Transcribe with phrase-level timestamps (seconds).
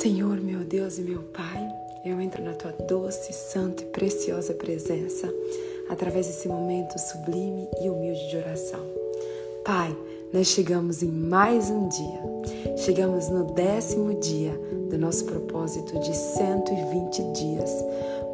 [0.00, 1.68] Senhor, meu Deus e meu Pai,
[2.04, 5.28] eu entro na tua doce, santa e preciosa presença
[5.88, 8.78] através desse momento sublime e humilde de oração.
[9.64, 9.92] Pai,
[10.32, 14.52] nós chegamos em mais um dia, chegamos no décimo dia
[14.88, 17.84] do nosso propósito de 120 dias,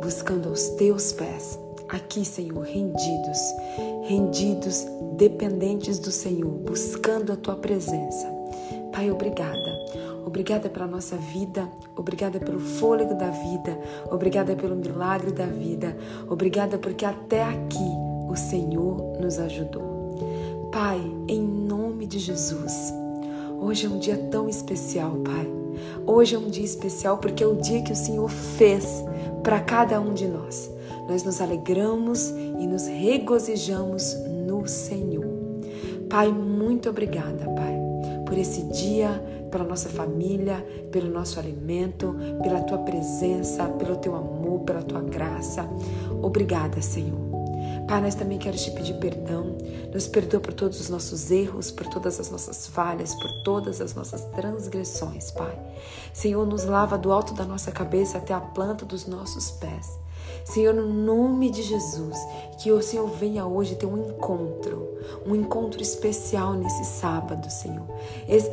[0.02, 1.58] buscando aos teus pés,
[1.88, 3.38] aqui, Senhor, rendidos,
[4.02, 4.84] rendidos,
[5.16, 8.28] dependentes do Senhor, buscando a tua presença.
[8.92, 9.63] Pai, obrigada.
[10.24, 13.78] Obrigada pela nossa vida, obrigada pelo fôlego da vida,
[14.10, 15.96] obrigada pelo milagre da vida,
[16.28, 17.90] obrigada porque até aqui
[18.28, 19.84] o Senhor nos ajudou.
[20.72, 20.98] Pai,
[21.28, 22.92] em nome de Jesus,
[23.60, 25.46] hoje é um dia tão especial, Pai.
[26.06, 29.04] Hoje é um dia especial porque é o dia que o Senhor fez
[29.42, 30.70] para cada um de nós.
[31.06, 35.26] Nós nos alegramos e nos regozijamos no Senhor.
[36.08, 37.78] Pai, muito obrigada, Pai,
[38.24, 39.22] por esse dia
[39.54, 45.64] pela nossa família, pelo nosso alimento, pela tua presença, pelo teu amor, pela tua graça.
[46.20, 47.20] Obrigada, Senhor.
[47.86, 49.56] Pai, nós também queremos te pedir perdão.
[49.92, 53.94] Nos perdoa por todos os nossos erros, por todas as nossas falhas, por todas as
[53.94, 55.56] nossas transgressões, Pai.
[56.12, 60.03] Senhor, nos lava do alto da nossa cabeça até a planta dos nossos pés.
[60.44, 62.16] Senhor, no nome de Jesus,
[62.58, 67.86] que o Senhor venha hoje ter um encontro, um encontro especial nesse sábado, Senhor.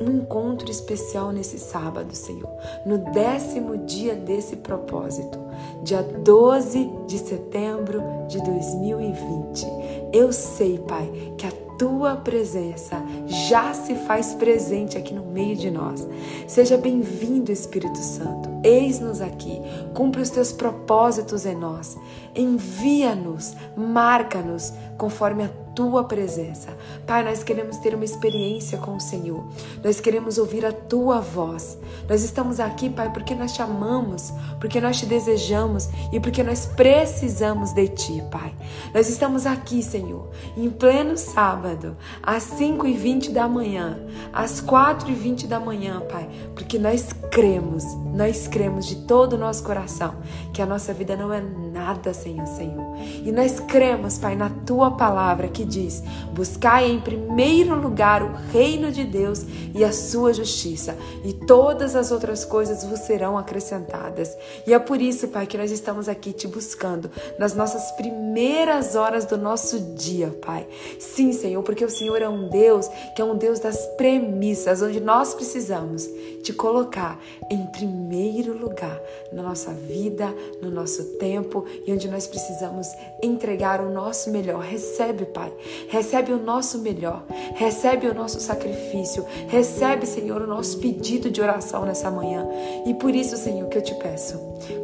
[0.02, 2.50] Um encontro especial nesse sábado, Senhor.
[2.86, 5.38] No décimo dia desse propósito,
[5.84, 9.68] dia 12 de setembro de 2020.
[10.14, 11.52] Eu sei, Pai, que a
[11.82, 16.08] tua presença já se faz presente aqui no meio de nós.
[16.48, 18.48] Seja bem-vindo, Espírito Santo.
[18.64, 19.60] Eis-nos aqui.
[19.92, 21.98] Cumpre os teus propósitos em nós.
[22.36, 26.70] Envia-nos, marca-nos conforme a tua presença.
[27.06, 29.44] Pai, nós queremos ter uma experiência com o Senhor.
[29.84, 31.78] Nós queremos ouvir a tua voz.
[32.10, 36.66] Nós estamos aqui, Pai, porque nós te amamos, porque nós te desejamos e porque nós
[36.66, 38.54] precisamos de ti, Pai.
[38.94, 44.00] Nós estamos aqui, Senhor, em pleno sábado, às 5 e 20 da manhã,
[44.34, 47.84] às 4 e 20 da manhã, Pai, porque nós cremos,
[48.14, 50.16] nós cremos de todo o nosso coração
[50.54, 52.96] que a nossa vida não é nada sem o Senhor.
[53.24, 58.92] E nós cremos, Pai, na tua palavra que diz: buscai em primeiro lugar o reino
[58.92, 64.36] de Deus e a sua justiça, e todas as outras coisas vos serão acrescentadas.
[64.66, 69.26] E é por isso, Pai, que nós estamos aqui te buscando nas nossas primeiras horas
[69.26, 70.68] do nosso dia, Pai.
[71.00, 75.00] Sim, Senhor, porque o Senhor é um Deus que é um Deus das premissas, onde
[75.00, 76.08] nós precisamos
[76.42, 77.20] te colocar
[77.50, 79.00] em primeiro lugar
[79.32, 82.88] na nossa vida, no nosso tempo e onde nós precisamos
[83.22, 84.62] entregar o nosso melhor.
[84.62, 85.52] Recebe, Pai.
[85.88, 87.24] Recebe o nosso melhor.
[87.56, 89.26] Recebe o nosso sacrifício.
[89.48, 92.48] Recebe, Senhor, o nosso pedido de oração nessa manhã.
[92.86, 94.38] E por isso, Senhor, que eu te peço,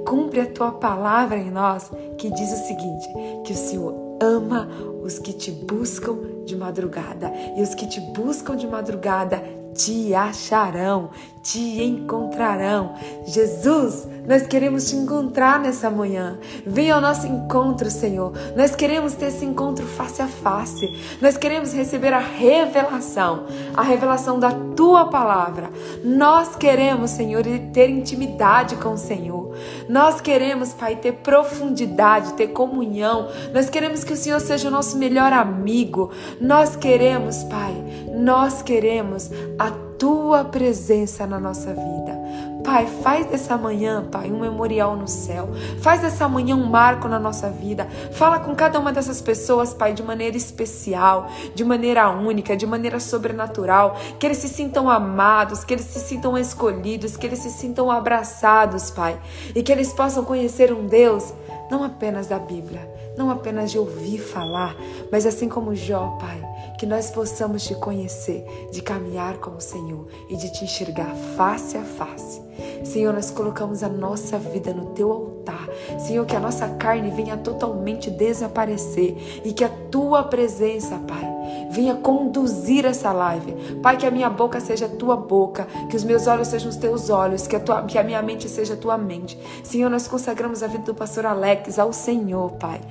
[0.05, 3.07] cumpre a tua palavra em nós, que diz o seguinte:
[3.43, 4.67] que o Senhor ama
[5.03, 7.31] os que te buscam de madrugada.
[7.55, 9.41] E os que te buscam de madrugada
[9.77, 11.11] te acharão,
[11.43, 12.95] te encontrarão.
[13.25, 16.37] Jesus, nós queremos te encontrar nessa manhã.
[16.65, 18.33] Venha ao nosso encontro, Senhor.
[18.55, 21.17] Nós queremos ter esse encontro face a face.
[21.21, 25.69] Nós queremos receber a revelação, a revelação da tua palavra.
[26.03, 29.46] Nós queremos, Senhor, ter intimidade com o Senhor.
[29.89, 33.29] Nós queremos, Pai, ter profundidade, ter comunhão.
[33.53, 36.11] Nós queremos que o Senhor seja o nosso melhor amigo.
[36.39, 37.73] Nós queremos, Pai,
[38.13, 42.26] nós queremos a tua presença na nossa vida.
[42.67, 45.47] Pai, faz dessa manhã, Pai, um memorial no céu.
[45.79, 47.87] Faz dessa manhã um marco na nossa vida.
[48.11, 52.99] Fala com cada uma dessas pessoas, Pai, de maneira especial, de maneira única, de maneira
[52.99, 53.95] sobrenatural.
[54.19, 58.91] Que eles se sintam amados, que eles se sintam escolhidos, que eles se sintam abraçados,
[58.91, 59.17] Pai.
[59.55, 61.33] E que eles possam conhecer um Deus
[61.71, 62.85] não apenas da Bíblia,
[63.17, 64.75] não apenas de ouvir falar,
[65.11, 66.41] mas assim como Jó, Pai,
[66.77, 71.77] que nós possamos te conhecer, de caminhar com o Senhor e de te enxergar face
[71.77, 72.47] a face.
[72.83, 75.67] Senhor, nós colocamos a nossa vida no teu altar.
[75.99, 81.23] Senhor, que a nossa carne venha totalmente desaparecer e que a tua presença, Pai,
[81.69, 83.53] venha conduzir essa live.
[83.81, 86.77] Pai, que a minha boca seja a tua boca, que os meus olhos sejam os
[86.77, 89.37] teus olhos, que a, tua, que a minha mente seja a tua mente.
[89.63, 92.81] Senhor, nós consagramos a vida do pastor Alex ao Senhor, Pai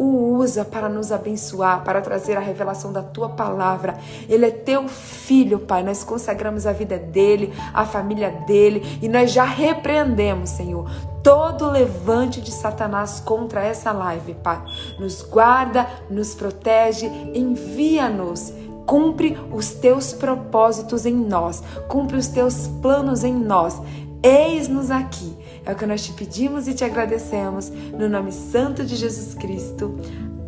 [0.00, 3.98] o usa para nos abençoar, para trazer a revelação da tua palavra.
[4.26, 5.82] Ele é teu filho, Pai.
[5.82, 10.90] Nós consagramos a vida dele, a família dele e nós já repreendemos, Senhor,
[11.22, 14.62] todo levante de Satanás contra essa live, Pai.
[14.98, 18.54] Nos guarda, nos protege, envia-nos
[18.86, 23.80] cumpre os teus propósitos em nós, cumpre os teus planos em nós.
[24.20, 25.36] Eis-nos aqui.
[25.64, 27.70] É o que nós te pedimos e te agradecemos.
[27.70, 29.98] No nome santo de Jesus Cristo.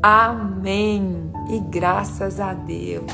[0.03, 1.31] Amém.
[1.51, 3.13] E graças a Deus.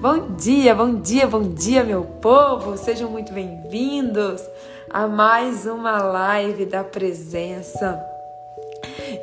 [0.00, 2.76] Bom dia, bom dia, bom dia, meu povo.
[2.76, 4.42] Sejam muito bem-vindos
[4.90, 8.04] a mais uma live da presença.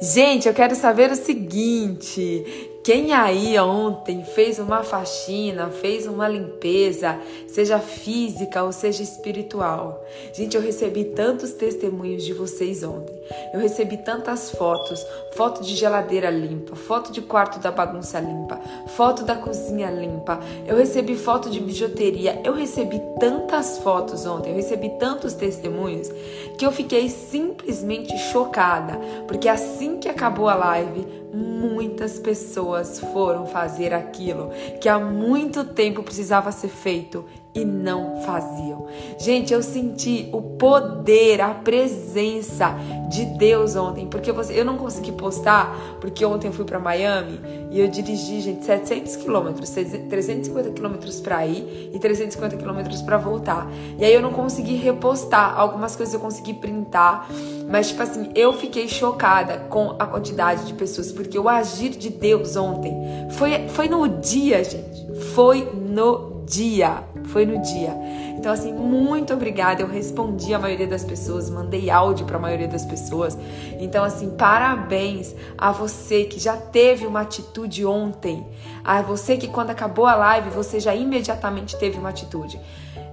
[0.02, 7.20] Gente, eu quero saber o seguinte: quem aí ontem fez uma faxina, fez uma limpeza,
[7.48, 10.04] seja física ou seja espiritual?
[10.34, 13.16] Gente, eu recebi tantos testemunhos de vocês ontem.
[13.54, 19.24] Eu recebi tantas fotos, foto de geladeira limpa, foto de quarto da bagunça limpa, foto
[19.24, 20.40] da cozinha limpa.
[20.66, 22.42] Eu recebi foto de bijuteria.
[22.44, 26.10] Eu recebi tantas fotos ontem, eu recebi tantos testemunhos
[26.58, 33.94] que eu fiquei simplesmente chocada, porque assim que acabou a live, muitas pessoas foram fazer
[33.94, 38.88] aquilo que há muito tempo precisava ser feito e não faziam.
[39.18, 42.76] Gente, eu senti o poder, a presença
[43.10, 47.40] de Deus ontem, porque você, eu não consegui postar, porque ontem eu fui para Miami
[47.70, 53.70] e eu dirigi, gente, 700 quilômetros, 350 quilômetros para ir e 350 quilômetros para voltar.
[54.00, 57.30] E aí eu não consegui repostar, algumas coisas eu consegui printar,
[57.70, 62.10] mas tipo assim, eu fiquei chocada com a quantidade de pessoas, porque o agir de
[62.10, 62.96] Deus ontem
[63.32, 67.96] foi, foi no dia, gente, foi no dia foi no dia.
[68.38, 69.82] Então, assim, muito obrigada.
[69.82, 73.38] Eu respondi a maioria das pessoas, mandei áudio para a maioria das pessoas.
[73.80, 78.46] Então, assim, parabéns a você que já teve uma atitude ontem.
[78.84, 82.60] A você que, quando acabou a live, você já imediatamente teve uma atitude.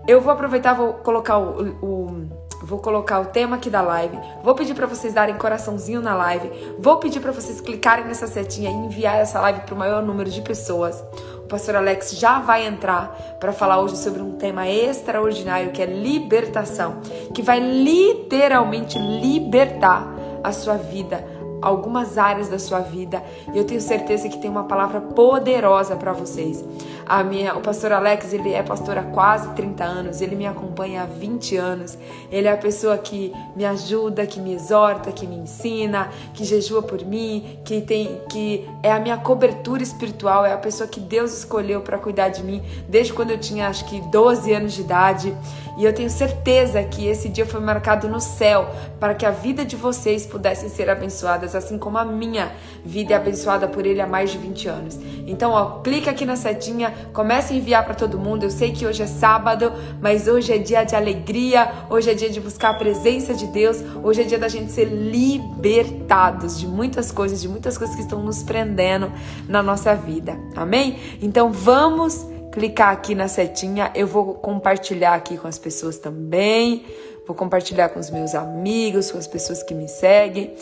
[0.06, 4.18] Eu vou aproveitar, vou colocar o, o vou colocar o tema aqui da live.
[4.42, 6.50] Vou pedir para vocês darem coraçãozinho na live.
[6.78, 10.30] Vou pedir para vocês clicarem nessa setinha e enviar essa live para o maior número
[10.30, 11.02] de pessoas.
[11.48, 17.00] Pastor Alex já vai entrar para falar hoje sobre um tema extraordinário que é libertação,
[17.34, 20.14] que vai literalmente libertar
[20.44, 21.24] a sua vida
[21.60, 23.22] algumas áreas da sua vida
[23.52, 26.64] e eu tenho certeza que tem uma palavra poderosa para vocês.
[27.08, 31.04] A minha, o pastor Alex, ele é pastor há quase 30 anos, ele me acompanha
[31.04, 31.96] há 20 anos.
[32.30, 36.82] Ele é a pessoa que me ajuda, que me exorta, que me ensina, que jejua
[36.82, 41.32] por mim, que tem que é a minha cobertura espiritual, é a pessoa que Deus
[41.38, 45.34] escolheu para cuidar de mim desde quando eu tinha acho que 12 anos de idade.
[45.78, 49.64] E eu tenho certeza que esse dia foi marcado no céu para que a vida
[49.64, 52.50] de vocês pudesse ser abençoada assim como a minha
[52.84, 54.98] vida é abençoada por ele há mais de 20 anos.
[55.24, 58.42] Então, ó, clica aqui na setinha, comece a enviar para todo mundo.
[58.42, 62.28] Eu sei que hoje é sábado, mas hoje é dia de alegria, hoje é dia
[62.28, 67.12] de buscar a presença de Deus, hoje é dia da gente ser libertados de muitas
[67.12, 69.12] coisas, de muitas coisas que estão nos prendendo
[69.48, 70.36] na nossa vida.
[70.56, 70.98] Amém?
[71.22, 76.84] Então, vamos clicar aqui na setinha, eu vou compartilhar aqui com as pessoas também,
[77.26, 80.54] vou compartilhar com os meus amigos, com as pessoas que me seguem.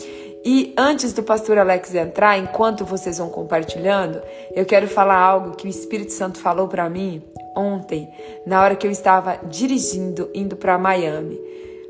[0.45, 4.21] E antes do pastor Alex entrar, enquanto vocês vão compartilhando,
[4.55, 7.21] eu quero falar algo que o Espírito Santo falou para mim
[7.55, 8.07] ontem,
[8.45, 11.39] na hora que eu estava dirigindo indo para Miami.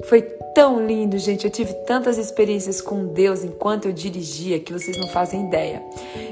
[0.06, 0.22] Foi
[0.56, 1.46] tão lindo, gente.
[1.46, 5.84] Eu tive tantas experiências com Deus enquanto eu dirigia que vocês não fazem ideia.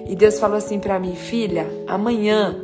[0.07, 2.59] E Deus falou assim para mim, filha, amanhã,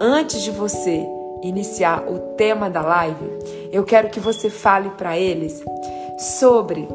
[0.00, 1.06] antes de você
[1.42, 3.30] iniciar o tema da live,
[3.70, 5.62] eu quero que você fale para eles
[6.18, 6.88] sobre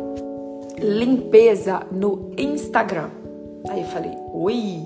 [0.78, 3.10] limpeza no Instagram.
[3.70, 4.84] Aí eu falei, oi.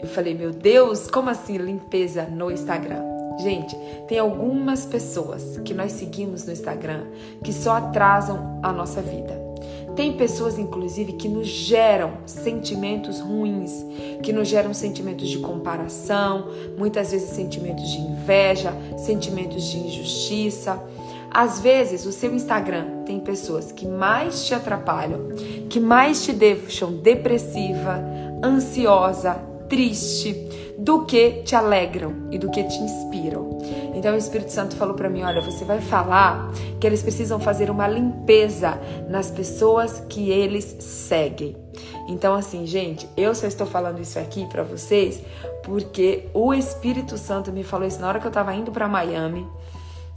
[0.00, 3.02] Eu falei, meu Deus, como assim limpeza no Instagram?
[3.38, 3.76] Gente,
[4.08, 7.06] tem algumas pessoas que nós seguimos no Instagram
[7.42, 9.49] que só atrasam a nossa vida.
[10.00, 13.84] Tem pessoas, inclusive, que nos geram sentimentos ruins,
[14.22, 20.82] que nos geram sentimentos de comparação, muitas vezes sentimentos de inveja, sentimentos de injustiça.
[21.30, 25.28] Às vezes, o seu Instagram tem pessoas que mais te atrapalham,
[25.68, 28.02] que mais te deixam depressiva,
[28.42, 29.34] ansiosa,
[29.68, 30.32] triste,
[30.78, 33.49] do que te alegram e do que te inspiram.
[34.00, 37.68] Então o Espírito Santo falou para mim: olha, você vai falar que eles precisam fazer
[37.68, 38.80] uma limpeza
[39.10, 41.54] nas pessoas que eles seguem.
[42.08, 45.20] Então, assim, gente, eu só estou falando isso aqui para vocês
[45.62, 49.46] porque o Espírito Santo me falou isso na hora que eu estava indo para Miami.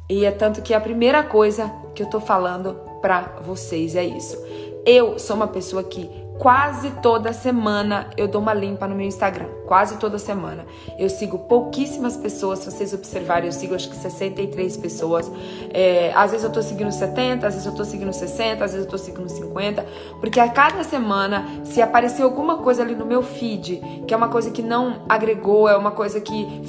[0.09, 4.41] E é tanto que a primeira coisa que eu tô falando para vocês é isso.
[4.85, 6.09] Eu sou uma pessoa que
[6.39, 9.49] quase toda semana eu dou uma limpa no meu Instagram.
[9.73, 10.67] Quase toda semana.
[10.99, 12.59] Eu sigo pouquíssimas pessoas.
[12.59, 15.31] Se vocês observarem, eu sigo acho que 63 pessoas.
[15.73, 18.85] É, às vezes eu tô seguindo 70, às vezes eu tô seguindo 60, às vezes
[18.85, 19.83] eu tô seguindo 50.
[20.19, 24.29] Porque a cada semana, se aparecer alguma coisa ali no meu feed, que é uma
[24.29, 26.61] coisa que não agregou, é uma coisa que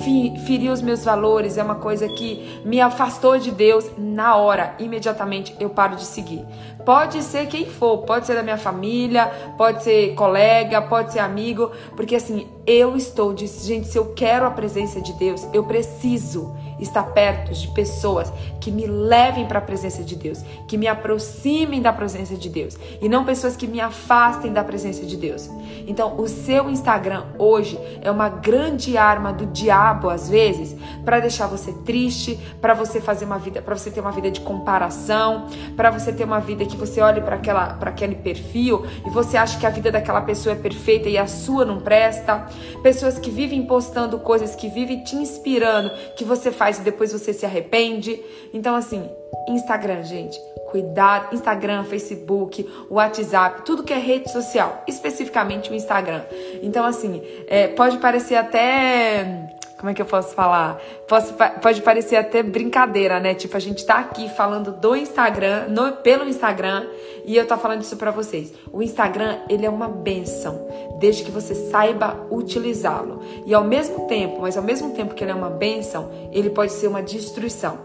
[0.47, 5.55] feriu os meus valores, é uma coisa que me afastou de Deus, na hora, imediatamente
[5.61, 6.43] eu paro de seguir.
[6.87, 9.27] Pode ser quem for, pode ser da minha família,
[9.59, 14.47] pode ser colega, pode ser amigo, porque assim, eu estou de gente, se eu quero
[14.47, 19.62] a presença de Deus, eu preciso estar perto de pessoas que me levem para a
[19.62, 23.81] presença de Deus, que me aproximem da presença de Deus e não pessoas que me
[23.81, 25.50] afastem da presença de Deus.
[25.87, 31.47] Então, o seu Instagram hoje é uma grande arma do diabo às vezes para deixar
[31.47, 35.90] você triste, para você fazer uma vida, para você ter uma vida de comparação, para
[35.90, 39.59] você ter uma vida que você olhe para aquela para aquele perfil e você acha
[39.59, 42.47] que a vida daquela pessoa é perfeita e a sua não presta.
[42.83, 47.33] Pessoas que vivem postando coisas que vivem te inspirando, que você faz e depois você
[47.33, 48.21] se arrepende.
[48.52, 49.09] Então assim,
[49.49, 50.38] Instagram, gente,
[50.71, 56.23] cuidado, Instagram, Facebook, WhatsApp, tudo que é rede social, especificamente o Instagram.
[56.62, 59.54] Então assim, é, pode parecer até
[59.85, 60.81] como é que eu posso falar?
[61.07, 63.35] Posso, pode parecer até brincadeira, né?
[63.35, 66.87] Tipo, a gente tá aqui falando do Instagram, no, pelo Instagram,
[67.26, 68.55] e eu tô falando isso para vocês.
[68.73, 70.67] O Instagram, ele é uma benção,
[70.99, 73.21] desde que você saiba utilizá-lo.
[73.45, 76.73] E ao mesmo tempo, mas ao mesmo tempo que ele é uma benção, ele pode
[76.73, 77.79] ser uma destruição.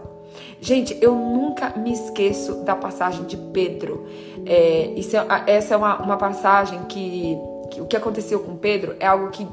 [0.58, 4.06] Gente, eu nunca me esqueço da passagem de Pedro.
[4.46, 7.36] É, é, essa é uma, uma passagem que,
[7.70, 9.46] que o que aconteceu com Pedro é algo que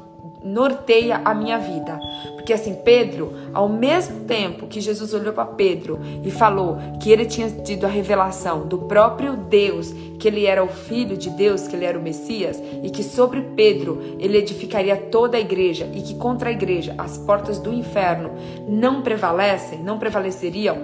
[0.48, 1.98] norteia a minha vida.
[2.34, 7.26] Porque assim, Pedro, ao mesmo tempo que Jesus olhou para Pedro e falou que ele
[7.26, 11.76] tinha tido a revelação do próprio Deus, que ele era o filho de Deus, que
[11.76, 16.14] ele era o Messias, e que sobre Pedro ele edificaria toda a igreja e que
[16.14, 18.30] contra a igreja as portas do inferno
[18.66, 20.76] não prevalecem, não prevaleceriam.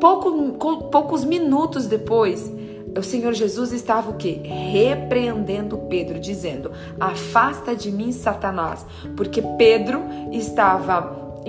[0.00, 0.52] Pouco,
[0.90, 2.52] poucos minutos depois,
[2.96, 4.40] o Senhor Jesus estava o quê?
[4.44, 8.84] Repreendendo Pedro, dizendo: Afasta de mim, Satanás,
[9.16, 11.40] porque Pedro estava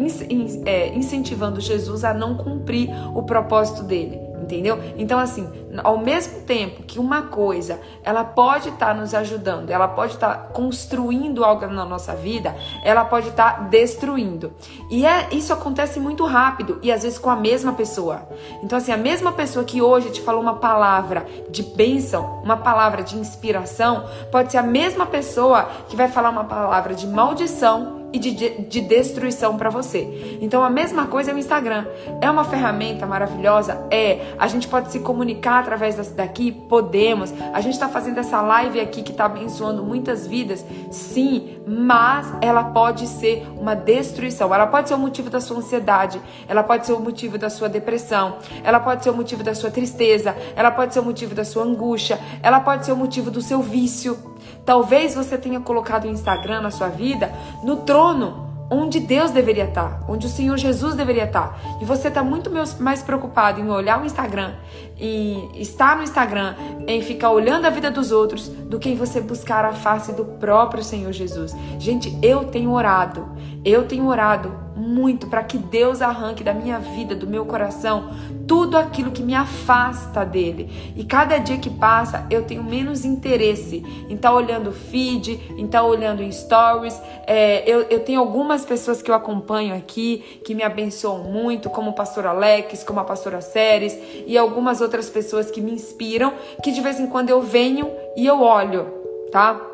[0.66, 4.80] é, incentivando Jesus a não cumprir o propósito dele entendeu?
[4.98, 5.50] Então, assim,
[5.84, 10.34] ao mesmo tempo que uma coisa ela pode estar tá nos ajudando, ela pode estar
[10.34, 14.54] tá construindo algo na nossa vida, ela pode estar tá destruindo.
[14.90, 18.28] E é, isso acontece muito rápido e às vezes com a mesma pessoa.
[18.62, 23.04] Então, assim, a mesma pessoa que hoje te falou uma palavra de bênção, uma palavra
[23.04, 28.20] de inspiração, pode ser a mesma pessoa que vai falar uma palavra de maldição e
[28.20, 30.38] de, de destruição para você.
[30.40, 31.86] Então a mesma coisa é o Instagram.
[32.22, 33.86] É uma ferramenta maravilhosa?
[33.90, 34.34] É.
[34.38, 36.52] A gente pode se comunicar através daqui?
[36.52, 37.34] Podemos.
[37.52, 40.64] A gente está fazendo essa live aqui que está abençoando muitas vidas?
[40.92, 44.54] Sim, mas ela pode ser uma destruição.
[44.54, 47.68] Ela pode ser o motivo da sua ansiedade, ela pode ser o motivo da sua
[47.68, 51.44] depressão, ela pode ser o motivo da sua tristeza, ela pode ser o motivo da
[51.44, 54.33] sua angústia, ela pode ser o motivo do seu vício.
[54.66, 57.32] Talvez você tenha colocado o Instagram na sua vida
[57.64, 58.44] no trono
[58.74, 61.60] onde Deus deveria estar, onde o Senhor Jesus deveria estar.
[61.82, 64.54] E você está muito mais preocupado em olhar o Instagram,
[64.98, 66.56] em estar no Instagram,
[66.88, 70.26] em ficar olhando a vida dos outros, do que em você buscar a face do
[70.26, 71.56] próprio Senhor Jesus.
[71.78, 73.30] Gente, eu tenho orado,
[73.64, 78.12] eu tenho orado muito para que Deus arranque da minha vida, do meu coração,
[78.48, 80.94] tudo aquilo que me afasta dele.
[80.96, 85.66] E cada dia que passa, eu tenho menos interesse em estar tá olhando feed, em
[85.66, 87.00] estar tá olhando stories.
[87.26, 91.92] É, eu, eu tenho algumas pessoas que eu acompanho aqui que me abençoam muito, como
[91.92, 96.72] o pastor Alex, como a pastora Séries, e algumas outras pessoas que me inspiram, que
[96.72, 98.88] de vez em quando eu venho e eu olho,
[99.32, 99.73] tá?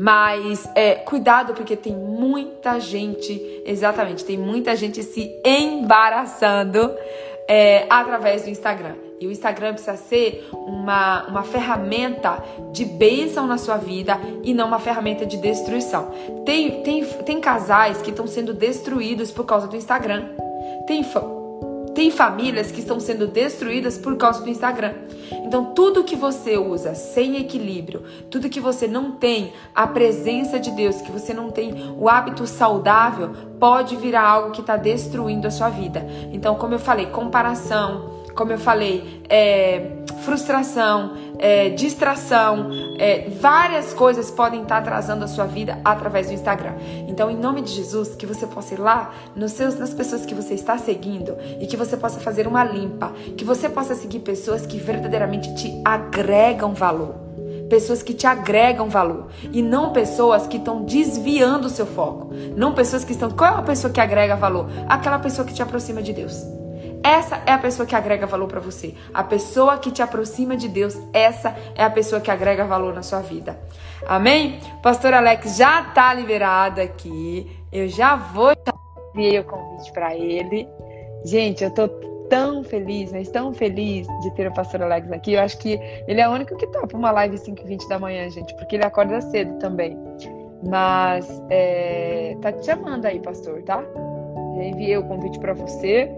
[0.00, 6.94] Mas é, cuidado porque tem muita gente, exatamente, tem muita gente se embaraçando
[7.48, 8.94] é, através do Instagram.
[9.20, 12.40] E o Instagram precisa ser uma, uma ferramenta
[12.70, 16.12] de bênção na sua vida e não uma ferramenta de destruição.
[16.46, 20.26] Tem, tem, tem casais que estão sendo destruídos por causa do Instagram.
[20.86, 21.02] Tem
[21.98, 24.94] tem famílias que estão sendo destruídas por causa do Instagram.
[25.44, 30.70] Então, tudo que você usa sem equilíbrio, tudo que você não tem a presença de
[30.70, 35.50] Deus, que você não tem o hábito saudável, pode virar algo que está destruindo a
[35.50, 36.06] sua vida.
[36.32, 39.90] Então, como eu falei, comparação, como eu falei, é,
[40.22, 46.74] frustração, é, distração, é, várias coisas podem estar atrasando a sua vida através do Instagram.
[47.08, 50.36] Então, em nome de Jesus, que você possa ir lá nos seus, nas pessoas que
[50.36, 54.64] você está seguindo e que você possa fazer uma limpa, que você possa seguir pessoas
[54.64, 57.26] que verdadeiramente te agregam valor
[57.68, 62.32] pessoas que te agregam valor e não pessoas que estão desviando o seu foco.
[62.56, 63.30] Não pessoas que estão.
[63.30, 64.70] Qual é a pessoa que agrega valor?
[64.88, 66.46] Aquela pessoa que te aproxima de Deus.
[67.02, 68.94] Essa é a pessoa que agrega valor para você.
[69.14, 73.02] A pessoa que te aproxima de Deus, essa é a pessoa que agrega valor na
[73.02, 73.58] sua vida.
[74.06, 74.60] Amém?
[74.82, 77.46] Pastor Alex já tá liberado aqui.
[77.72, 78.52] Eu já vou
[79.14, 80.68] enviar o convite para ele.
[81.24, 81.88] Gente, eu tô
[82.28, 85.32] tão feliz, mas tão feliz de ter o pastor Alex aqui.
[85.34, 87.98] Eu acho que ele é o único que topa uma live 5 e 20 da
[87.98, 89.96] manhã, gente, porque ele acorda cedo também.
[90.68, 93.82] Mas é, tá te chamando aí, pastor, tá?
[94.56, 96.10] Já enviei o convite para você.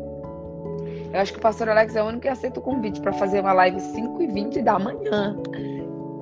[1.12, 3.40] Eu acho que o pastor Alex é o único que aceita o convite para fazer
[3.40, 5.36] uma live 5 e 20 da manhã.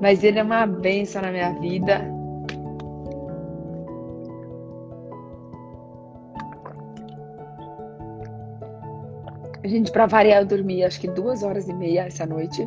[0.00, 2.18] Mas ele é uma bênção na minha vida.
[9.64, 12.66] Gente, para variar, eu dormi acho que duas horas e meia essa noite.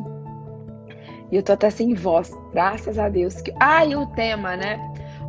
[1.32, 3.42] E eu tô até sem voz, graças a Deus.
[3.58, 4.78] Ah, e o tema, né?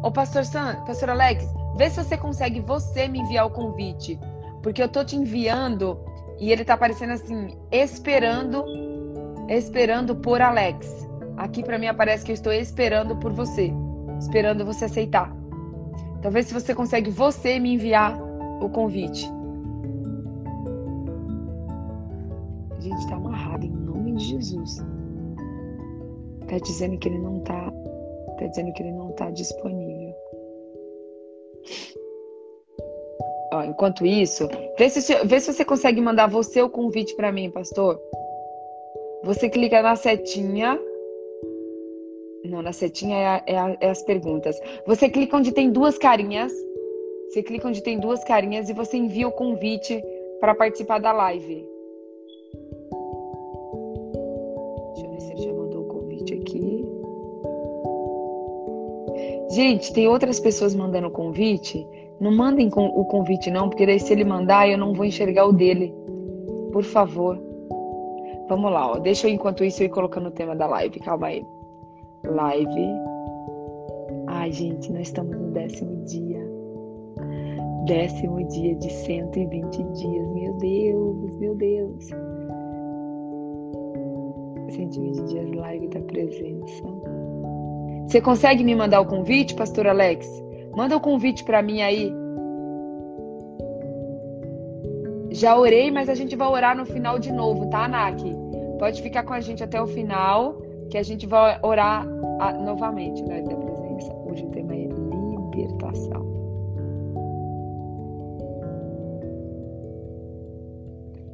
[0.03, 4.19] Ô, pastor San, pastor Alex, vê se você consegue você me enviar o convite.
[4.61, 5.97] Porque eu tô te enviando
[6.39, 8.63] e ele tá aparecendo assim, esperando,
[9.49, 11.07] esperando por Alex.
[11.37, 13.71] Aqui para mim aparece que eu estou esperando por você,
[14.19, 15.35] esperando você aceitar.
[16.21, 18.17] Talvez se você consegue você me enviar
[18.61, 19.29] o convite.
[22.77, 24.77] A gente está amarrado em nome de Jesus.
[26.47, 27.71] Tá dizendo que ele não tá,
[28.37, 30.13] tá dizendo que ele não tá disponível.
[33.53, 37.51] Ó, enquanto isso, vê se, vê se você consegue mandar você o convite para mim,
[37.51, 38.01] pastor.
[39.23, 40.79] Você clica na setinha.
[42.45, 44.59] Não, na setinha é, é, é as perguntas.
[44.87, 46.51] Você clica onde tem duas carinhas.
[47.29, 50.03] Você clica onde tem duas carinhas e você envia o convite
[50.39, 51.67] para participar da live.
[54.93, 56.85] Deixa eu ver se ele já mandou o convite aqui.
[59.51, 61.87] Gente, tem outras pessoas mandando convite.
[62.23, 65.51] Não mandem o convite, não, porque daí se ele mandar, eu não vou enxergar o
[65.51, 65.93] dele.
[66.71, 67.37] Por favor.
[68.47, 68.97] Vamos lá, ó.
[68.97, 71.01] Deixa eu, enquanto isso, eu ir colocando o tema da live.
[71.01, 71.45] Calma aí.
[72.25, 72.87] Live.
[74.27, 76.39] Ai, gente, nós estamos no décimo dia.
[77.87, 80.27] Décimo dia de 120 dias.
[80.29, 82.07] Meu Deus, meu Deus.
[84.69, 86.83] 120 dias live da presença.
[88.07, 90.42] Você consegue me mandar o convite, pastor Alex?
[90.75, 92.13] Manda o um convite para mim aí.
[95.29, 98.35] Já orei, mas a gente vai orar no final de novo, tá, Naki?
[98.79, 102.05] Pode ficar com a gente até o final, que a gente vai orar
[102.39, 104.13] a, novamente na né, da presença.
[104.13, 106.23] Hoje o tema é libertação.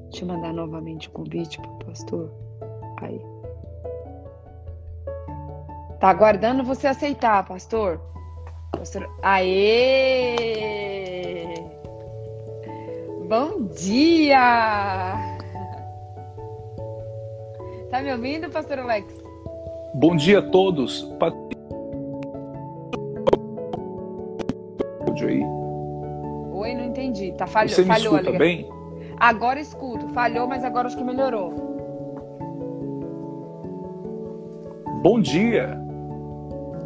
[0.09, 2.31] Deixa eu mandar novamente o convite pro pastor.
[3.01, 3.21] Aí.
[5.99, 8.01] Tá aguardando você aceitar, pastor.
[8.71, 9.09] Pastor...
[9.21, 10.65] Aê!
[13.27, 15.15] Bom dia!
[17.89, 19.13] Tá me ouvindo, pastor Alex?
[19.95, 21.07] Bom dia a todos.
[25.29, 25.43] Aí.
[26.53, 27.31] Oi, não entendi.
[27.33, 28.69] Tá falhou, Você me falhou escuta bem?
[29.19, 30.07] Agora escuto.
[30.09, 31.51] Falhou, mas agora acho que melhorou.
[35.01, 35.88] Bom dia.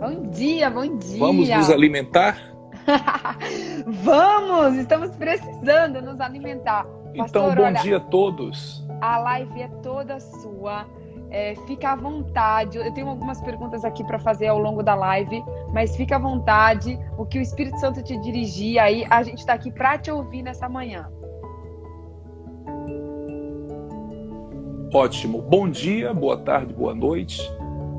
[0.04, 1.18] Bom dia, bom dia.
[1.18, 2.38] Vamos nos alimentar?
[4.04, 6.86] Vamos, estamos precisando nos alimentar.
[7.16, 8.86] Pastor, então, bom olha, dia a todos.
[9.00, 10.86] A live é toda sua.
[11.30, 12.78] É, fica à vontade.
[12.78, 17.00] Eu tenho algumas perguntas aqui para fazer ao longo da live, mas fica à vontade.
[17.18, 20.44] O que o Espírito Santo te dirigir aí, a gente está aqui para te ouvir
[20.44, 21.10] nessa manhã.
[24.94, 25.42] Ótimo.
[25.42, 27.50] Bom dia, boa tarde, boa noite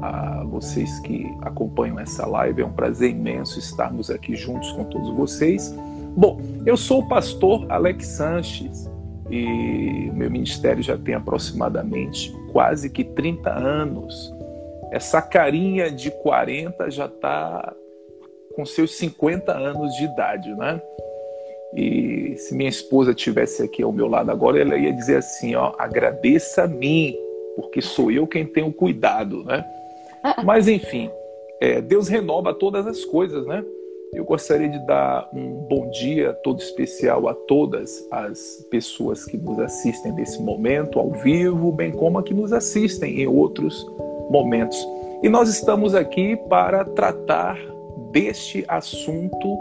[0.04, 2.60] a vocês que acompanham essa live.
[2.60, 5.74] É um prazer imenso estarmos aqui juntos com todos vocês.
[6.16, 8.90] Bom, eu sou o pastor Alex Sanches
[9.30, 14.32] e meu ministério já tem aproximadamente quase que 30 anos.
[14.92, 17.74] Essa carinha de 40 já está
[18.54, 20.80] com seus 50 anos de idade, né?
[21.74, 25.72] E se minha esposa tivesse aqui ao meu lado agora, ela ia dizer assim, ó,
[25.78, 27.16] agradeça a mim,
[27.56, 29.64] porque sou eu quem tenho cuidado, né?
[30.44, 31.10] Mas enfim,
[31.60, 33.64] é, Deus renova todas as coisas, né?
[34.12, 39.58] Eu gostaria de dar um bom dia todo especial a todas as pessoas que nos
[39.58, 43.84] assistem nesse momento, ao vivo, bem como a que nos assistem em outros
[44.30, 44.78] momentos.
[45.20, 47.58] E nós estamos aqui para tratar
[48.12, 49.58] deste assunto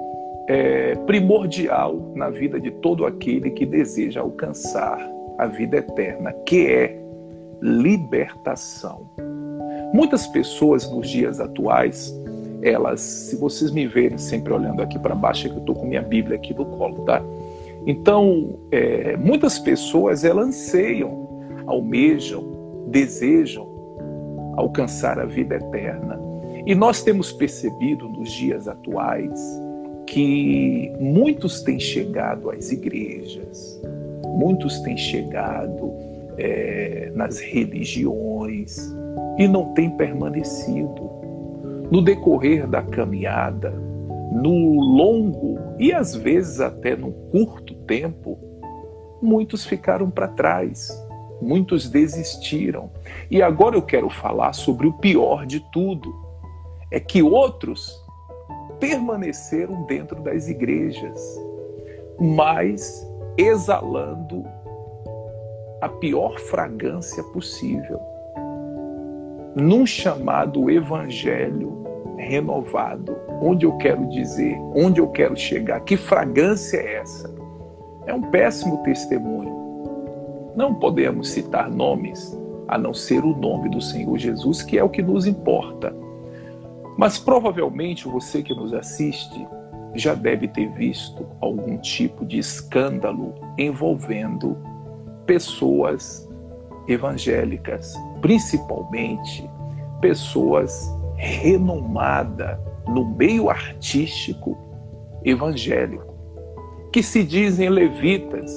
[0.47, 4.99] é, primordial na vida de todo aquele que deseja alcançar
[5.39, 6.99] a vida eterna, que é
[7.60, 9.10] libertação.
[9.93, 12.12] Muitas pessoas nos dias atuais,
[12.63, 15.86] elas, se vocês me verem sempre olhando aqui para baixo, é que eu estou com
[15.86, 17.21] minha Bíblia aqui no colo, tá?
[17.86, 22.43] Então, é, muitas pessoas elas anseiam, almejam,
[22.88, 23.67] desejam
[24.58, 26.19] alcançar a vida eterna.
[26.65, 29.39] E nós temos percebido nos dias atuais
[30.08, 33.79] que muitos têm chegado às igrejas,
[34.25, 35.91] muitos têm chegado
[36.38, 38.93] é, nas religiões
[39.38, 41.12] e não têm permanecido.
[41.91, 43.72] No decorrer da caminhada,
[44.32, 48.38] no longo e às vezes até no curto tempo,
[49.22, 50.89] muitos ficaram para trás,
[51.41, 52.89] muitos desistiram.
[53.30, 56.13] E agora eu quero falar sobre o pior de tudo:
[56.91, 58.02] é que outros
[58.80, 61.39] permaneceram dentro das igrejas,
[62.19, 64.46] mas exalando
[65.84, 68.00] a pior fragrância possível,
[69.54, 71.84] num chamado evangelho
[72.17, 73.17] renovado.
[73.41, 77.36] Onde eu quero dizer, onde eu quero chegar, que fragrância é essa?
[78.06, 80.54] É um péssimo testemunho.
[80.56, 84.89] Não podemos citar nomes a não ser o nome do Senhor Jesus, que é o
[84.89, 85.93] que nos importa.
[86.98, 89.46] Mas provavelmente você que nos assiste
[89.93, 94.58] já deve ter visto algum tipo de escândalo envolvendo
[95.25, 96.29] pessoas
[96.88, 99.49] evangélicas, principalmente
[100.01, 102.57] pessoas renomadas
[102.88, 104.57] no meio artístico
[105.23, 106.13] evangélico,
[106.91, 108.51] que se dizem levitas,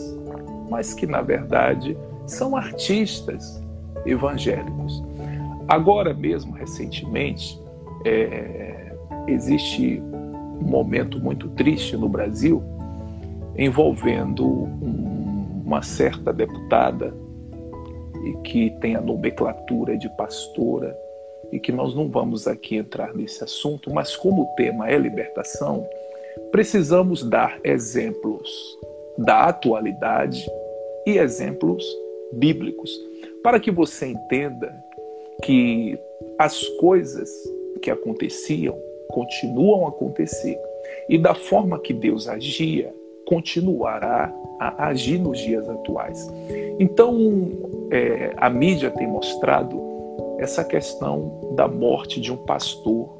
[0.68, 3.62] mas que na verdade são artistas
[4.04, 5.02] evangélicos.
[5.68, 7.60] Agora mesmo, recentemente,
[8.04, 8.92] é,
[9.26, 12.62] existe um momento muito triste no Brasil
[13.56, 15.15] envolvendo um,
[15.66, 17.12] uma certa deputada
[18.24, 20.96] e que tem a nomenclatura de pastora
[21.50, 25.84] e que nós não vamos aqui entrar nesse assunto, mas como o tema é libertação,
[26.52, 28.48] precisamos dar exemplos
[29.18, 30.46] da atualidade
[31.04, 31.84] e exemplos
[32.32, 32.90] bíblicos
[33.42, 34.72] para que você entenda
[35.42, 35.98] que
[36.38, 37.28] as coisas
[37.82, 40.58] que aconteciam continuam a acontecer.
[41.08, 42.92] E da forma que Deus agia,
[43.26, 46.32] continuará a agir nos dias atuais.
[46.78, 47.50] Então,
[47.90, 49.78] é, a mídia tem mostrado
[50.38, 53.14] essa questão da morte de um pastor,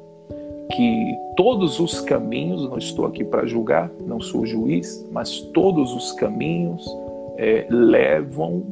[0.75, 6.11] que todos os caminhos, não estou aqui para julgar, não sou juiz, mas todos os
[6.13, 6.85] caminhos
[7.37, 8.63] é, levam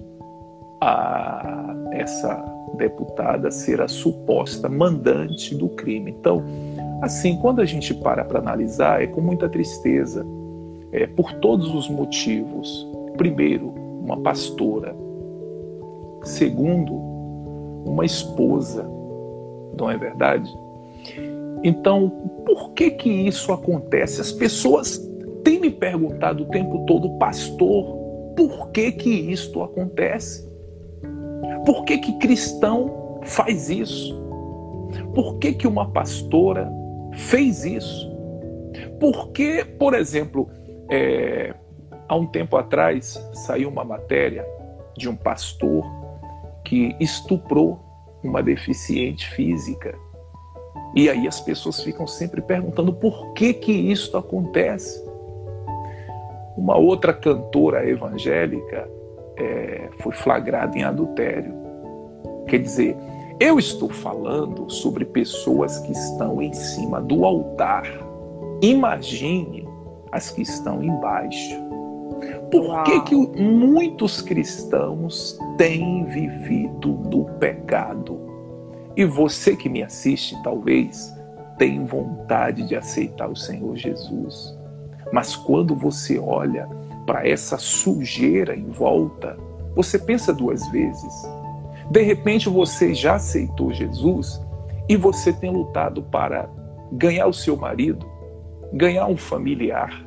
[0.82, 2.44] a essa
[2.76, 6.12] deputada ser a suposta mandante do crime.
[6.12, 6.44] Então,
[7.02, 10.26] assim, quando a gente para para analisar, é com muita tristeza,
[10.96, 12.88] é, por todos os motivos.
[13.18, 13.68] Primeiro,
[14.02, 14.96] uma pastora.
[16.24, 16.94] Segundo,
[17.86, 18.90] uma esposa.
[19.78, 20.50] Não é verdade?
[21.64, 22.10] Então,
[22.46, 24.22] por que que isso acontece?
[24.22, 24.98] As pessoas
[25.44, 27.98] têm me perguntado o tempo todo, pastor,
[28.38, 30.50] por que que isto acontece?
[31.66, 34.16] Por que, que cristão faz isso?
[35.14, 36.72] Por que, que uma pastora
[37.12, 38.12] fez isso?
[39.00, 40.48] Por que, por exemplo,
[40.90, 41.54] é,
[42.08, 44.46] há um tempo atrás saiu uma matéria
[44.98, 45.84] de um pastor
[46.64, 47.80] que estuprou
[48.24, 49.98] uma deficiente física.
[50.96, 55.04] E aí as pessoas ficam sempre perguntando por que que isso acontece.
[56.58, 58.90] Uma outra cantora evangélica
[59.38, 61.54] é, foi flagrado em adultério.
[62.48, 62.96] Quer dizer,
[63.40, 67.86] eu estou falando sobre pessoas que estão em cima do altar.
[68.62, 69.65] Imagine
[70.16, 71.62] as que estão embaixo.
[72.50, 78.20] Por que, que muitos cristãos têm vivido no pecado?
[78.96, 81.14] E você que me assiste, talvez,
[81.58, 84.58] tem vontade de aceitar o Senhor Jesus.
[85.12, 86.68] Mas quando você olha
[87.06, 89.38] para essa sujeira em volta,
[89.76, 91.14] você pensa duas vezes.
[91.92, 94.42] De repente você já aceitou Jesus
[94.88, 96.50] e você tem lutado para
[96.92, 98.06] ganhar o seu marido,
[98.74, 100.05] ganhar um familiar,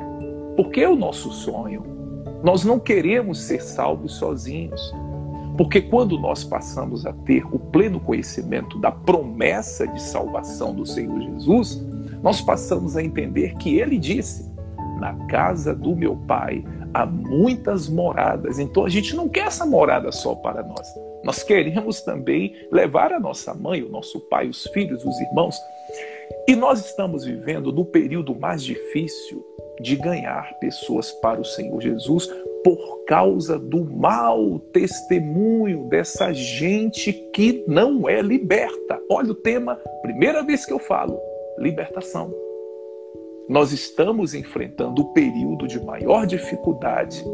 [0.58, 1.84] porque é o nosso sonho.
[2.42, 4.92] Nós não queremos ser salvos sozinhos,
[5.56, 11.20] porque quando nós passamos a ter o pleno conhecimento da promessa de salvação do Senhor
[11.20, 11.80] Jesus,
[12.24, 14.52] nós passamos a entender que ele disse:
[14.98, 18.58] Na casa do meu pai há muitas moradas.
[18.58, 20.92] Então a gente não quer essa morada só para nós.
[21.22, 25.56] Nós queremos também levar a nossa mãe, o nosso pai, os filhos, os irmãos.
[26.48, 29.44] E nós estamos vivendo no período mais difícil
[29.80, 32.28] de ganhar pessoas para o Senhor Jesus
[32.64, 39.00] por causa do mau testemunho dessa gente que não é liberta.
[39.10, 41.18] Olha o tema, primeira vez que eu falo,
[41.58, 42.32] libertação.
[43.48, 47.24] Nós estamos enfrentando o período de maior dificuldade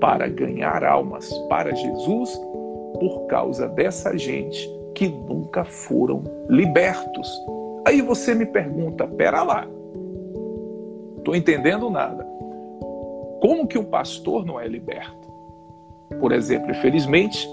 [0.00, 2.38] para ganhar almas para Jesus
[3.00, 7.30] por causa dessa gente que nunca foram libertos.
[7.86, 9.66] Aí você me pergunta, pera lá,
[11.28, 12.26] estou entendendo nada.
[13.40, 15.28] Como que o pastor não é liberto?
[16.20, 17.46] Por exemplo, infelizmente,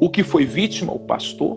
[0.00, 1.56] o que foi vítima, o pastor,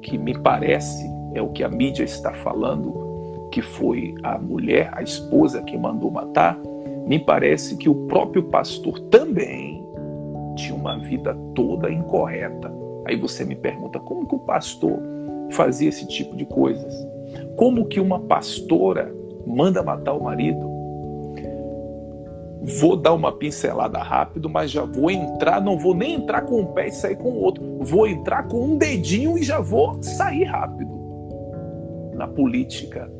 [0.00, 5.02] que me parece é o que a mídia está falando, que foi a mulher, a
[5.02, 6.58] esposa que mandou matar,
[7.06, 9.86] me parece que o próprio pastor também
[10.56, 12.72] tinha uma vida toda incorreta.
[13.04, 14.98] Aí você me pergunta, como que o pastor
[15.50, 16.94] fazia esse tipo de coisas?
[17.56, 20.70] Como que uma pastora manda matar o marido?
[22.80, 26.66] Vou dar uma pincelada rápido, mas já vou entrar, não vou nem entrar com um
[26.66, 27.78] pé e sair com o outro.
[27.80, 30.92] Vou entrar com um dedinho e já vou sair rápido.
[32.14, 33.10] Na política,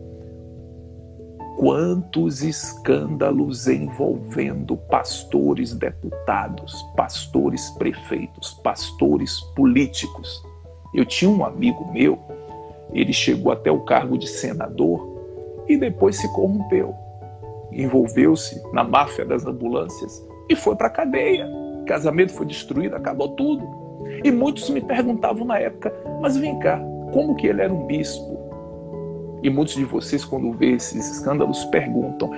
[1.58, 10.42] quantos escândalos envolvendo pastores deputados, pastores prefeitos, pastores políticos.
[10.94, 12.18] Eu tinha um amigo meu,
[12.92, 15.11] ele chegou até o cargo de senador
[15.72, 16.94] e depois se corrompeu.
[17.70, 21.46] Envolveu-se na máfia das ambulâncias e foi para a cadeia.
[21.46, 23.66] O casamento foi destruído, acabou tudo.
[24.22, 26.80] E muitos me perguntavam na época: mas vem cá,
[27.12, 28.38] como que ele era um bispo?
[29.42, 32.30] E muitos de vocês, quando vê esses escândalos, perguntam.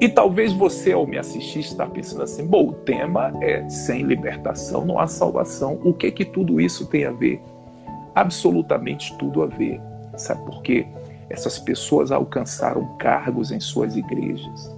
[0.00, 4.84] E talvez você, ao me assistir, está pensando assim: bom, o tema é sem libertação
[4.84, 5.78] não há salvação.
[5.84, 7.40] O que que tudo isso tem a ver?
[8.14, 9.80] Absolutamente tudo a ver.
[10.16, 10.86] Sabe por quê?
[11.28, 14.70] Essas pessoas alcançaram cargos em suas igrejas,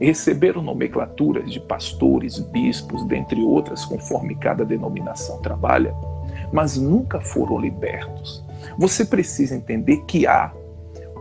[0.00, 5.94] receberam nomenclaturas de pastores, bispos, dentre outras, conforme cada denominação trabalha,
[6.52, 8.44] mas nunca foram libertos.
[8.78, 10.52] Você precisa entender que há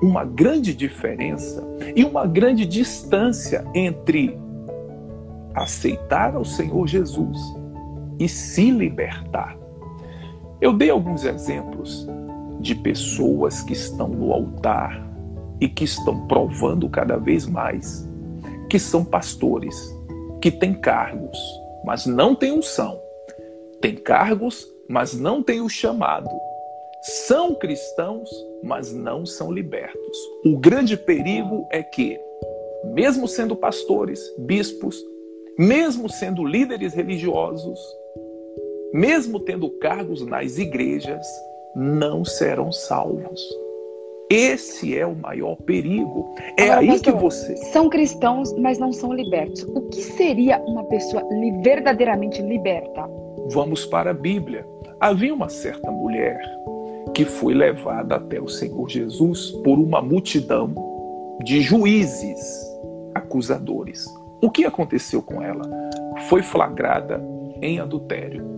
[0.01, 1.63] uma grande diferença
[1.95, 4.37] e uma grande distância entre
[5.53, 7.37] aceitar ao Senhor Jesus
[8.19, 9.57] e se libertar.
[10.59, 12.07] Eu dei alguns exemplos
[12.63, 15.07] de pessoas que estão no altar
[15.61, 18.09] e que estão provando cada vez mais
[18.67, 19.75] que são pastores,
[20.41, 21.37] que têm cargos,
[21.85, 22.99] mas não têm unção.
[23.79, 26.29] Tem cargos, mas não têm o chamado
[27.03, 28.29] são cristãos,
[28.63, 30.17] mas não são libertos.
[30.45, 32.17] O grande perigo é que,
[32.93, 35.03] mesmo sendo pastores, bispos,
[35.59, 37.77] mesmo sendo líderes religiosos,
[38.93, 41.27] mesmo tendo cargos nas igrejas,
[41.75, 43.41] não serão salvos.
[44.29, 46.33] Esse é o maior perigo.
[46.57, 47.55] É Agora, aí pastor, que você.
[47.71, 49.63] São cristãos, mas não são libertos.
[49.63, 51.23] O que seria uma pessoa
[51.61, 53.07] verdadeiramente liberta?
[53.51, 54.65] Vamos para a Bíblia.
[54.99, 56.39] Havia uma certa mulher
[57.13, 60.73] que foi levada até o Senhor Jesus por uma multidão
[61.43, 62.39] de juízes
[63.13, 64.05] acusadores.
[64.41, 65.63] O que aconteceu com ela?
[66.27, 67.21] Foi flagrada
[67.61, 68.52] em adultério.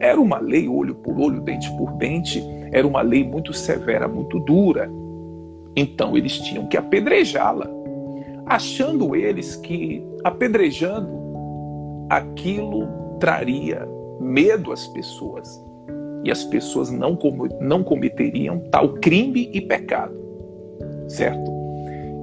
[0.00, 4.38] Era uma lei olho por olho, dente por dente, era uma lei muito severa, muito
[4.40, 4.90] dura.
[5.76, 7.68] Então eles tinham que apedrejá-la,
[8.46, 11.18] achando eles que apedrejando
[12.08, 13.86] aquilo traria
[14.20, 15.64] medo às pessoas
[16.24, 20.14] e as pessoas não, com, não cometeriam tal crime e pecado,
[21.06, 21.50] certo?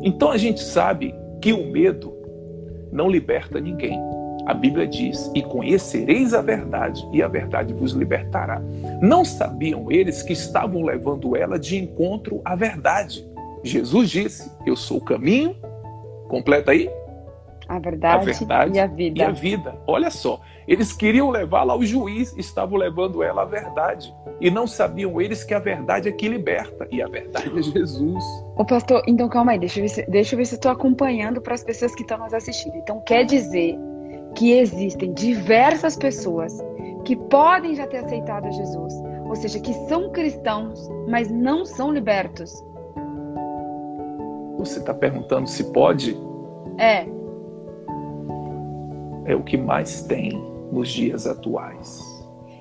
[0.04, 2.14] Então a gente sabe que o medo
[2.92, 4.00] não liberta ninguém.
[4.46, 8.62] A Bíblia diz: E conhecereis a verdade, e a verdade vos libertará.
[9.02, 13.28] Não sabiam eles que estavam levando ela de encontro à verdade.
[13.64, 15.56] Jesus disse: Eu sou o caminho.
[16.28, 16.90] Completa aí.
[17.68, 19.20] A verdade, a verdade e a vida.
[19.20, 19.76] E a vida.
[19.88, 24.14] Olha só, eles queriam levá-la ao juiz, estavam levando ela à verdade.
[24.40, 26.88] E não sabiam eles que a verdade é que liberta.
[26.92, 28.24] E a verdade é Jesus.
[28.56, 31.42] Ô pastor, então calma aí, deixa eu ver se, deixa eu ver se estou acompanhando
[31.42, 32.76] para as pessoas que estão nos assistindo.
[32.76, 33.76] Então quer dizer
[34.36, 36.58] que existem diversas pessoas
[37.06, 38.94] que podem já ter aceitado Jesus,
[39.28, 42.64] ou seja, que são cristãos, mas não são libertos.
[44.58, 46.18] Você está perguntando se pode?
[46.78, 47.06] É.
[49.26, 50.32] É o que mais tem
[50.72, 52.16] nos dias atuais.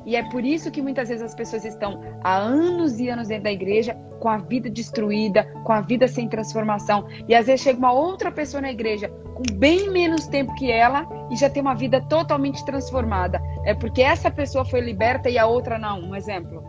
[0.07, 3.45] E é por isso que muitas vezes as pessoas estão há anos e anos dentro
[3.45, 7.07] da igreja com a vida destruída, com a vida sem transformação.
[7.27, 11.07] E às vezes chega uma outra pessoa na igreja com bem menos tempo que ela
[11.31, 13.43] e já tem uma vida totalmente transformada.
[13.65, 16.01] É porque essa pessoa foi liberta e a outra não.
[16.01, 16.63] Um exemplo.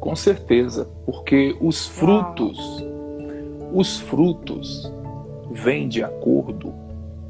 [0.00, 3.70] Com certeza, porque os frutos, Uau.
[3.74, 4.92] os frutos
[5.50, 6.72] vêm de acordo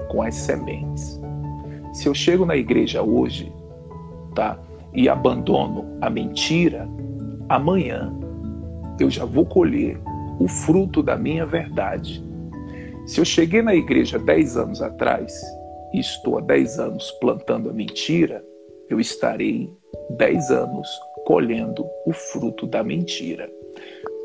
[0.09, 1.21] com as sementes.
[1.93, 3.53] Se eu chego na igreja hoje,
[4.35, 4.59] tá?
[4.93, 6.89] E abandono a mentira,
[7.49, 8.13] amanhã
[9.01, 9.99] eu já vou colher
[10.39, 12.25] o fruto da minha verdade.
[13.09, 15.43] Se eu cheguei na igreja 10 anos atrás
[15.95, 18.45] e estou há 10 anos plantando a mentira,
[18.91, 19.73] eu estarei
[20.19, 20.87] 10 anos
[21.25, 23.51] colhendo o fruto da mentira.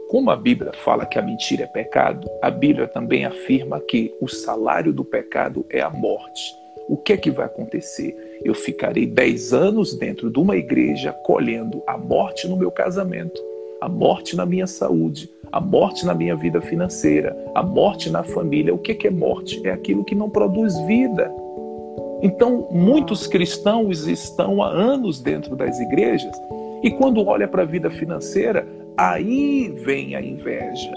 [0.10, 4.28] Como a Bíblia fala que a mentira é pecado, a Bíblia também afirma que o
[4.28, 6.54] salário do pecado é a morte.
[6.90, 8.14] O que é que vai acontecer?
[8.44, 13.42] Eu ficarei 10 anos dentro de uma igreja colhendo a morte no meu casamento,
[13.84, 18.74] a morte na minha saúde, a morte na minha vida financeira, a morte na família.
[18.74, 19.62] O que é, morte?
[19.66, 21.32] É aquilo que não produz vida.
[22.22, 26.36] Então, muitos cristãos estão há anos dentro das igrejas
[26.82, 28.66] e quando olha para a vida financeira,
[28.98, 30.92] Aí vem a inveja.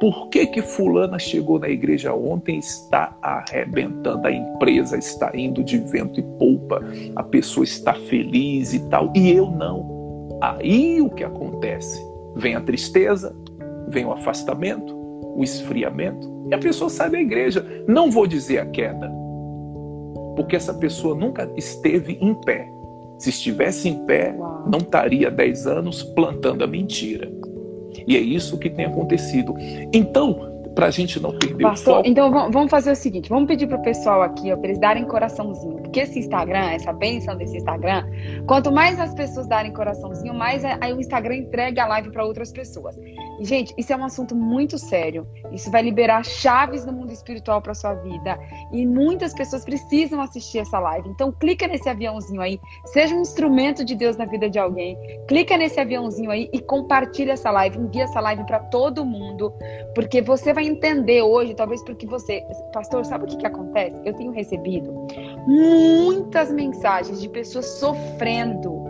[0.00, 4.26] Por que que fulana chegou na igreja ontem está arrebentando?
[4.26, 6.82] A empresa está indo de vento e polpa,
[7.14, 10.38] a pessoa está feliz e tal, e eu não.
[10.40, 12.02] Aí o que acontece?
[12.36, 13.34] Vem a tristeza,
[13.88, 14.94] vem o afastamento,
[15.36, 17.64] o esfriamento, e a pessoa sai da igreja.
[17.86, 19.10] Não vou dizer a queda,
[20.36, 22.70] porque essa pessoa nunca esteve em pé.
[23.18, 27.30] Se estivesse em pé, não estaria 10 anos plantando a mentira.
[28.06, 29.54] E é isso que tem acontecido.
[29.92, 32.08] Então, para a gente não perder Pastor, o foco.
[32.08, 35.76] Então vamos fazer o seguinte: vamos pedir para o pessoal aqui, para eles darem coraçãozinho.
[35.82, 38.06] Porque esse Instagram, essa bênção desse Instagram,
[38.46, 42.52] quanto mais as pessoas darem coraçãozinho, mais aí o Instagram entrega a live para outras
[42.52, 42.96] pessoas.
[43.42, 45.26] E, gente, isso é um assunto muito sério.
[45.52, 48.38] Isso vai liberar chaves no mundo espiritual para sua vida.
[48.72, 51.08] E muitas pessoas precisam assistir essa live.
[51.08, 52.60] Então, clica nesse aviãozinho aí.
[52.86, 54.96] Seja um instrumento de Deus na vida de alguém.
[55.26, 57.78] Clica nesse aviãozinho aí e compartilha essa live.
[57.78, 59.52] Envia essa live para todo mundo.
[59.94, 62.46] Porque você vai vai entender hoje, talvez porque você.
[62.72, 64.00] Pastor, sabe o que, que acontece?
[64.04, 64.92] Eu tenho recebido
[65.46, 68.82] muitas mensagens de pessoas sofrendo,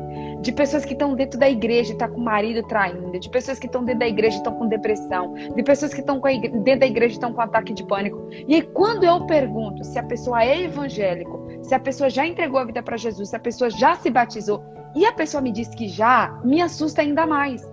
[0.42, 3.58] de pessoas que estão dentro da igreja e tá com o marido traindo, de pessoas
[3.58, 6.87] que estão dentro da igreja e estão com depressão, de pessoas que estão dentro da
[6.87, 8.28] igreja e estão com ataque de pânico.
[8.46, 12.58] E aí, quando eu pergunto se a pessoa é evangélico, se a pessoa já entregou
[12.58, 14.62] a vida para Jesus, se a pessoa já se batizou,
[14.94, 17.71] e a pessoa me diz que já, me assusta ainda mais.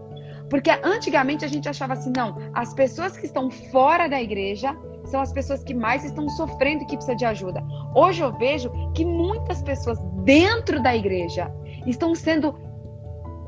[0.50, 5.22] Porque antigamente a gente achava assim, não, as pessoas que estão fora da igreja são
[5.22, 7.64] as pessoas que mais estão sofrendo e que precisam de ajuda.
[7.96, 11.52] Hoje eu vejo que muitas pessoas dentro da igreja
[11.86, 12.56] estão sendo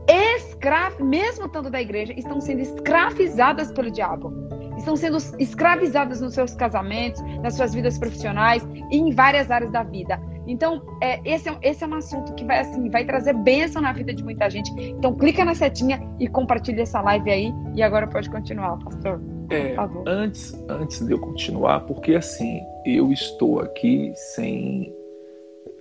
[0.07, 4.33] escravas, mesmo estando da igreja, estão sendo escravizadas pelo diabo.
[4.77, 9.83] Estão sendo escravizadas nos seus casamentos, nas suas vidas profissionais e em várias áreas da
[9.83, 10.19] vida.
[10.47, 13.93] Então, é, esse, é, esse é um assunto que vai, assim, vai trazer bênção na
[13.93, 14.71] vida de muita gente.
[14.80, 17.54] Então, clica na setinha e compartilha essa live aí.
[17.75, 19.21] E agora pode continuar, pastor.
[19.49, 19.75] É,
[20.08, 24.95] antes, antes de eu continuar, porque assim, eu estou aqui sem.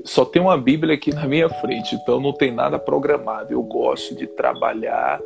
[0.05, 3.53] Só tem uma Bíblia aqui na minha frente, então não tem nada programado.
[3.53, 5.20] Eu gosto de trabalhar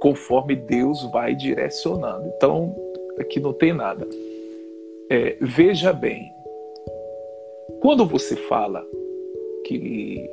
[0.00, 2.30] conforme Deus vai direcionando.
[2.36, 2.74] Então,
[3.18, 4.06] aqui não tem nada.
[5.10, 6.30] É, veja bem,
[7.80, 8.84] quando você fala
[9.64, 10.28] que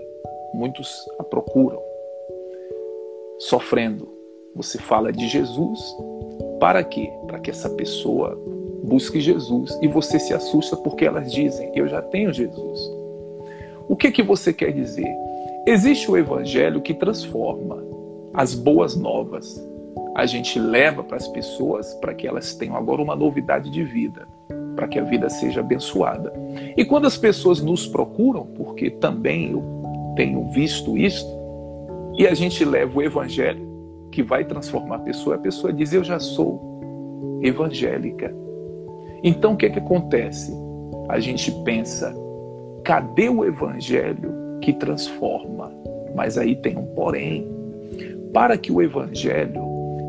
[0.53, 1.79] muitos a procuram,
[3.37, 4.07] sofrendo,
[4.55, 5.79] você fala de Jesus,
[6.59, 7.11] para quê?
[7.27, 8.35] Para que essa pessoa
[8.83, 12.79] busque Jesus e você se assusta porque elas dizem: Eu já tenho Jesus.
[13.87, 15.13] O que, que você quer dizer?
[15.67, 17.83] Existe o evangelho que transforma
[18.33, 19.63] as boas novas.
[20.15, 24.27] A gente leva para as pessoas para que elas tenham agora uma novidade de vida
[24.75, 26.33] para que a vida seja abençoada.
[26.75, 29.63] E quando as pessoas nos procuram, porque também eu
[30.15, 31.25] tenho visto isso,
[32.17, 33.65] e a gente leva o evangelho
[34.11, 38.33] que vai transformar a pessoa, a pessoa diz: Eu já sou evangélica.
[39.23, 40.53] Então o que, é que acontece?
[41.09, 42.15] A gente pensa:
[42.83, 45.71] cadê o evangelho que transforma?
[46.15, 47.45] Mas aí tem um porém.
[48.33, 49.61] Para que o evangelho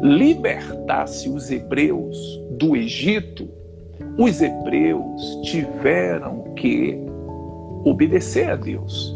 [0.02, 2.16] libertasse os hebreus
[2.52, 3.48] do Egito,
[4.18, 6.98] os hebreus tiveram que
[7.84, 9.14] obedecer a Deus.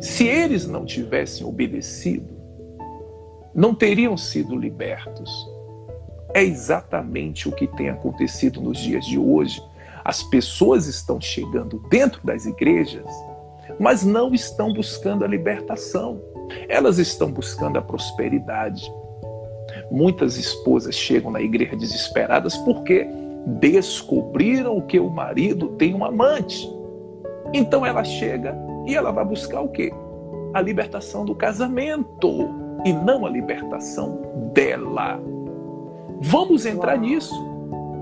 [0.00, 2.40] Se eles não tivessem obedecido,
[3.54, 5.30] não teriam sido libertos.
[6.32, 9.60] É exatamente o que tem acontecido nos dias de hoje.
[10.04, 13.04] As pessoas estão chegando dentro das igrejas,
[13.78, 16.22] mas não estão buscando a libertação.
[16.68, 18.90] Elas estão buscando a prosperidade.
[19.90, 23.06] Muitas esposas chegam na igreja desesperadas porque
[23.46, 26.70] descobriram que o marido tem um amante.
[27.52, 29.92] Então ela chega e ela vai buscar o quê?
[30.54, 32.48] A libertação do casamento
[32.84, 34.20] e não a libertação
[34.54, 35.20] dela.
[36.20, 37.34] Vamos entrar nisso.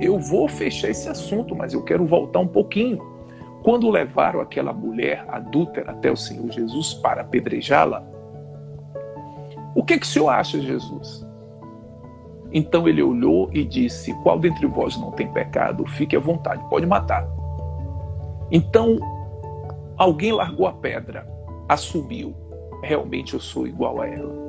[0.00, 3.16] Eu vou fechar esse assunto, mas eu quero voltar um pouquinho.
[3.60, 8.06] quando levaram aquela mulher adúltera até o Senhor Jesus para apedrejá-la,
[9.74, 11.27] o que, que o senhor acha, Jesus?
[12.52, 15.84] Então ele olhou e disse: Qual dentre vós não tem pecado?
[15.86, 17.28] Fique à vontade, pode matar.
[18.50, 18.98] Então
[19.96, 21.26] alguém largou a pedra,
[21.68, 22.34] assumiu:
[22.82, 24.48] Realmente eu sou igual a ela.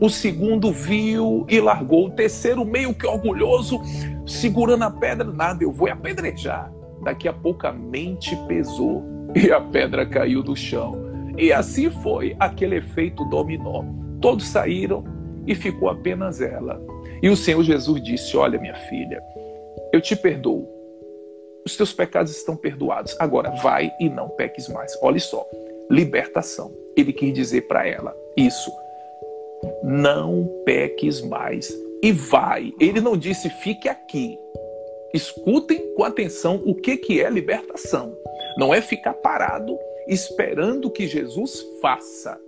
[0.00, 2.06] O segundo viu e largou.
[2.06, 3.80] O terceiro, meio que orgulhoso,
[4.26, 6.72] segurando a pedra: Nada, eu vou apedrejar.
[7.02, 9.02] Daqui a pouco a mente pesou
[9.34, 10.96] e a pedra caiu do chão.
[11.38, 13.84] E assim foi aquele efeito dominó.
[14.20, 15.04] Todos saíram
[15.46, 16.80] e ficou apenas ela.
[17.22, 19.22] E o Senhor Jesus disse: Olha, minha filha,
[19.92, 20.68] eu te perdoo.
[21.64, 23.16] Os teus pecados estão perdoados.
[23.20, 24.98] Agora vai e não peques mais.
[25.00, 25.46] Olha só,
[25.90, 26.72] libertação.
[26.96, 28.72] Ele quis dizer para ela isso.
[29.82, 31.72] Não peques mais
[32.02, 32.72] e vai.
[32.80, 34.36] Ele não disse fique aqui.
[35.14, 38.16] Escutem com atenção o que, que é libertação.
[38.56, 39.78] Não é ficar parado
[40.08, 42.38] esperando que Jesus faça.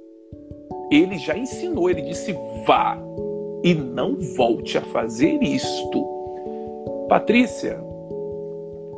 [0.91, 2.99] Ele já ensinou, ele disse: vá
[3.63, 6.05] e não volte a fazer isto.
[7.09, 7.83] Patrícia,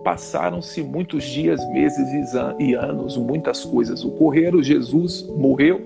[0.02, 4.62] passaram-se muitos dias, meses e anos, muitas coisas ocorreram.
[4.62, 5.80] Jesus morreu,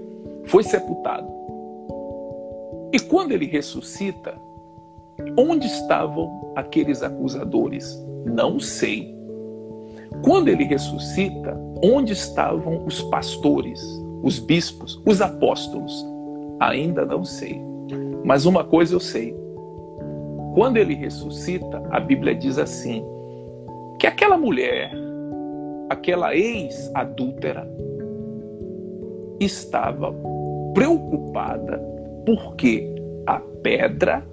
[0.47, 1.29] foi sepultado.
[2.93, 4.35] E quando ele ressuscita,
[5.39, 8.03] onde estavam aqueles acusadores?
[8.25, 9.15] Não sei.
[10.25, 13.81] Quando ele ressuscita, onde estavam os pastores?
[14.23, 16.07] Os bispos, os apóstolos?
[16.61, 17.61] Ainda não sei.
[18.25, 19.35] Mas uma coisa eu sei.
[20.55, 23.05] Quando ele ressuscita, a Bíblia diz assim:
[23.99, 24.91] que aquela mulher,
[25.89, 27.69] aquela ex-adúltera,
[29.39, 30.15] estava
[30.75, 31.81] preocupada
[32.27, 32.93] porque
[33.27, 34.27] a pedra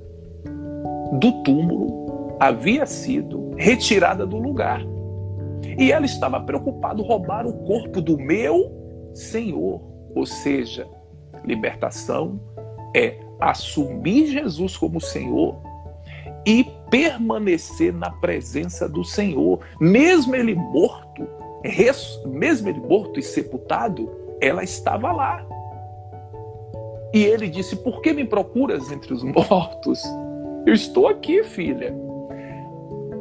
[1.20, 4.82] do túmulo havia sido retirada do lugar.
[5.78, 8.72] E ela estava preocupada: roubar o corpo do meu
[9.18, 9.82] Senhor.
[10.16, 10.88] Ou seja,
[11.44, 12.40] libertação
[12.96, 15.60] é assumir Jesus como Senhor
[16.46, 21.28] e permanecer na presença do Senhor, mesmo ele morto,
[22.26, 24.10] mesmo ele morto e sepultado,
[24.40, 25.46] ela estava lá.
[27.14, 30.02] E ele disse: Por que me procuras entre os mortos?
[30.66, 31.94] Eu estou aqui, filha.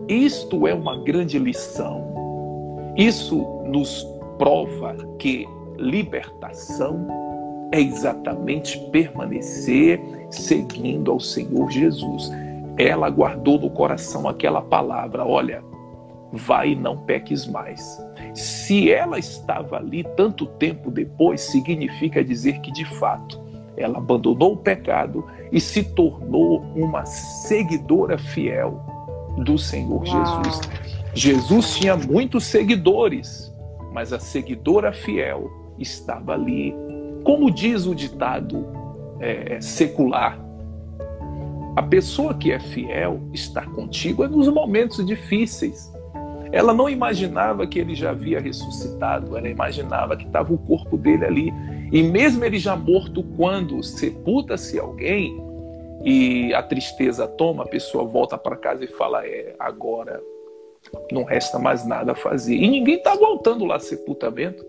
[0.08, 2.14] Isto é uma grande lição.
[2.96, 4.06] Isso nos
[4.38, 5.46] prova que
[5.78, 7.06] libertação
[7.72, 10.00] é exatamente permanecer
[10.30, 12.30] seguindo ao Senhor Jesus.
[12.78, 15.62] Ela guardou no coração aquela palavra: olha,
[16.32, 17.98] vai e não peques mais.
[18.34, 23.40] Se ela estava ali tanto tempo depois, significa dizer que de fato
[23.76, 28.80] ela abandonou o pecado e se tornou uma seguidora fiel
[29.38, 30.04] do Senhor.
[30.04, 30.60] Jesus.
[31.14, 33.52] Jesus tinha muitos seguidores,
[33.92, 36.74] mas a seguidora fiel estava ali.
[37.24, 38.66] Como diz o ditado
[39.20, 40.38] é, secular,
[41.76, 45.92] a pessoa que é fiel está contigo é nos momentos difíceis.
[46.52, 51.24] Ela não imaginava que ele já havia ressuscitado, ela imaginava que estava o corpo dele
[51.24, 51.52] ali.
[51.92, 55.36] E mesmo ele já morto, quando sepulta-se alguém
[56.04, 60.22] e a tristeza toma, a pessoa volta para casa e fala: É, agora
[61.12, 62.54] não resta mais nada a fazer.
[62.54, 64.64] E ninguém está voltando lá sepultamento.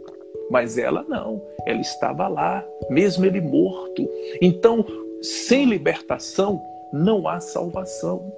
[0.50, 4.08] Mas ela não, ela estava lá, mesmo ele morto.
[4.42, 4.86] Então,
[5.22, 8.32] sem libertação, não há salvação.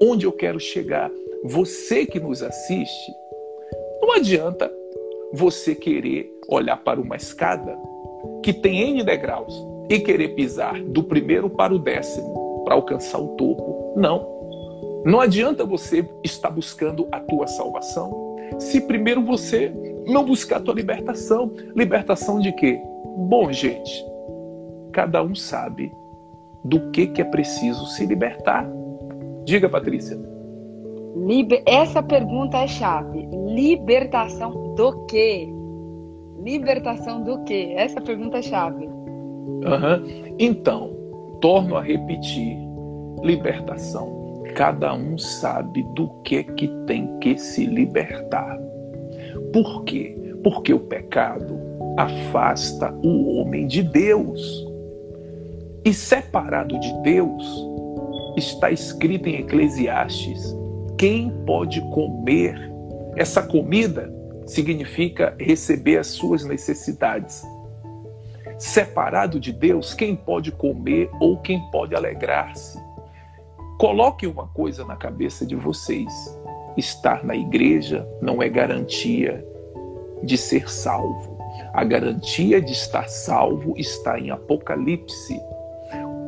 [0.00, 1.10] Onde eu quero chegar?
[1.44, 3.12] Você que nos assiste,
[4.00, 4.72] não adianta
[5.32, 7.76] você querer olhar para uma escada
[8.42, 9.54] que tem N degraus
[9.88, 13.94] e querer pisar do primeiro para o décimo para alcançar o topo.
[13.96, 14.30] Não.
[15.04, 19.72] Não adianta você estar buscando a tua salvação se primeiro você
[20.06, 21.50] não buscar a tua libertação.
[21.74, 22.80] Libertação de quê?
[23.28, 24.04] Bom, gente,
[24.92, 25.92] cada um sabe
[26.64, 28.66] do que, que é preciso se libertar.
[29.44, 30.18] Diga, Patrícia.
[31.16, 31.62] Liber...
[31.66, 33.28] Essa pergunta é chave.
[33.48, 35.48] Libertação do quê?
[36.42, 37.74] Libertação do quê?
[37.76, 38.86] Essa pergunta é chave.
[38.86, 40.34] Uhum.
[40.38, 40.90] Então,
[41.40, 42.56] torno a repetir:
[43.22, 44.42] libertação.
[44.54, 48.58] Cada um sabe do que que tem que se libertar.
[49.52, 50.16] Por quê?
[50.42, 51.58] Porque o pecado
[51.96, 54.66] afasta o homem de Deus.
[55.84, 57.42] E separado de Deus,
[58.36, 60.54] está escrito em Eclesiastes:
[60.96, 62.56] quem pode comer
[63.16, 64.12] essa comida
[64.46, 67.42] significa receber as suas necessidades.
[68.56, 72.80] Separado de Deus, quem pode comer ou quem pode alegrar-se?
[73.78, 76.38] Coloque uma coisa na cabeça de vocês
[76.76, 79.44] estar na igreja não é garantia
[80.22, 81.38] de ser salvo.
[81.72, 85.40] A garantia de estar salvo está em Apocalipse.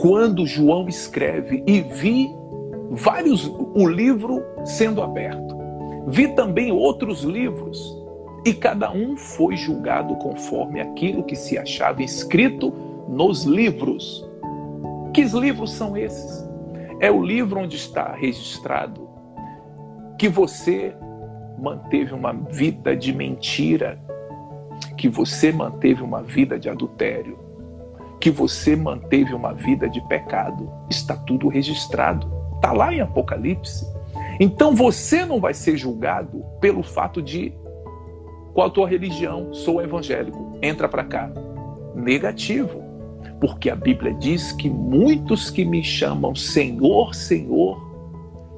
[0.01, 2.29] Quando João escreve e vi
[2.91, 5.57] vários o livro sendo aberto.
[6.07, 8.05] Vi também outros livros
[8.45, 12.73] e cada um foi julgado conforme aquilo que se achava escrito
[13.09, 14.29] nos livros.
[15.15, 16.47] Que livros são esses?
[17.01, 19.04] É o livro onde está registrado
[20.19, 20.95] que você
[21.59, 23.99] manteve uma vida de mentira,
[24.97, 27.39] que você manteve uma vida de adultério,
[28.21, 30.71] que você manteve uma vida de pecado.
[30.89, 32.31] Está tudo registrado.
[32.57, 33.87] Está lá em Apocalipse.
[34.41, 37.53] Então você não vai ser julgado pelo fato de
[38.53, 39.53] qual a tua religião?
[39.53, 40.59] Sou evangélico.
[40.63, 41.31] Entra para cá.
[41.95, 42.83] Negativo.
[43.41, 47.83] Porque a Bíblia diz que muitos que me chamam Senhor, Senhor,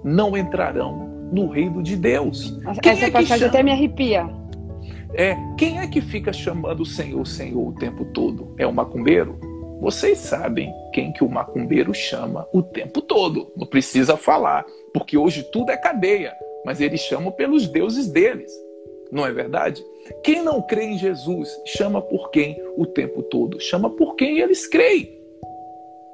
[0.04, 2.58] não entrarão no reino de Deus.
[2.82, 3.48] Quem Essa é passagem chama...
[3.50, 4.28] até me arrepia.
[5.14, 8.54] É, quem é que fica chamando o Senhor, Senhor o tempo todo?
[8.58, 9.38] É o macumbeiro?
[9.80, 13.52] Vocês sabem quem que o macumbeiro chama o tempo todo.
[13.56, 18.50] Não precisa falar, porque hoje tudo é cadeia, mas eles chamam pelos deuses deles.
[19.10, 19.84] Não é verdade?
[20.24, 23.60] Quem não crê em Jesus chama por quem o tempo todo?
[23.60, 25.16] Chama por quem eles creem.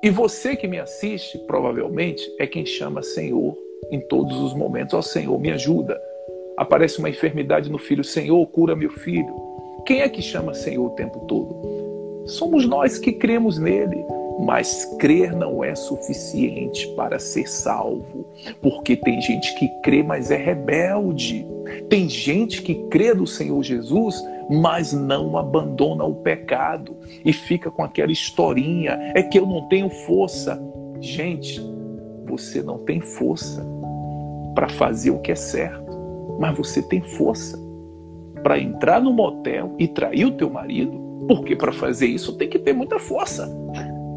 [0.03, 3.57] E você que me assiste, provavelmente, é quem chama Senhor
[3.91, 4.95] em todos os momentos.
[4.95, 6.01] Ó oh, Senhor, me ajuda.
[6.57, 9.35] Aparece uma enfermidade no filho, Senhor, cura meu filho.
[9.87, 12.22] Quem é que chama Senhor o tempo todo?
[12.26, 14.05] Somos nós que cremos nele.
[14.41, 18.26] Mas crer não é suficiente para ser salvo,
[18.61, 21.47] porque tem gente que crê, mas é rebelde.
[21.89, 24.20] Tem gente que crê no Senhor Jesus,
[24.51, 29.89] mas não abandona o pecado e fica com aquela historinha: é que eu não tenho
[29.89, 30.61] força.
[31.01, 31.61] Gente,
[32.33, 33.62] você não tem força
[34.55, 35.93] para fazer o que é certo,
[36.41, 37.59] mas você tem força
[38.43, 42.59] para entrar no motel e trair o teu marido, porque para fazer isso tem que
[42.59, 43.51] ter muita força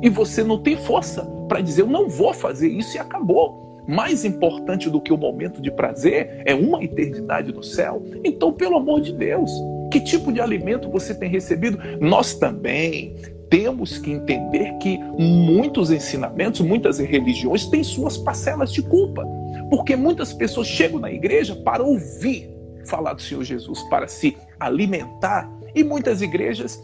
[0.01, 3.84] e você não tem força para dizer eu não vou fazer isso e acabou.
[3.86, 8.01] Mais importante do que o momento de prazer é uma eternidade no céu.
[8.24, 9.51] Então, pelo amor de Deus,
[9.91, 11.78] que tipo de alimento você tem recebido?
[11.99, 13.16] Nós também
[13.56, 19.26] temos que entender que muitos ensinamentos, muitas religiões têm suas parcelas de culpa.
[19.70, 22.53] Porque muitas pessoas chegam na igreja para ouvir
[22.86, 26.84] falar do Senhor Jesus, para se alimentar, e muitas igrejas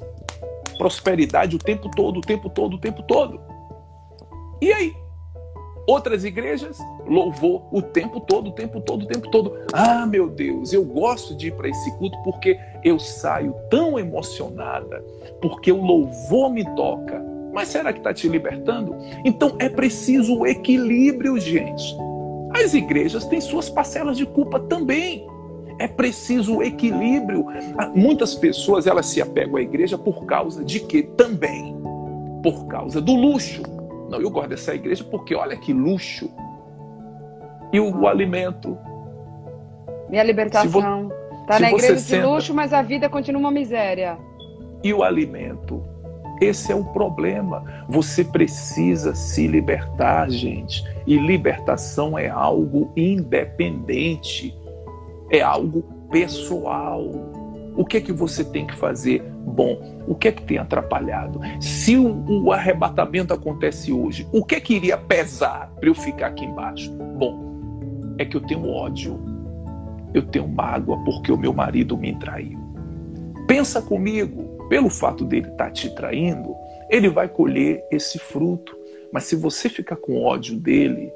[0.77, 3.41] prosperidade o tempo todo, o tempo todo, o tempo todo.
[4.61, 4.93] E aí?
[5.91, 9.57] Outras igrejas, louvor o tempo todo, o tempo todo, o tempo todo.
[9.73, 15.03] Ah, meu Deus, eu gosto de ir para esse culto porque eu saio tão emocionada,
[15.41, 17.21] porque o louvor me toca.
[17.51, 18.95] Mas será que está te libertando?
[19.25, 21.93] Então é preciso o equilíbrio, gente.
[22.53, 25.27] As igrejas têm suas parcelas de culpa também.
[25.77, 27.47] É preciso equilíbrio.
[27.77, 31.03] Ah, muitas pessoas elas se apegam à igreja por causa de quê?
[31.03, 31.75] Também
[32.41, 33.80] por causa do luxo.
[34.11, 36.29] Não, eu gosto dessa igreja porque olha que luxo.
[37.71, 38.77] E o, o alimento.
[40.11, 41.09] E a libertação.
[41.41, 42.27] Está na igreja de senta...
[42.27, 44.17] luxo, mas a vida continua uma miséria.
[44.83, 45.83] E o alimento.
[46.41, 47.63] Esse é o problema.
[47.87, 50.83] Você precisa se libertar, gente.
[51.07, 54.53] E libertação é algo independente
[55.31, 55.81] é algo
[56.11, 57.30] pessoal.
[57.75, 59.23] O que é que você tem que fazer?
[59.45, 61.39] Bom, o que é que tem atrapalhado?
[61.59, 66.27] Se o, o arrebatamento acontece hoje, o que é que iria pesar para eu ficar
[66.27, 66.91] aqui embaixo?
[67.17, 67.51] Bom,
[68.17, 69.19] é que eu tenho ódio,
[70.13, 72.59] eu tenho mágoa porque o meu marido me traiu.
[73.47, 76.55] Pensa comigo, pelo fato dele estar tá te traindo,
[76.89, 78.77] ele vai colher esse fruto.
[79.11, 81.11] Mas se você ficar com ódio dele,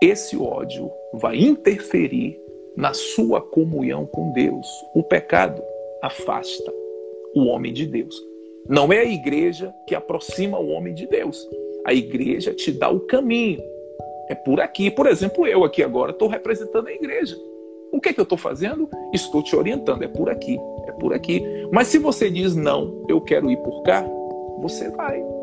[0.00, 2.43] esse ódio vai interferir
[2.76, 4.66] na sua comunhão com Deus.
[4.94, 5.62] O pecado
[6.02, 6.72] afasta
[7.34, 8.14] o homem de Deus.
[8.68, 11.46] Não é a igreja que aproxima o homem de Deus.
[11.84, 13.62] A igreja te dá o caminho.
[14.28, 14.90] É por aqui.
[14.90, 17.36] Por exemplo, eu aqui agora estou representando a igreja.
[17.92, 18.88] O que, é que eu estou fazendo?
[19.12, 20.02] Estou te orientando.
[20.02, 20.58] É por aqui.
[20.86, 21.42] É por aqui.
[21.70, 24.04] Mas se você diz não, eu quero ir por cá,
[24.60, 25.33] você vai.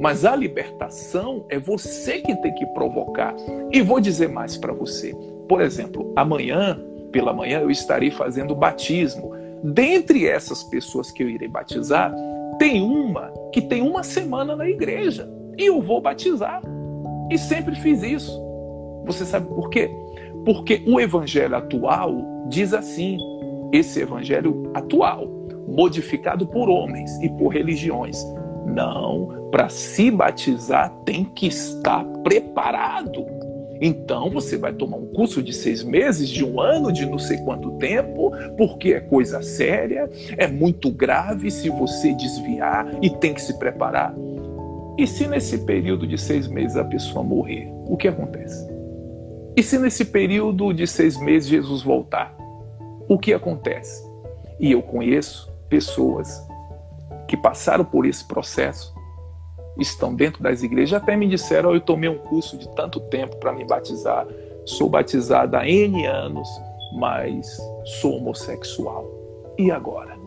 [0.00, 3.34] Mas a libertação é você quem tem que provocar.
[3.70, 5.14] E vou dizer mais para você.
[5.46, 6.80] Por exemplo, amanhã,
[7.12, 9.32] pela manhã, eu estarei fazendo batismo.
[9.62, 12.14] Dentre essas pessoas que eu irei batizar,
[12.58, 15.28] tem uma que tem uma semana na igreja
[15.58, 16.62] e eu vou batizar.
[17.30, 18.40] E sempre fiz isso.
[19.04, 19.90] Você sabe por quê?
[20.44, 22.16] Porque o evangelho atual
[22.48, 23.18] diz assim:
[23.72, 25.26] esse evangelho atual,
[25.68, 28.24] modificado por homens e por religiões.
[28.74, 33.26] Não, para se batizar tem que estar preparado.
[33.80, 37.38] Então você vai tomar um curso de seis meses, de um ano, de não sei
[37.38, 43.40] quanto tempo, porque é coisa séria, é muito grave se você desviar e tem que
[43.40, 44.14] se preparar.
[44.98, 48.68] E se nesse período de seis meses a pessoa morrer, o que acontece?
[49.56, 52.36] E se nesse período de seis meses Jesus voltar,
[53.08, 54.04] o que acontece?
[54.58, 56.46] E eu conheço pessoas
[57.30, 58.92] que passaram por esse processo,
[59.78, 63.36] estão dentro das igrejas, até me disseram: oh, eu tomei um curso de tanto tempo
[63.36, 64.26] para me batizar,
[64.66, 66.48] sou batizada há N anos,
[66.92, 67.56] mas
[68.00, 69.08] sou homossexual.
[69.56, 70.18] E agora?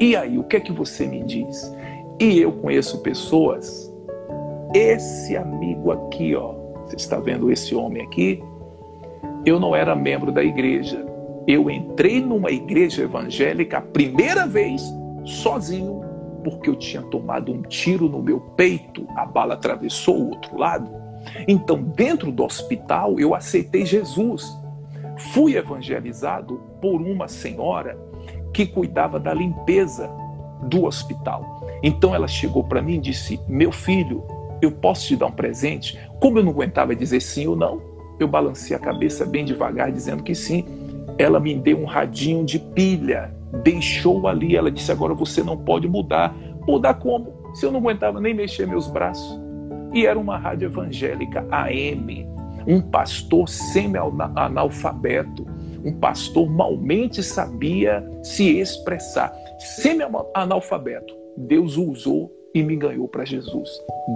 [0.00, 1.72] E aí, o que é que você me diz?
[2.18, 3.88] E eu conheço pessoas,
[4.74, 6.54] esse amigo aqui, ó,
[6.86, 8.42] você está vendo esse homem aqui?
[9.46, 11.06] Eu não era membro da igreja.
[11.46, 14.82] Eu entrei numa igreja evangélica a primeira vez
[15.28, 16.02] sozinho,
[16.42, 20.90] porque eu tinha tomado um tiro no meu peito, a bala atravessou o outro lado.
[21.46, 24.46] Então, dentro do hospital, eu aceitei Jesus.
[25.32, 27.98] Fui evangelizado por uma senhora
[28.52, 30.08] que cuidava da limpeza
[30.62, 31.58] do hospital.
[31.82, 34.24] Então ela chegou para mim e disse: Meu filho,
[34.60, 35.98] eu posso te dar um presente?
[36.20, 37.80] Como eu não aguentava dizer sim ou não,
[38.18, 40.64] eu balancei a cabeça bem devagar, dizendo que sim.
[41.16, 44.56] Ela me deu um radinho de pilha deixou ali.
[44.56, 46.34] Ela disse: agora você não pode mudar.
[46.66, 47.32] Mudar como?
[47.54, 49.40] Se eu não aguentava nem mexer meus braços.
[49.92, 52.28] E era uma rádio evangélica AM,
[52.66, 55.46] um pastor semi-analfabeto,
[55.82, 59.32] um pastor malmente sabia se expressar.
[59.58, 61.16] Semi-analfabeto.
[61.36, 63.70] Deus o usou e me ganhou para Jesus,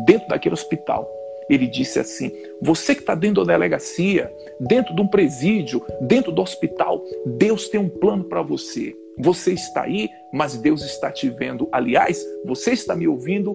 [0.05, 1.09] dentro daquele hospital.
[1.49, 6.43] Ele disse assim: Você que está dentro da delegacia, dentro de um presídio, dentro do
[6.43, 8.97] hospital, Deus tem um plano para você.
[9.19, 11.69] Você está aí, mas Deus está te vendo.
[11.71, 13.55] Aliás, você está me ouvindo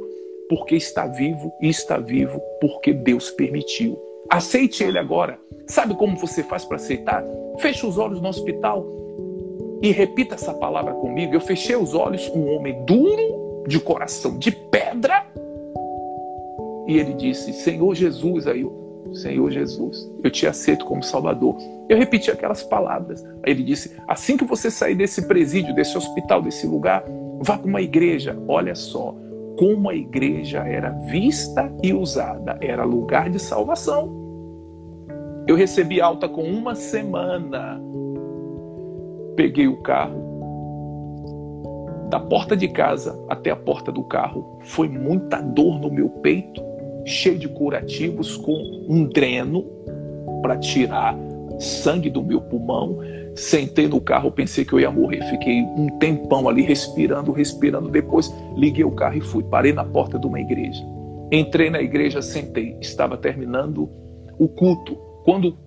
[0.49, 3.97] porque está vivo e está vivo porque Deus permitiu.
[4.29, 5.39] Aceite Ele agora.
[5.67, 7.23] Sabe como você faz para aceitar?
[7.59, 8.85] Feche os olhos no hospital
[9.81, 11.33] e repita essa palavra comigo.
[11.33, 15.25] Eu fechei os olhos, um homem duro, de coração de pedra.
[16.87, 21.57] E ele disse: Senhor Jesus, aí eu, Senhor Jesus, eu te aceito como Salvador.
[21.89, 23.23] Eu repeti aquelas palavras.
[23.43, 27.03] Aí ele disse: assim que você sair desse presídio, desse hospital, desse lugar,
[27.41, 28.37] vá para uma igreja.
[28.47, 29.13] Olha só
[29.59, 34.15] como a igreja era vista e usada, era lugar de salvação.
[35.47, 37.81] Eu recebi alta com uma semana.
[39.35, 40.27] Peguei o carro,
[42.09, 46.66] da porta de casa até a porta do carro, foi muita dor no meu peito
[47.07, 49.65] cheio de curativos, com um dreno
[50.41, 51.17] para tirar
[51.59, 52.99] sangue do meu pulmão.
[53.35, 55.23] Sentei no carro, pensei que eu ia morrer.
[55.29, 57.89] Fiquei um tempão ali respirando, respirando.
[57.89, 59.43] Depois liguei o carro e fui.
[59.43, 60.83] Parei na porta de uma igreja.
[61.31, 62.75] Entrei na igreja, sentei.
[62.81, 63.89] Estava terminando
[64.37, 64.95] o culto.
[65.23, 65.57] Quando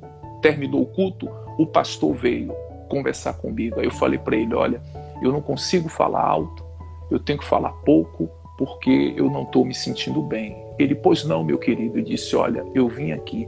[0.42, 1.28] terminou o culto,
[1.58, 2.52] o pastor veio
[2.88, 3.78] conversar comigo.
[3.78, 4.80] Aí eu falei para ele: Olha,
[5.22, 6.64] eu não consigo falar alto,
[7.10, 8.28] eu tenho que falar pouco,
[8.58, 10.56] porque eu não estou me sentindo bem.
[10.80, 13.46] Ele, pois não, meu querido, e disse: Olha, eu vim aqui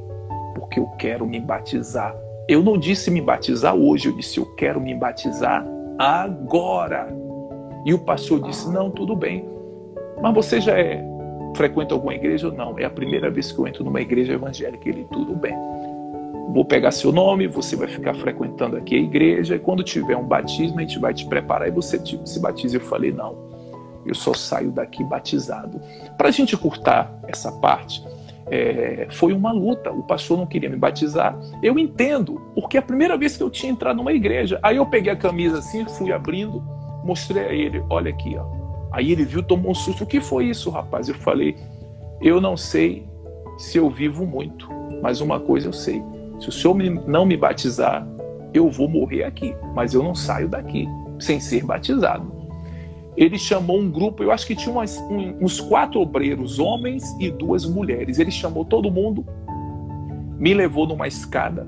[0.54, 2.14] porque eu quero me batizar.
[2.48, 5.66] Eu não disse me batizar hoje, eu disse: Eu quero me batizar
[5.98, 7.08] agora.
[7.86, 9.48] E o pastor disse: Não, tudo bem.
[10.20, 11.02] Mas você já é
[11.56, 12.78] frequenta alguma igreja ou não?
[12.78, 14.88] É a primeira vez que eu entro numa igreja evangélica.
[14.88, 15.54] Ele, tudo bem.
[16.52, 20.24] Vou pegar seu nome, você vai ficar frequentando aqui a igreja, e quando tiver um
[20.24, 22.76] batismo, a gente vai te preparar e você se batiza.
[22.76, 23.51] Eu falei, não
[24.04, 25.80] eu só saio daqui batizado.
[26.16, 28.02] Para a gente curtar essa parte,
[28.46, 29.90] é, foi uma luta.
[29.90, 31.38] O pastor não queria me batizar.
[31.62, 34.58] Eu entendo, porque é a primeira vez que eu tinha entrado numa igreja.
[34.62, 36.62] Aí eu peguei a camisa assim, fui abrindo,
[37.04, 38.44] mostrei a ele: olha aqui, ó.
[38.90, 40.04] Aí ele viu, tomou um susto.
[40.04, 41.08] O que foi isso, rapaz?
[41.08, 41.56] Eu falei:
[42.20, 43.06] eu não sei
[43.58, 44.68] se eu vivo muito,
[45.00, 46.02] mas uma coisa eu sei:
[46.40, 46.76] se o senhor
[47.06, 48.06] não me batizar,
[48.52, 50.86] eu vou morrer aqui, mas eu não saio daqui
[51.18, 52.41] sem ser batizado
[53.16, 57.30] ele chamou um grupo, eu acho que tinha umas, um, uns quatro obreiros, homens e
[57.30, 58.18] duas mulheres.
[58.18, 59.26] Ele chamou todo mundo,
[60.38, 61.66] me levou numa escada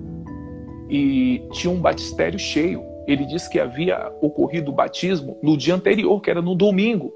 [0.88, 2.82] e tinha um batistério cheio.
[3.06, 7.12] Ele disse que havia ocorrido o batismo no dia anterior, que era no domingo.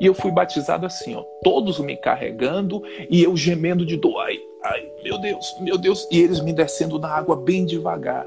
[0.00, 4.18] E eu fui batizado assim, ó, todos me carregando e eu gemendo de dor.
[4.20, 6.08] Ai, ai, meu Deus, meu Deus.
[6.10, 8.26] E eles me descendo na água bem devagar.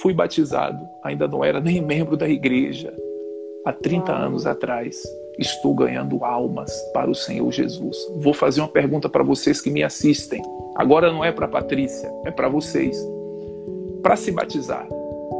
[0.00, 2.92] Fui batizado, ainda não era nem membro da igreja
[3.64, 5.02] há 30 anos atrás,
[5.38, 7.96] estou ganhando almas para o Senhor Jesus.
[8.16, 10.42] Vou fazer uma pergunta para vocês que me assistem.
[10.76, 12.96] Agora não é para Patrícia, é para vocês.
[14.02, 14.86] Para se batizar,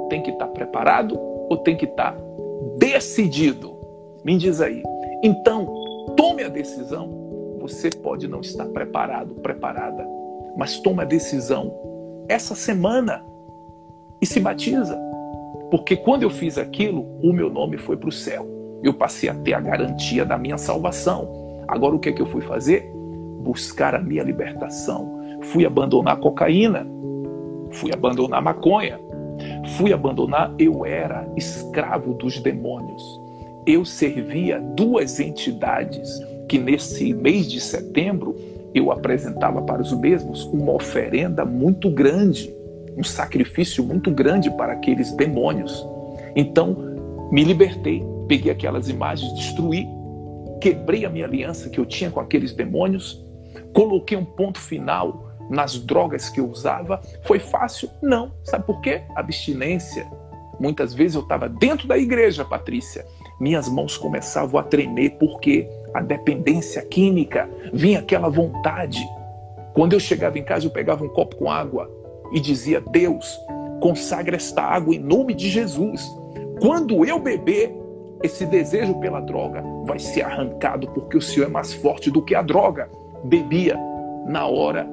[0.08, 1.18] tem que estar preparado
[1.48, 2.16] ou tem que estar
[2.78, 3.76] decidido?
[4.24, 4.82] Me diz aí.
[5.22, 5.66] Então,
[6.16, 7.58] tome a decisão.
[7.60, 10.06] Você pode não estar preparado, preparada.
[10.56, 11.72] mas toma a decisão
[12.28, 13.24] essa semana
[14.20, 14.98] e se batiza.
[15.72, 18.46] Porque quando eu fiz aquilo, o meu nome foi para o céu.
[18.84, 21.26] Eu passei a ter a garantia da minha salvação.
[21.66, 22.92] Agora o que é que eu fui fazer?
[23.42, 25.18] Buscar a minha libertação.
[25.44, 26.86] Fui abandonar cocaína,
[27.70, 29.00] fui abandonar maconha,
[29.78, 33.02] fui abandonar, eu era escravo dos demônios.
[33.64, 36.20] Eu servia duas entidades
[36.50, 38.36] que nesse mês de setembro
[38.74, 42.54] eu apresentava para os mesmos uma oferenda muito grande,
[42.96, 45.86] um sacrifício muito grande para aqueles demônios.
[46.34, 46.76] Então,
[47.30, 49.86] me libertei, peguei aquelas imagens, destruí,
[50.60, 53.24] quebrei a minha aliança que eu tinha com aqueles demônios,
[53.72, 57.00] coloquei um ponto final nas drogas que eu usava.
[57.24, 57.90] Foi fácil?
[58.02, 58.32] Não.
[58.44, 59.02] Sabe por quê?
[59.16, 60.06] Abstinência.
[60.60, 63.04] Muitas vezes eu estava dentro da igreja, Patrícia.
[63.40, 69.02] Minhas mãos começavam a tremer porque a dependência química, vinha aquela vontade.
[69.74, 72.01] Quando eu chegava em casa, eu pegava um copo com água
[72.32, 73.40] e dizia: Deus,
[73.80, 76.02] consagra esta água em nome de Jesus.
[76.60, 77.74] Quando eu beber,
[78.22, 82.34] esse desejo pela droga vai ser arrancado, porque o Senhor é mais forte do que
[82.34, 82.88] a droga.
[83.24, 83.78] Bebia,
[84.26, 84.88] na hora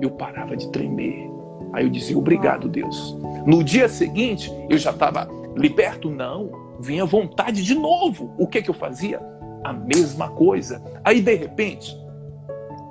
[0.00, 1.28] eu parava de tremer.
[1.72, 3.16] Aí eu dizia: Obrigado, Deus.
[3.46, 6.10] No dia seguinte, eu já estava liberto?
[6.10, 6.50] Não.
[6.80, 8.32] Vinha vontade de novo.
[8.38, 9.20] O que, que eu fazia?
[9.64, 10.82] a mesma coisa.
[11.04, 11.96] Aí, de repente,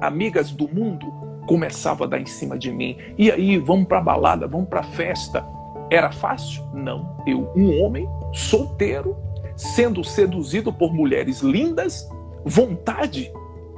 [0.01, 1.05] amigas do mundo
[1.47, 2.97] começavam a dar em cima de mim.
[3.17, 5.43] E aí, vamos para balada, vamos para festa.
[5.89, 6.63] Era fácil?
[6.73, 7.17] Não.
[7.25, 9.15] Eu, um homem solteiro,
[9.55, 12.07] sendo seduzido por mulheres lindas,
[12.45, 13.31] vontade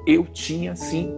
[0.06, 1.14] eu tinha sim,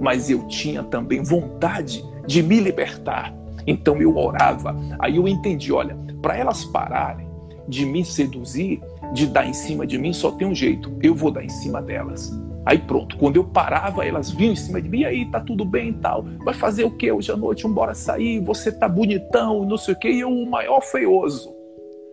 [0.00, 3.34] mas eu tinha também vontade de me libertar.
[3.66, 4.76] Então eu orava.
[4.98, 7.26] Aí eu entendi, olha, para elas pararem
[7.66, 8.82] de me seduzir,
[9.14, 11.80] de dar em cima de mim, só tem um jeito: eu vou dar em cima
[11.80, 12.30] delas.
[12.66, 15.64] Aí pronto, quando eu parava, elas vinham em cima de mim, e aí, tá tudo
[15.64, 16.24] bem e tal.
[16.44, 17.66] Vai fazer o que hoje à noite?
[17.68, 21.54] Bora sair, você tá bonitão, não sei o que, e eu o maior feioso.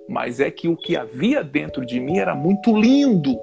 [0.10, 3.38] Mas é que o que havia dentro de mim era muito lindo.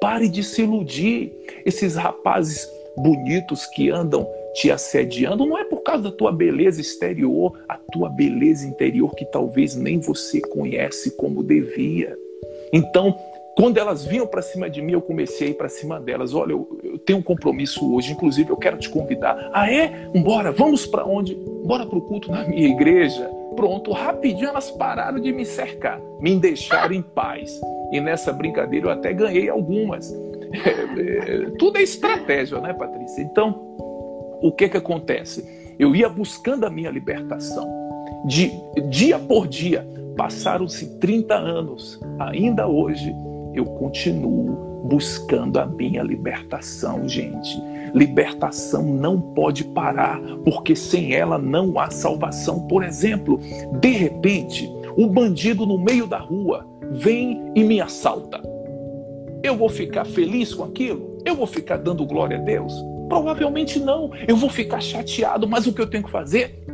[0.00, 1.32] Pare de se iludir.
[1.64, 7.52] Esses rapazes bonitos que andam te assediando não é por causa da tua beleza exterior,
[7.68, 12.16] a tua beleza interior que talvez nem você conhece como devia.
[12.72, 13.16] Então,
[13.56, 16.34] quando elas vinham para cima de mim, eu comecei a ir para cima delas.
[16.34, 19.50] Olha, eu, eu, tenho um compromisso hoje, inclusive eu quero te convidar.
[19.52, 20.10] Ah, é?
[20.14, 21.34] Bora, vamos para onde?
[21.64, 23.30] Bora para o culto na minha igreja.
[23.56, 27.58] Pronto, rapidinho elas pararam de me cercar, me deixaram em paz.
[27.90, 30.12] E nessa brincadeira eu até ganhei algumas.
[30.52, 33.22] É, é, tudo é estratégia, né, Patrícia?
[33.22, 33.74] Então,
[34.42, 35.74] o que que acontece?
[35.78, 37.66] Eu ia buscando a minha libertação.
[38.26, 38.50] De
[38.90, 39.86] dia por dia,
[40.16, 43.14] Passaram-se 30 anos, ainda hoje
[43.56, 47.60] eu continuo buscando a minha libertação, gente.
[47.94, 52.66] Libertação não pode parar, porque sem ela não há salvação.
[52.68, 53.40] Por exemplo,
[53.80, 58.40] de repente, um bandido no meio da rua vem e me assalta.
[59.42, 61.18] Eu vou ficar feliz com aquilo?
[61.24, 62.72] Eu vou ficar dando glória a Deus?
[63.08, 64.10] Provavelmente não.
[64.26, 66.64] Eu vou ficar chateado, mas o que eu tenho que fazer?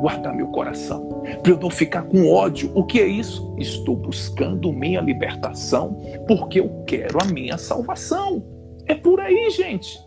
[0.00, 2.70] Guardar meu coração, para eu não ficar com ódio.
[2.74, 3.54] O que é isso?
[3.58, 8.44] Estou buscando minha libertação porque eu quero a minha salvação.
[8.86, 9.98] É por aí, gente.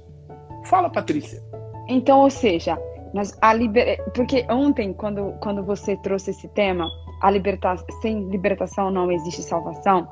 [0.65, 1.41] Fala, Patrícia.
[1.87, 2.77] Então, ou seja,
[3.13, 4.03] nós, a liber...
[4.13, 6.87] porque ontem, quando, quando você trouxe esse tema,
[7.21, 10.07] a libertação, sem libertação não existe salvação,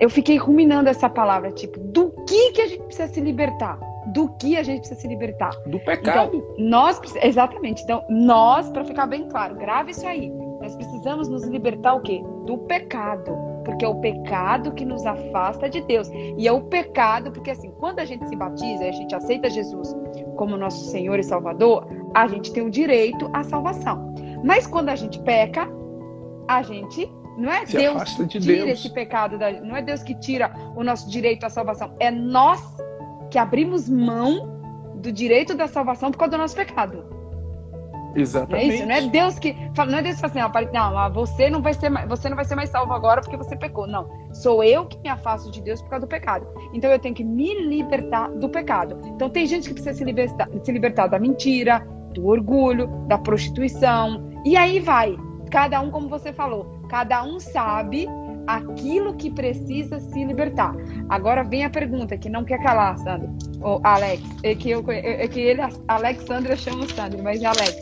[0.00, 3.78] eu fiquei ruminando essa palavra, tipo, do que, que a gente precisa se libertar?
[4.06, 5.50] do que a gente precisa se libertar.
[5.66, 6.36] Do pecado.
[6.36, 7.82] Então, nós, exatamente.
[7.82, 10.30] Então, nós, para ficar bem claro, grave isso aí.
[10.60, 12.22] Nós precisamos nos libertar o quê?
[12.44, 13.36] Do pecado.
[13.64, 16.10] Porque é o pecado que nos afasta de Deus.
[16.36, 19.48] E é o pecado, porque assim, quando a gente se batiza e a gente aceita
[19.48, 19.94] Jesus
[20.36, 24.14] como nosso Senhor e Salvador, a gente tem o direito à salvação.
[24.44, 25.66] Mas quando a gente peca,
[26.46, 28.78] a gente não é se Deus que tira Deus.
[28.78, 32.60] esse pecado, da, não é Deus que tira o nosso direito à salvação, é nós
[33.30, 34.54] que abrimos mão
[34.96, 37.14] do direito da salvação por causa do nosso pecado.
[38.16, 38.66] Exatamente.
[38.66, 38.86] Não é isso?
[38.86, 41.74] Não é Deus que fala, não é Deus que fala assim, não, você não vai
[41.74, 43.86] ser mais, você não vai ser mais salvo agora porque você pecou.
[43.86, 46.46] Não, sou eu que me afasto de Deus por causa do pecado.
[46.72, 49.00] Então eu tenho que me libertar do pecado.
[49.04, 51.80] Então tem gente que precisa se libertar, se libertar da mentira,
[52.14, 54.30] do orgulho, da prostituição.
[54.44, 55.16] E aí vai.
[55.50, 58.06] Cada um, como você falou, cada um sabe
[58.46, 60.72] aquilo que precisa se libertar.
[61.08, 63.30] Agora vem a pergunta que não quer calar, Sandro.
[63.60, 67.74] O Alex, é que, eu, é, que ele, Alexandra chama o Sandro, mas é Alex.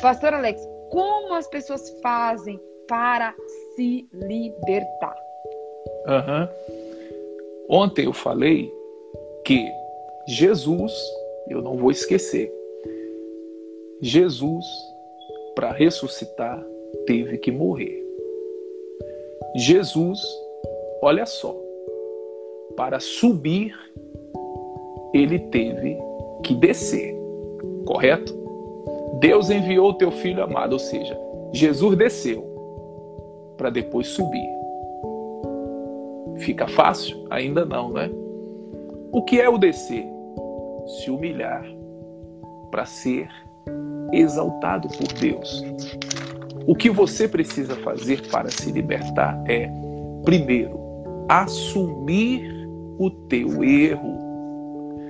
[0.00, 3.34] Pastor Alex, como as pessoas fazem para
[3.74, 5.16] se libertar?
[6.06, 6.48] Uhum.
[7.68, 8.72] Ontem eu falei
[9.44, 9.68] que
[10.28, 10.92] Jesus,
[11.48, 12.52] eu não vou esquecer,
[14.00, 14.64] Jesus,
[15.56, 16.64] para ressuscitar,
[17.04, 18.09] teve que morrer.
[19.54, 20.20] Jesus,
[21.02, 21.56] olha só,
[22.76, 23.74] para subir,
[25.12, 25.98] ele teve
[26.42, 27.14] que descer,
[27.84, 28.38] correto?
[29.18, 31.18] Deus enviou o teu filho amado, ou seja,
[31.52, 32.42] Jesus desceu
[33.56, 34.48] para depois subir.
[36.38, 37.26] Fica fácil?
[37.28, 38.10] Ainda não, né?
[39.12, 40.06] O que é o descer?
[40.86, 41.64] Se humilhar
[42.70, 43.28] para ser
[44.12, 45.62] exaltado por Deus.
[46.66, 49.70] O que você precisa fazer para se libertar é,
[50.24, 50.78] primeiro,
[51.28, 52.60] assumir
[52.98, 54.18] o teu erro.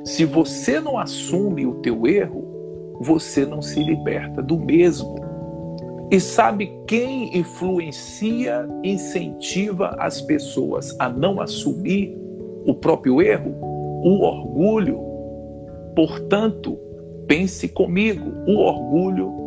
[0.04, 2.44] Se você não assume o teu erro,
[3.00, 5.14] você não se liberta do mesmo.
[6.10, 12.16] E sabe quem influencia, incentiva as pessoas a não assumir
[12.66, 13.54] o próprio erro?
[14.02, 15.00] O orgulho.
[15.94, 16.78] Portanto,
[17.26, 19.39] pense comigo: o orgulho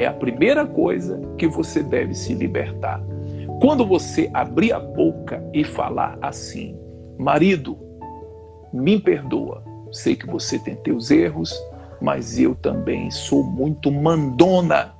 [0.00, 3.02] é a primeira coisa que você deve se libertar.
[3.60, 6.74] Quando você abrir a boca e falar assim,
[7.18, 7.76] marido,
[8.72, 11.54] me perdoa, sei que você tem teus erros,
[12.00, 14.94] mas eu também sou muito mandona.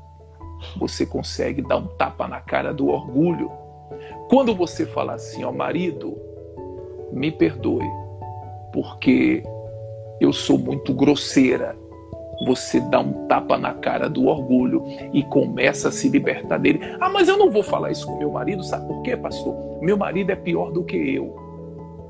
[0.76, 3.50] Você consegue dar um tapa na cara do orgulho.
[4.28, 6.14] Quando você fala assim, ó marido,
[7.10, 7.88] me perdoe,
[8.70, 9.42] porque
[10.20, 11.74] eu sou muito grosseira.
[12.46, 16.80] Você dá um tapa na cara do orgulho e começa a se libertar dele.
[17.00, 19.54] Ah, mas eu não vou falar isso com meu marido, sabe por quê, pastor?
[19.82, 21.36] Meu marido é pior do que eu.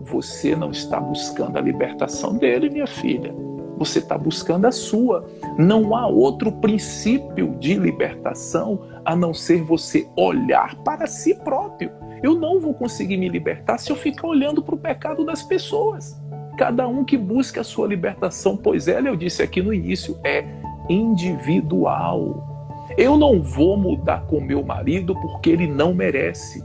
[0.00, 3.34] Você não está buscando a libertação dele, minha filha
[3.80, 5.26] você está buscando a sua.
[5.56, 11.90] Não há outro princípio de libertação a não ser você olhar para si próprio.
[12.22, 16.20] Eu não vou conseguir me libertar se eu ficar olhando para o pecado das pessoas.
[16.60, 20.44] Cada um que busca a sua libertação, pois ela, eu disse aqui no início, é
[20.90, 22.86] individual.
[22.98, 26.62] Eu não vou mudar com meu marido porque ele não merece.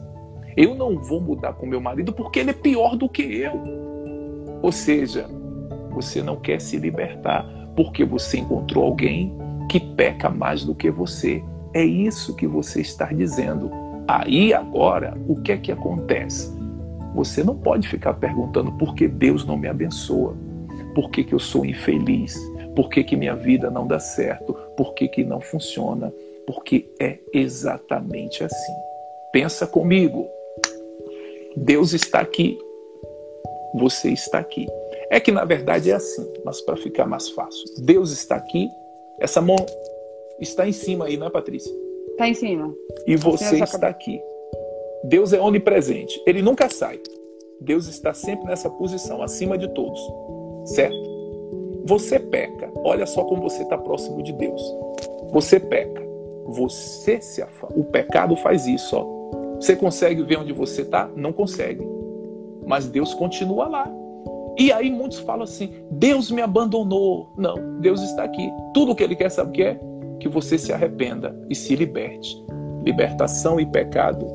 [0.58, 3.54] Eu não vou mudar com meu marido porque ele é pior do que eu.
[4.62, 5.30] Ou seja,
[5.91, 9.34] você não quer se libertar porque você encontrou alguém
[9.70, 11.41] que peca mais do que você.
[11.74, 13.72] É isso que você está dizendo.
[14.10, 16.54] Aí agora, o que é que acontece?
[17.16, 20.36] Você não pode ficar perguntando por que Deus não me abençoa,
[20.93, 22.38] por que, que eu sou infeliz,
[22.76, 26.13] por que, que minha vida não dá certo, por que, que não funciona,
[26.45, 28.74] porque é exatamente assim.
[29.32, 30.28] Pensa comigo.
[31.55, 32.59] Deus está aqui.
[33.76, 34.68] Você está aqui.
[35.09, 37.63] É que na verdade é assim, mas para ficar mais fácil.
[37.80, 38.70] Deus está aqui,
[39.20, 39.55] essa mão
[40.39, 41.74] está em cima aí, não é, Patrícia?
[42.11, 42.74] Está em cima.
[43.07, 44.22] E você está aqui.
[45.08, 46.99] Deus é onipresente, ele nunca sai.
[47.62, 49.99] Deus está sempre nessa posição, acima de todos,
[50.66, 50.97] certo?
[51.86, 54.62] Você peca, olha só como você está próximo de Deus.
[55.32, 56.01] Você peca,
[56.45, 57.80] você se afasta.
[57.80, 59.56] O pecado faz isso, ó.
[59.56, 61.10] Você consegue ver onde você está?
[61.16, 61.86] Não consegue.
[62.66, 63.91] Mas Deus continua lá.
[64.58, 67.32] E aí muitos falam assim: Deus me abandonou.
[67.38, 68.49] Não, Deus está aqui.
[68.74, 69.80] Tudo o que Ele quer saber que é
[70.20, 72.43] que você se arrependa e se liberte.
[72.84, 74.26] Libertação e pecado,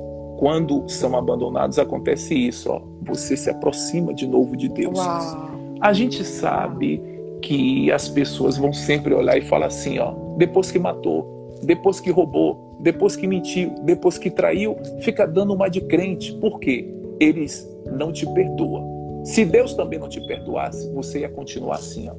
[0.41, 2.71] quando são abandonados, acontece isso.
[2.71, 4.99] Ó, você se aproxima de novo de Deus.
[4.99, 5.51] Uau.
[5.81, 7.01] A gente sabe
[7.43, 12.11] que as pessoas vão sempre olhar e falar assim: ó, depois que matou, depois que
[12.11, 16.33] roubou, depois que mentiu, depois que traiu, fica dando uma de crente.
[16.35, 16.89] Por quê?
[17.21, 18.91] Eles não te perdoam
[19.23, 22.09] se Deus também não te perdoasse, você ia continuar assim.
[22.09, 22.15] Ó.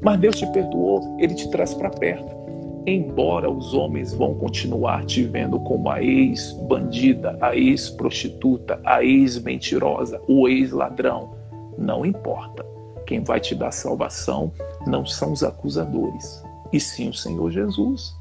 [0.00, 2.41] Mas Deus te perdoou, ele te traz para perto.
[2.86, 10.48] Embora os homens vão continuar te vendo como a ex-bandida, a ex-prostituta, a ex-mentirosa, o
[10.48, 11.34] ex-ladrão,
[11.78, 12.66] não importa.
[13.06, 14.52] Quem vai te dar salvação
[14.86, 18.16] não são os acusadores, e sim o Senhor Jesus.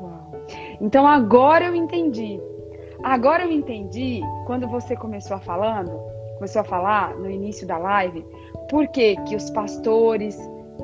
[0.00, 0.44] Uau.
[0.80, 2.40] Então agora eu entendi
[3.02, 5.92] Agora eu entendi quando você começou a falando,
[6.34, 8.24] começou a falar no início da live,
[8.68, 10.36] por que, que os pastores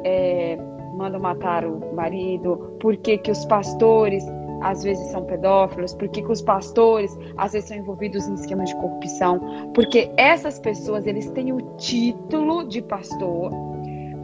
[0.05, 0.57] é,
[0.95, 4.25] mandam matar o marido, por que, que os pastores
[4.63, 8.71] às vezes são pedófilos, por que, que os pastores às vezes são envolvidos em esquemas
[8.71, 13.51] de corrupção, porque essas pessoas eles têm o título de pastor,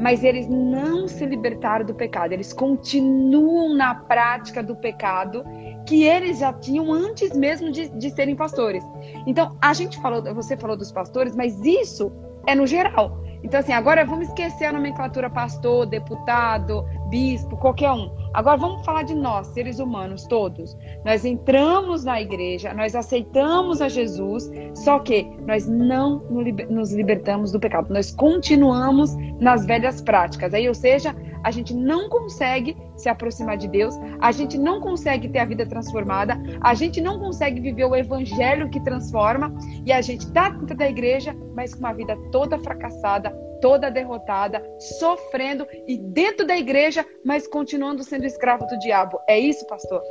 [0.00, 5.44] mas eles não se libertaram do pecado, eles continuam na prática do pecado
[5.86, 8.82] que eles já tinham antes mesmo de, de serem pastores.
[9.26, 12.10] Então, a gente falou, você falou dos pastores, mas isso
[12.46, 13.20] é no geral.
[13.42, 18.10] Então, assim, agora vamos esquecer a nomenclatura pastor, deputado, bispo, qualquer um.
[18.34, 20.76] Agora vamos falar de nós, seres humanos, todos.
[21.04, 26.20] Nós entramos na igreja, nós aceitamos a Jesus, só que nós não
[26.68, 27.92] nos libertamos do pecado.
[27.92, 30.52] Nós continuamos nas velhas práticas.
[30.52, 35.28] Aí, ou seja, a gente não consegue se aproximar de Deus, a gente não consegue
[35.28, 39.52] ter a vida transformada, a gente não consegue viver o evangelho que transforma
[39.84, 43.30] e a gente está dentro da igreja, mas com uma vida toda fracassada,
[43.60, 44.62] toda derrotada,
[44.98, 49.18] sofrendo e dentro da igreja, mas continuando sendo escravo do diabo.
[49.28, 50.02] É isso, pastor?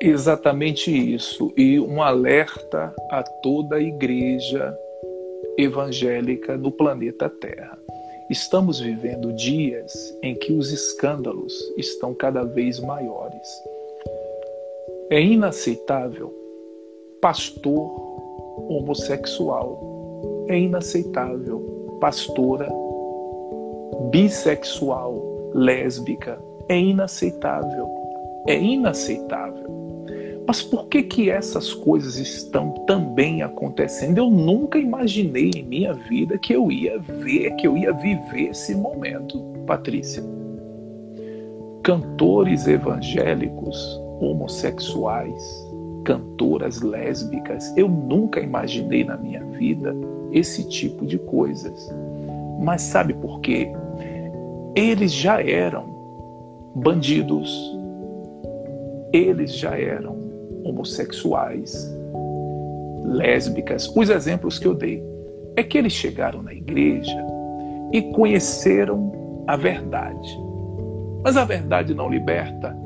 [0.00, 1.52] Exatamente isso.
[1.56, 4.76] E um alerta a toda a igreja
[5.56, 7.78] evangélica no planeta Terra.
[8.30, 13.48] Estamos vivendo dias em que os escândalos estão cada vez maiores.
[15.10, 16.32] É inaceitável
[17.20, 17.90] pastor
[18.70, 20.46] homossexual.
[20.48, 22.70] É inaceitável pastora
[24.10, 26.38] bissexual, lésbica.
[26.70, 27.88] É inaceitável.
[28.48, 29.83] É inaceitável.
[30.46, 34.18] Mas por que que essas coisas estão também acontecendo?
[34.18, 38.74] Eu nunca imaginei em minha vida que eu ia ver, que eu ia viver esse
[38.74, 40.22] momento, Patrícia.
[41.82, 45.66] Cantores evangélicos homossexuais,
[46.04, 49.94] cantoras lésbicas, eu nunca imaginei na minha vida
[50.30, 51.90] esse tipo de coisas.
[52.60, 53.72] Mas sabe por quê?
[54.74, 55.84] Eles já eram
[56.74, 57.50] bandidos,
[59.12, 60.13] eles já eram
[60.64, 61.94] homossexuais,
[63.04, 63.92] lésbicas.
[63.94, 65.02] Os exemplos que eu dei
[65.56, 67.24] é que eles chegaram na igreja
[67.92, 70.38] e conheceram a verdade.
[71.22, 72.76] Mas a verdade não liberta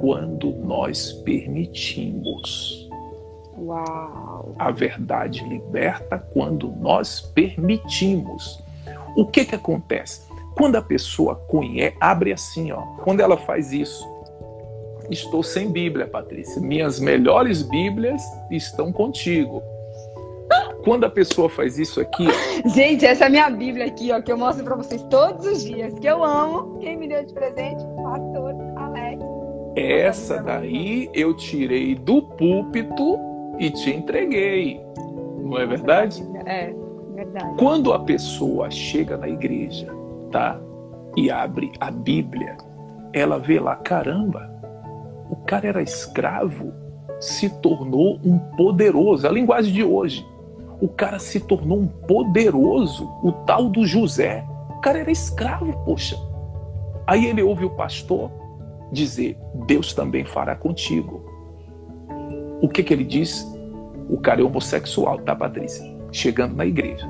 [0.00, 2.88] quando nós permitimos.
[3.56, 4.54] Uau!
[4.58, 8.62] A verdade liberta quando nós permitimos.
[9.16, 10.22] O que que acontece?
[10.56, 14.04] Quando a pessoa conhece, abre assim, ó, quando ela faz isso,
[15.12, 16.58] Estou sem Bíblia, Patrícia.
[16.58, 19.62] Minhas melhores Bíblias estão contigo.
[20.82, 22.26] Quando a pessoa faz isso aqui.
[22.26, 22.68] Ó...
[22.70, 25.62] Gente, essa é a minha Bíblia aqui, ó, que eu mostro para vocês todos os
[25.64, 26.78] dias, que eu amo.
[26.78, 27.84] Quem me deu de presente?
[28.02, 29.22] Pastor Alex.
[29.76, 33.18] Essa daí eu tirei do púlpito
[33.58, 34.80] e te entreguei.
[35.42, 36.26] Não é verdade?
[36.46, 36.72] É,
[37.14, 37.54] verdade.
[37.58, 39.94] Quando a pessoa chega na igreja,
[40.30, 40.58] tá?
[41.18, 42.56] E abre a Bíblia,
[43.12, 44.51] ela vê lá, caramba,
[45.32, 46.74] o cara era escravo,
[47.18, 49.26] se tornou um poderoso.
[49.26, 50.26] É a linguagem de hoje.
[50.78, 54.44] O cara se tornou um poderoso, o tal do José.
[54.76, 56.18] O cara era escravo, poxa.
[57.06, 58.30] Aí ele ouve o pastor
[58.92, 61.24] dizer: Deus também fará contigo.
[62.60, 63.42] O que, que ele diz?
[64.10, 65.82] O cara é homossexual, tá, Patrícia?
[66.12, 67.08] Chegando na igreja.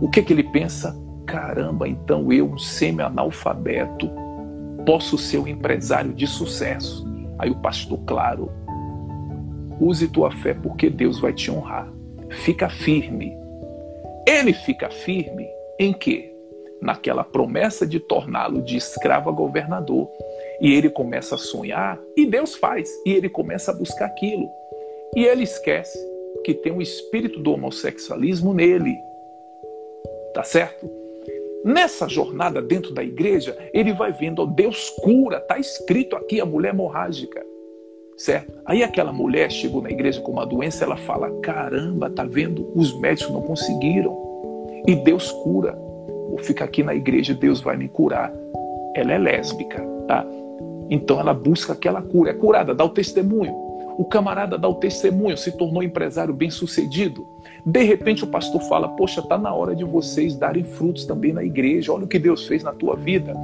[0.00, 0.98] O que, que ele pensa?
[1.26, 4.10] Caramba, então eu, um semi-analfabeto,
[4.84, 7.06] posso ser um empresário de sucesso.
[7.38, 8.50] Aí o pastor, claro,
[9.80, 11.92] use tua fé porque Deus vai te honrar.
[12.30, 13.36] Fica firme.
[14.26, 15.46] Ele fica firme
[15.78, 16.32] em quê?
[16.80, 20.08] Naquela promessa de torná-lo de escravo a governador.
[20.60, 22.88] E ele começa a sonhar e Deus faz.
[23.06, 24.48] E ele começa a buscar aquilo.
[25.14, 25.98] E ele esquece
[26.44, 28.96] que tem um espírito do homossexualismo nele.
[30.34, 31.01] Tá certo?
[31.64, 36.46] Nessa jornada dentro da igreja, ele vai vendo, ó, Deus cura, está escrito aqui a
[36.46, 37.44] mulher hemorrágica,
[38.16, 38.60] certo?
[38.66, 42.70] Aí aquela mulher chegou na igreja com uma doença, ela fala: caramba, tá vendo?
[42.74, 44.16] Os médicos não conseguiram
[44.86, 45.72] e Deus cura.
[46.28, 48.32] Vou ficar aqui na igreja, Deus vai me curar.
[48.96, 50.26] Ela é lésbica, tá?
[50.90, 53.54] Então ela busca aquela cura, é curada, dá o testemunho.
[53.98, 57.26] O camarada dá o testemunho, se tornou empresário bem sucedido.
[57.64, 61.44] De repente o pastor fala: Poxa, está na hora de vocês darem frutos também na
[61.44, 61.92] igreja.
[61.92, 63.34] Olha o que Deus fez na tua vida.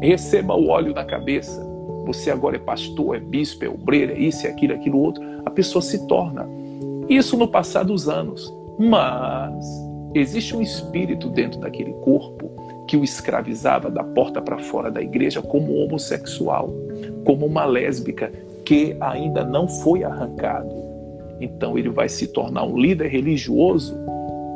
[0.00, 1.68] Receba o óleo na cabeça.
[2.06, 5.22] Você agora é pastor, é bispo, é obreiro, é isso, é aquilo, é aquilo outro.
[5.44, 6.48] A pessoa se torna.
[7.08, 8.52] Isso no passar dos anos.
[8.78, 9.64] Mas
[10.14, 12.50] existe um espírito dentro daquele corpo
[12.88, 16.72] que o escravizava da porta para fora da igreja como homossexual,
[17.24, 18.32] como uma lésbica
[18.70, 20.90] que ainda não foi arrancado
[21.40, 23.96] então ele vai se tornar um líder religioso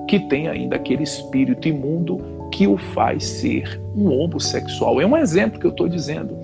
[0.09, 2.19] que tem ainda aquele espírito imundo
[2.53, 5.01] que o faz ser um homossexual.
[5.01, 6.37] É um exemplo que eu estou dizendo.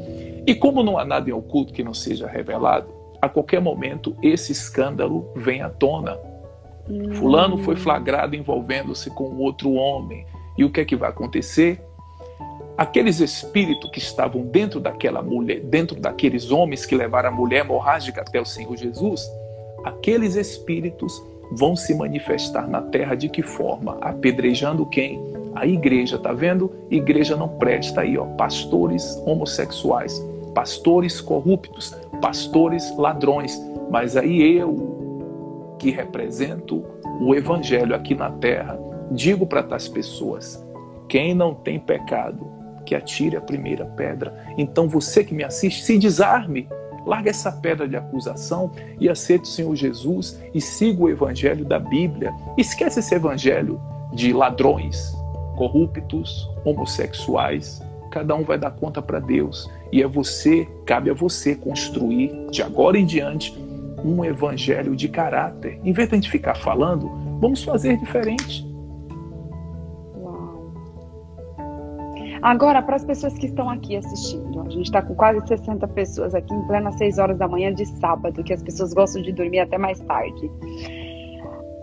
[0.46, 2.88] E como não há nada em oculto que não seja revelado,
[3.20, 6.18] a qualquer momento esse escândalo vem à tona.
[6.88, 7.12] Hum.
[7.12, 10.26] Fulano foi flagrado envolvendo-se com outro homem.
[10.56, 11.80] E o que é que vai acontecer?
[12.81, 18.22] Aqueles espíritos que estavam dentro daquela mulher, dentro daqueles homens que levaram a mulher hemorrágica
[18.22, 19.31] até o Senhor Jesus,
[19.85, 21.22] aqueles espíritos
[21.53, 23.99] vão se manifestar na terra de que forma?
[24.01, 25.20] Apedrejando quem?
[25.55, 26.72] A igreja, tá vendo?
[26.91, 30.18] Igreja não presta aí, ó, pastores homossexuais,
[30.55, 33.61] pastores corruptos, pastores ladrões.
[33.91, 36.83] Mas aí eu, que represento
[37.20, 40.66] o evangelho aqui na terra, digo para tais pessoas:
[41.11, 42.59] quem não tem pecado,
[42.91, 44.34] que atire a primeira pedra.
[44.59, 46.68] Então você que me assiste, se desarme.
[47.07, 51.78] Larga essa pedra de acusação e aceite o Senhor Jesus e siga o evangelho da
[51.78, 52.34] Bíblia.
[52.59, 53.80] Esquece esse evangelho
[54.12, 55.12] de ladrões,
[55.57, 57.80] corruptos, homossexuais.
[58.11, 59.70] Cada um vai dar conta para Deus.
[59.93, 63.57] E é você, cabe a você construir, de agora em diante,
[64.05, 65.78] um evangelho de caráter.
[65.84, 67.09] Em vez de a gente ficar falando,
[67.41, 68.68] vamos fazer diferente.
[72.43, 76.34] Agora, para as pessoas que estão aqui assistindo, a gente está com quase 60 pessoas
[76.34, 79.61] aqui em plena 6 horas da manhã de sábado, que as pessoas gostam de dormir
[79.61, 80.51] até mais tarde.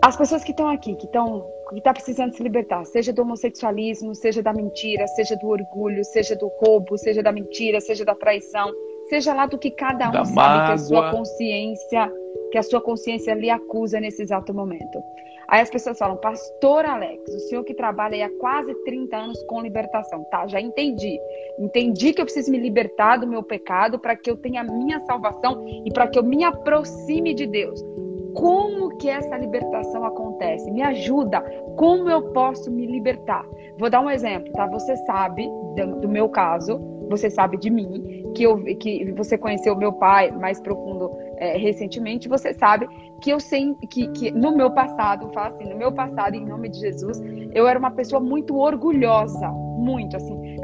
[0.02, 4.14] As pessoas que estão aqui, que estão que está precisando se libertar, seja do homossexualismo,
[4.14, 8.72] seja da mentira, seja do orgulho, seja do roubo, seja da mentira, seja da traição,
[9.08, 10.66] seja lá do que cada um da sabe mágoa.
[10.66, 12.12] que a sua consciência,
[12.50, 15.02] que a sua consciência lhe acusa nesse exato momento.
[15.48, 19.62] Aí as pessoas falam, Pastor Alex, o senhor que trabalha há quase 30 anos com
[19.62, 20.22] libertação.
[20.24, 21.18] Tá, já entendi.
[21.58, 25.00] Entendi que eu preciso me libertar do meu pecado para que eu tenha a minha
[25.06, 27.82] salvação e para que eu me aproxime de Deus.
[28.34, 30.70] Como que essa libertação acontece?
[30.70, 31.40] Me ajuda.
[31.76, 33.44] Como eu posso me libertar?
[33.78, 34.66] Vou dar um exemplo, tá?
[34.66, 36.78] Você sabe do, meu caso,
[37.08, 42.28] você sabe de mim, que, eu, que você conheceu meu pai mais profundo é, recentemente,
[42.28, 42.88] você sabe
[43.20, 46.68] que eu sei que, que no meu passado, falo assim, no meu passado, em nome
[46.68, 47.20] de Jesus,
[47.52, 50.56] eu era uma pessoa muito orgulhosa, muito assim.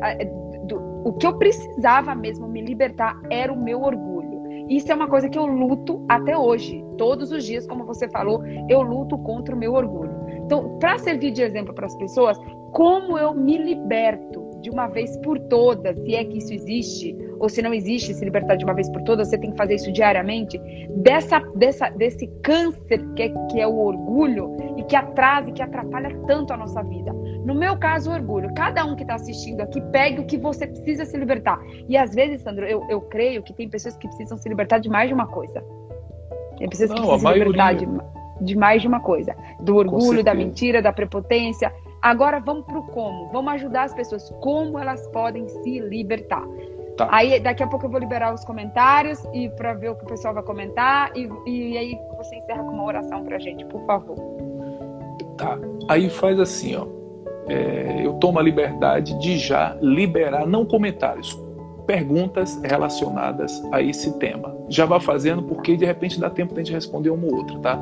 [0.67, 4.35] Do, o que eu precisava mesmo me libertar era o meu orgulho.
[4.69, 6.85] Isso é uma coisa que eu luto até hoje.
[6.97, 10.15] Todos os dias, como você falou, eu luto contra o meu orgulho.
[10.45, 12.39] Então, para servir de exemplo para as pessoas,
[12.73, 17.51] como eu me liberto de uma vez por todas, se é que isso existe, ou
[17.51, 19.93] se não existe se libertar de uma vez por todas, você tem que fazer isso
[19.93, 20.59] diariamente,
[20.97, 25.63] dessa, dessa, desse câncer que é, que é o orgulho e que atrasa e que
[25.63, 27.13] atrapalha tanto a nossa vida.
[27.45, 28.55] No meu caso, o orgulho.
[28.55, 31.61] Cada um que está assistindo aqui, pegue o que você precisa se libertar.
[31.87, 34.89] E às vezes, Sandro, eu, eu creio que tem pessoas que precisam se libertar de
[34.89, 35.63] mais de uma coisa.
[36.57, 37.87] Tem pessoas que precisam se libertar de,
[38.41, 39.37] de mais de uma coisa.
[39.61, 41.71] Do orgulho, da mentira, da prepotência.
[42.05, 43.31] Agora vamos para o como.
[43.33, 44.31] Vamos ajudar as pessoas.
[44.41, 46.45] Como elas podem se libertar.
[46.97, 47.09] Tá.
[47.11, 50.07] Aí daqui a pouco eu vou liberar os comentários e para ver o que o
[50.07, 54.17] pessoal vai comentar e, e aí você encerra com uma oração para gente, por favor.
[55.37, 55.59] Tá.
[55.89, 56.87] Aí faz assim, ó
[57.47, 61.39] é, eu tomo a liberdade de já liberar, não comentários,
[61.87, 64.55] perguntas relacionadas a esse tema.
[64.69, 67.59] Já vá fazendo, porque de repente dá tempo de a gente responder uma ou outra,
[67.59, 67.79] tá?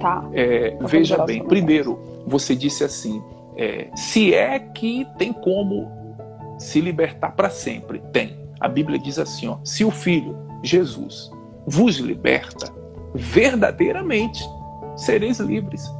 [0.00, 0.24] Tá.
[0.32, 3.22] É, veja bem, primeiro, você disse assim:
[3.56, 6.00] é, se é que tem como
[6.58, 8.00] se libertar para sempre.
[8.12, 8.38] Tem.
[8.60, 11.30] A Bíblia diz assim: ó, se o Filho, Jesus,
[11.66, 12.72] vos liberta,
[13.14, 14.42] verdadeiramente
[14.96, 15.90] sereis livres.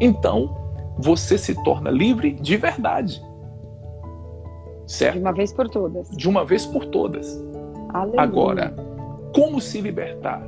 [0.00, 0.56] Então,
[0.98, 3.22] você se torna livre de verdade.
[4.86, 5.14] Certo?
[5.14, 6.10] De uma vez por todas.
[6.10, 7.42] De uma vez por todas.
[7.92, 8.20] Aleluia.
[8.20, 8.76] Agora,
[9.34, 10.42] como se libertar?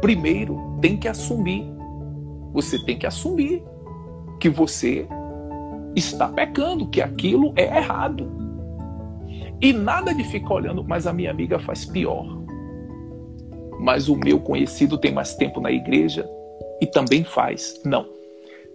[0.00, 1.66] Primeiro, tem que assumir.
[2.52, 3.64] Você tem que assumir
[4.38, 5.06] que você
[5.94, 8.30] está pecando, que aquilo é errado.
[9.60, 12.26] E nada de ficar olhando, mas a minha amiga faz pior.
[13.80, 16.28] Mas o meu conhecido tem mais tempo na igreja
[16.80, 17.80] e também faz.
[17.84, 18.06] Não.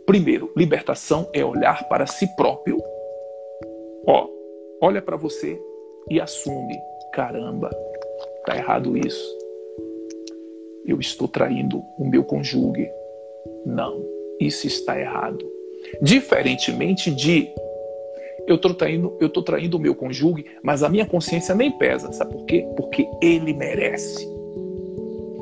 [0.06, 2.78] Primeiro, libertação é olhar para si próprio.
[4.06, 4.28] Ó,
[4.82, 5.60] olha para você
[6.10, 6.78] e assume:
[7.14, 7.70] caramba,
[8.46, 9.38] tá errado isso.
[10.86, 12.90] Eu estou traindo o meu cônjuge.
[13.66, 14.04] Não,
[14.40, 15.53] isso está errado.
[16.02, 17.50] Diferentemente de
[18.46, 22.12] eu estou traindo, eu tô traindo o meu cônjuge, mas a minha consciência nem pesa.
[22.12, 22.66] Sabe por quê?
[22.76, 24.28] Porque ele merece.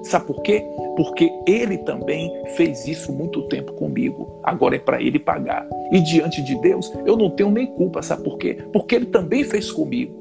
[0.04, 0.64] Sabe por quê?
[0.96, 4.40] Porque ele também fez isso muito tempo comigo.
[4.44, 5.68] Agora é para ele pagar.
[5.92, 8.02] E diante de Deus, eu não tenho nem culpa.
[8.02, 8.58] Sabe por quê?
[8.72, 10.20] Porque ele também fez comigo.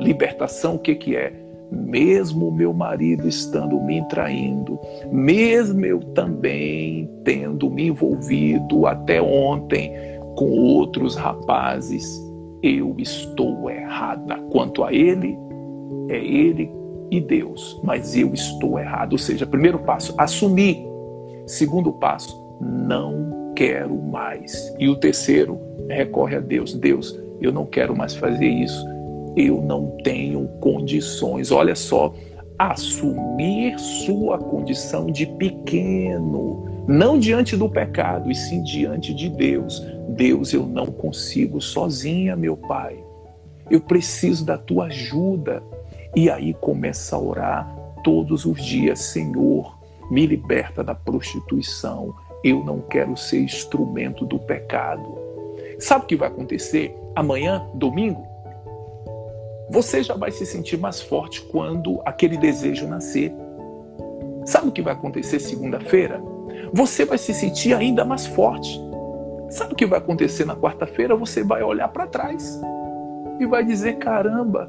[0.00, 1.32] Libertação, o que, que é?
[1.72, 4.78] Mesmo meu marido estando me traindo,
[5.10, 9.90] mesmo eu também tendo me envolvido até ontem
[10.36, 12.20] com outros rapazes,
[12.62, 14.36] eu estou errada.
[14.50, 15.36] Quanto a ele,
[16.08, 16.70] é ele
[17.10, 19.12] e Deus, mas eu estou errado.
[19.12, 20.78] Ou seja, primeiro passo, assumir.
[21.46, 24.74] Segundo passo, não quero mais.
[24.78, 25.58] E o terceiro,
[25.88, 26.74] recorre a Deus.
[26.74, 28.84] Deus, eu não quero mais fazer isso.
[29.36, 31.50] Eu não tenho condições.
[31.50, 32.14] Olha só,
[32.58, 39.80] assumir sua condição de pequeno, não diante do pecado, e sim diante de Deus.
[40.08, 42.98] Deus, eu não consigo sozinha, meu Pai.
[43.70, 45.62] Eu preciso da tua ajuda.
[46.14, 49.78] E aí começa a orar todos os dias: Senhor,
[50.10, 52.14] me liberta da prostituição.
[52.44, 55.16] Eu não quero ser instrumento do pecado.
[55.78, 56.94] Sabe o que vai acontecer?
[57.14, 58.26] amanhã, domingo,
[59.70, 63.32] você já vai se sentir mais forte quando aquele desejo nascer.
[64.44, 66.22] Sabe o que vai acontecer segunda-feira?
[66.72, 68.80] Você vai se sentir ainda mais forte.
[69.50, 71.14] Sabe o que vai acontecer na quarta-feira?
[71.16, 72.60] Você vai olhar para trás
[73.38, 74.66] e vai dizer: caramba,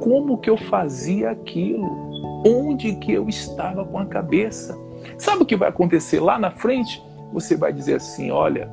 [0.00, 2.10] como que eu fazia aquilo?
[2.46, 4.78] Onde que eu estava com a cabeça?
[5.18, 7.02] Sabe o que vai acontecer lá na frente?
[7.32, 8.70] Você vai dizer assim: olha,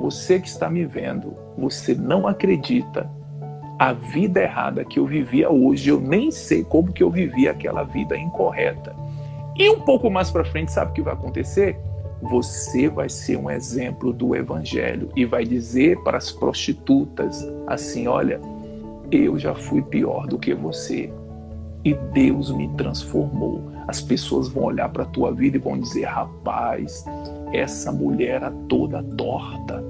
[0.00, 3.10] você que está me vendo, você não acredita
[3.80, 7.82] a vida errada que eu vivia hoje, eu nem sei como que eu vivia aquela
[7.82, 8.94] vida incorreta.
[9.56, 11.78] E um pouco mais para frente, sabe o que vai acontecer?
[12.20, 18.38] Você vai ser um exemplo do evangelho e vai dizer para as prostitutas assim: olha,
[19.10, 21.10] eu já fui pior do que você
[21.82, 23.62] e Deus me transformou.
[23.88, 27.02] As pessoas vão olhar para a tua vida e vão dizer: rapaz,
[27.50, 29.82] essa mulher era toda torta.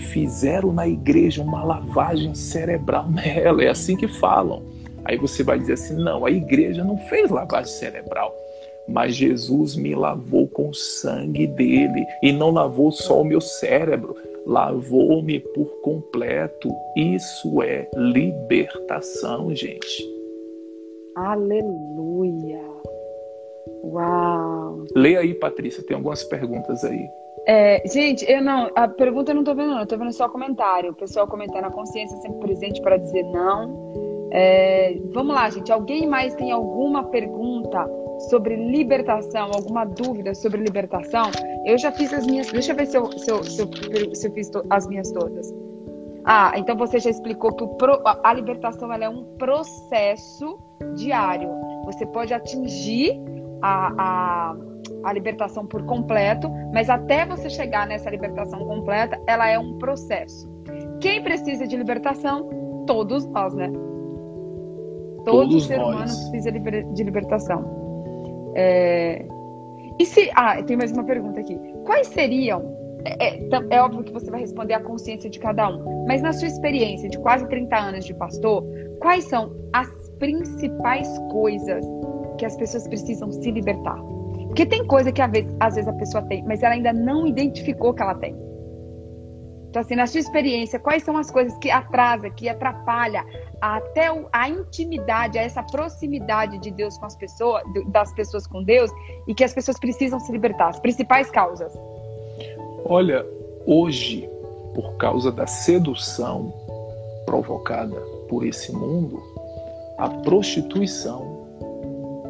[0.00, 4.62] Fizeram na igreja uma lavagem cerebral nela, é assim que falam.
[5.04, 8.34] Aí você vai dizer assim: não, a igreja não fez lavagem cerebral,
[8.88, 14.16] mas Jesus me lavou com o sangue dele e não lavou só o meu cérebro,
[14.46, 16.68] lavou-me por completo.
[16.96, 20.08] Isso é libertação, gente.
[21.16, 22.62] Aleluia!
[23.82, 24.84] Uau!
[24.94, 27.08] Leia aí, Patrícia, tem algumas perguntas aí.
[27.52, 30.26] É, gente, eu não, a pergunta eu não tô vendo, não, eu tô vendo só
[30.26, 30.92] o comentário.
[30.92, 34.28] O pessoal comentando a consciência sempre presente para dizer não.
[34.30, 35.72] É, vamos lá, gente.
[35.72, 37.90] Alguém mais tem alguma pergunta
[38.28, 41.32] sobre libertação, alguma dúvida sobre libertação?
[41.66, 42.52] Eu já fiz as minhas.
[42.52, 45.52] Deixa eu ver se eu, se eu, se eu, se eu fiz as minhas todas.
[46.24, 50.56] Ah, então você já explicou que pro, a libertação é um processo
[50.94, 51.50] diário.
[51.86, 53.20] Você pode atingir
[53.60, 54.56] a, a,
[55.04, 60.50] a libertação por completo, mas até você chegar nessa libertação completa, ela é um processo.
[61.00, 62.48] Quem precisa de libertação?
[62.86, 63.70] Todos nós, né?
[65.24, 65.88] Todo Todos ser nós.
[65.88, 66.52] humano precisa
[66.94, 68.52] de libertação.
[68.54, 69.24] É...
[69.98, 70.30] E se.
[70.34, 71.58] Ah, tem mais uma pergunta aqui.
[71.84, 72.78] Quais seriam.
[73.04, 76.34] É, é, é, óbvio que você vai responder a consciência de cada um, mas na
[76.34, 78.62] sua experiência de quase 30 anos de pastor,
[79.00, 81.82] quais são as principais coisas
[82.36, 83.98] que as pessoas precisam se libertar.
[84.50, 88.02] Porque tem coisa que às vezes a pessoa tem, mas ela ainda não identificou que
[88.02, 88.36] ela tem.
[89.68, 93.24] Então, assim, na sua experiência, quais são as coisas que atrasa, que atrapalha
[93.60, 98.90] até a intimidade, essa proximidade de Deus com as pessoas, das pessoas com Deus,
[99.28, 100.70] e que as pessoas precisam se libertar?
[100.70, 101.72] As principais causas.
[102.84, 103.24] Olha,
[103.64, 104.28] hoje,
[104.74, 106.52] por causa da sedução
[107.24, 109.22] provocada por esse mundo,
[109.96, 111.39] a prostituição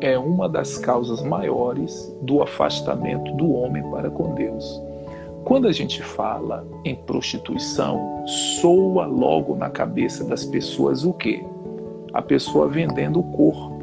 [0.01, 4.82] é uma das causas maiores do afastamento do homem para com Deus.
[5.44, 8.24] Quando a gente fala em prostituição,
[8.60, 11.44] soa logo na cabeça das pessoas o quê?
[12.12, 13.81] A pessoa vendendo o corpo.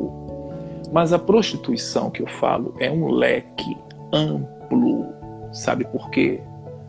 [0.92, 3.78] Mas a prostituição que eu falo é um leque
[4.14, 5.06] amplo.
[5.52, 6.42] Sabe por quê?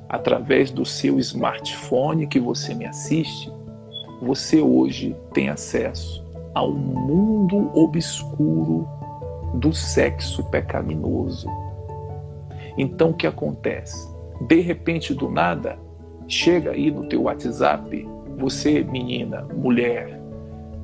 [0.09, 3.53] Através do seu smartphone que você me assiste,
[4.23, 6.25] você hoje tem acesso
[6.55, 8.89] ao mundo obscuro
[9.55, 11.49] do sexo pecaminoso.
[12.77, 14.09] Então o que acontece?
[14.47, 15.79] De repente, do nada,
[16.27, 18.07] chega aí no teu WhatsApp,
[18.39, 20.21] você menina, mulher,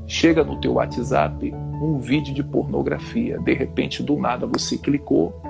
[0.06, 3.38] chega no teu WhatsApp um vídeo de pornografia.
[3.38, 5.40] De repente, do nada, você clicou,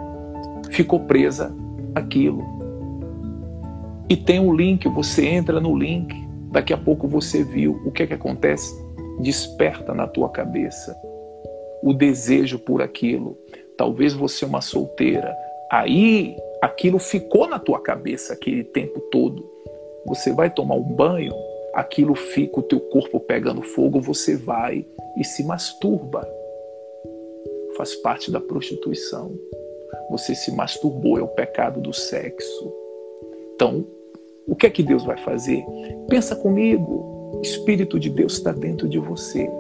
[0.71, 1.55] ficou presa
[1.95, 2.45] aquilo.
[4.09, 6.15] E tem um link, você entra no link,
[6.51, 8.75] daqui a pouco você viu o que é que acontece?
[9.21, 10.95] Desperta na tua cabeça
[11.85, 13.37] o desejo por aquilo.
[13.77, 15.37] Talvez você é uma solteira.
[15.71, 19.45] Aí aquilo ficou na tua cabeça aquele tempo todo.
[20.07, 21.35] Você vai tomar um banho,
[21.75, 24.87] aquilo fica o teu corpo pegando fogo, você vai
[25.19, 26.27] e se masturba.
[27.77, 29.33] Faz parte da prostituição.
[30.11, 32.73] Você se masturbou, é o pecado do sexo.
[33.55, 33.87] Então,
[34.47, 35.63] o que é que Deus vai fazer?
[36.09, 37.35] Pensa comigo.
[37.35, 39.51] O Espírito de Deus está dentro de você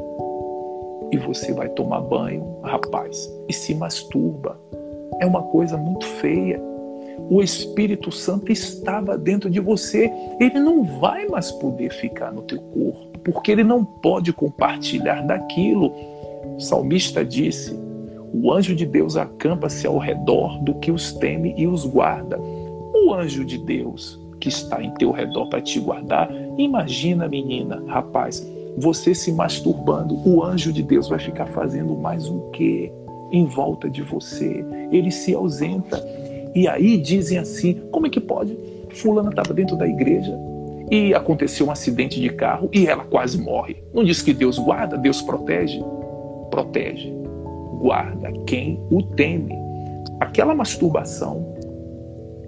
[1.15, 4.61] e você vai tomar banho, rapaz, e se masturba.
[5.21, 6.61] É uma coisa muito feia.
[7.31, 10.11] O Espírito Santo estava dentro de você,
[10.41, 15.93] ele não vai mais poder ficar no teu corpo, porque ele não pode compartilhar daquilo.
[16.57, 17.79] O salmista disse:
[18.33, 22.41] O anjo de Deus acampa-se ao redor do que os teme e os guarda.
[22.41, 26.29] O anjo de Deus que está em teu redor para te guardar,
[26.59, 28.45] imagina, menina, rapaz,
[28.77, 32.93] você se masturbando, o anjo de Deus vai ficar fazendo mais um quê
[33.31, 34.65] em volta de você?
[34.91, 36.03] Ele se ausenta.
[36.55, 38.57] E aí dizem assim: como é que pode?
[38.91, 40.39] Fulana estava dentro da igreja
[40.91, 43.83] e aconteceu um acidente de carro e ela quase morre.
[43.93, 45.83] Não diz que Deus guarda, Deus protege?
[46.51, 47.13] Protege.
[47.81, 49.55] Guarda quem o teme.
[50.21, 51.55] Aquela masturbação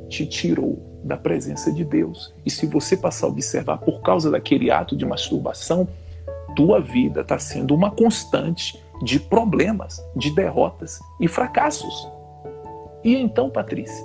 [0.09, 2.33] te tirou da presença de Deus.
[2.45, 5.89] E se você passar a observar por causa daquele ato de masturbação,
[6.57, 12.09] tua vida está sendo uma constante de problemas, de derrotas e fracassos.
[13.05, 14.05] E então, Patrícia,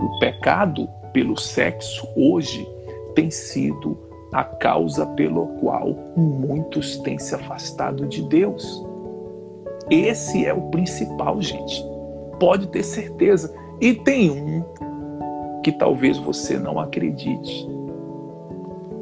[0.00, 2.66] o pecado pelo sexo hoje
[3.14, 3.98] tem sido
[4.32, 8.82] a causa pelo qual muitos têm se afastado de Deus.
[9.90, 11.84] Esse é o principal, gente.
[12.40, 13.54] Pode ter certeza.
[13.80, 14.64] E tem um
[15.62, 17.71] que talvez você não acredite.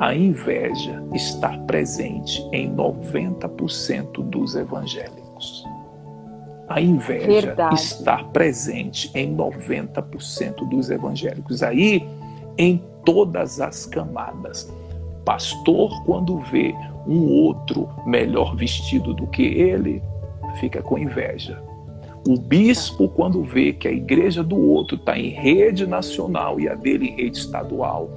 [0.00, 5.62] A inveja está presente em 90% dos evangélicos.
[6.66, 7.74] A inveja Verdade.
[7.74, 11.62] está presente em 90% dos evangélicos.
[11.62, 12.02] Aí,
[12.56, 14.72] em todas as camadas.
[15.22, 16.74] Pastor, quando vê
[17.06, 20.02] um outro melhor vestido do que ele,
[20.60, 21.62] fica com inveja.
[22.26, 26.74] O bispo, quando vê que a igreja do outro está em rede nacional e a
[26.74, 28.08] dele em rede estadual,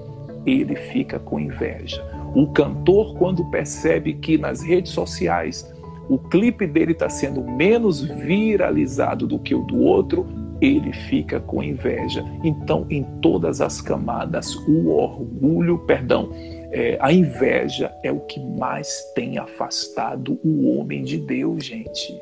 [0.45, 2.03] ele fica com inveja.
[2.35, 5.71] O cantor, quando percebe que nas redes sociais
[6.09, 10.25] o clipe dele está sendo menos viralizado do que o do outro,
[10.61, 12.23] ele fica com inveja.
[12.43, 16.29] Então, em todas as camadas, o orgulho, perdão,
[16.71, 22.21] é, a inveja é o que mais tem afastado o homem de Deus, gente.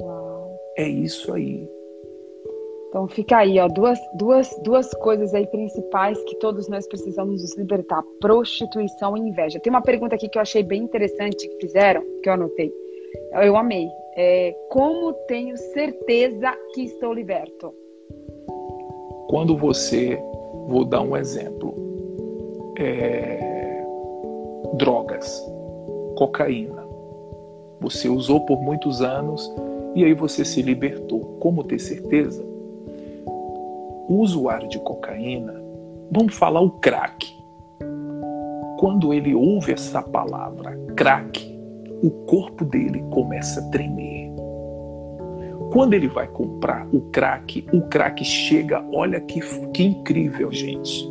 [0.00, 0.56] Uau.
[0.76, 1.68] É isso aí.
[2.92, 7.56] Então fica aí, ó, duas, duas, duas coisas aí principais que todos nós precisamos nos
[7.56, 9.58] libertar: prostituição e inveja.
[9.58, 12.70] Tem uma pergunta aqui que eu achei bem interessante que fizeram, que eu anotei.
[13.42, 13.88] Eu amei.
[14.14, 17.74] É, como tenho certeza que estou liberto?
[19.26, 20.22] Quando você,
[20.68, 21.74] vou dar um exemplo,
[22.78, 23.86] é,
[24.74, 25.42] drogas,
[26.18, 26.86] cocaína.
[27.80, 29.50] Você usou por muitos anos
[29.94, 31.38] e aí você se libertou.
[31.40, 32.51] Como ter certeza?
[34.08, 35.54] Usuário de cocaína,
[36.10, 37.32] vamos falar o crack.
[38.78, 41.52] Quando ele ouve essa palavra crack,
[42.02, 44.32] o corpo dele começa a tremer.
[45.72, 49.40] Quando ele vai comprar o crack, o crack chega, olha que,
[49.72, 51.10] que incrível, gente.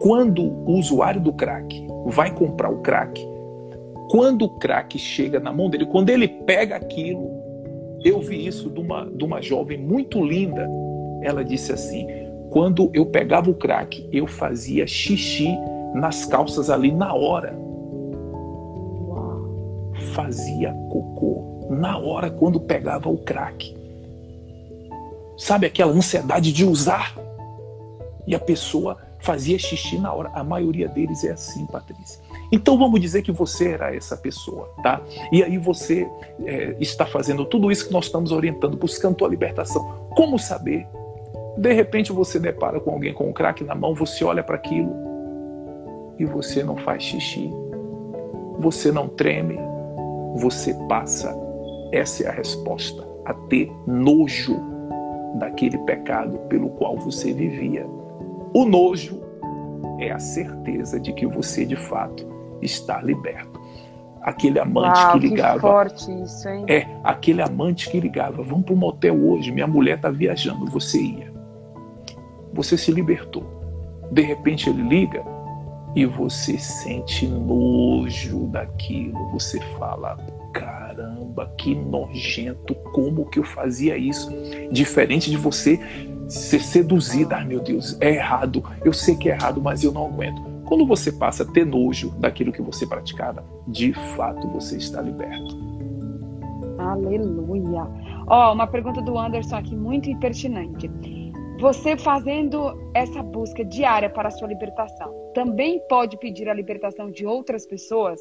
[0.00, 3.24] Quando o usuário do crack vai comprar o crack,
[4.10, 7.30] quando o crack chega na mão dele, quando ele pega aquilo,
[8.02, 10.68] eu vi isso de uma, de uma jovem muito linda
[11.28, 12.06] ela disse assim:
[12.50, 15.56] quando eu pegava o crack, eu fazia xixi
[15.94, 17.56] nas calças ali na hora.
[20.14, 23.76] Fazia cocô na hora quando pegava o crack.
[25.36, 27.14] Sabe aquela ansiedade de usar?
[28.26, 30.30] E a pessoa fazia xixi na hora.
[30.34, 32.20] A maioria deles é assim, Patrícia.
[32.50, 35.02] Então vamos dizer que você era essa pessoa, tá?
[35.30, 36.10] E aí você
[36.44, 40.08] é, está fazendo tudo isso que nós estamos orientando, buscando a libertação.
[40.16, 40.86] Como saber?
[41.58, 44.94] De repente você depara com alguém com um crack na mão, você olha para aquilo
[46.16, 47.52] e você não faz xixi,
[48.60, 49.58] você não treme,
[50.36, 51.36] você passa.
[51.92, 54.56] Essa é a resposta, a ter nojo
[55.40, 57.84] daquele pecado pelo qual você vivia.
[58.54, 59.20] O nojo
[59.98, 62.24] é a certeza de que você de fato
[62.62, 63.60] está liberto.
[64.22, 65.54] Aquele amante Uau, que ligava.
[65.54, 66.64] Que forte isso, hein?
[66.68, 68.42] É, aquele amante que ligava.
[68.44, 70.66] Vamos para o motel hoje, minha mulher está viajando.
[70.66, 71.27] Você ia
[72.52, 73.44] você se libertou.
[74.10, 75.22] De repente ele liga
[75.94, 79.30] e você sente nojo daquilo.
[79.32, 80.16] Você fala:
[80.52, 84.30] caramba, que nojento, como que eu fazia isso?
[84.70, 85.80] Diferente de você
[86.28, 90.06] ser seduzida, ai meu Deus, é errado, eu sei que é errado, mas eu não
[90.06, 90.42] aguento.
[90.66, 95.56] Quando você passa a ter nojo daquilo que você praticava, de fato você está liberto.
[96.78, 97.88] Aleluia.
[98.26, 100.90] Ó, oh, uma pergunta do Anderson aqui muito impertinente.
[101.58, 107.26] Você fazendo essa busca diária para a sua libertação, também pode pedir a libertação de
[107.26, 108.20] outras pessoas?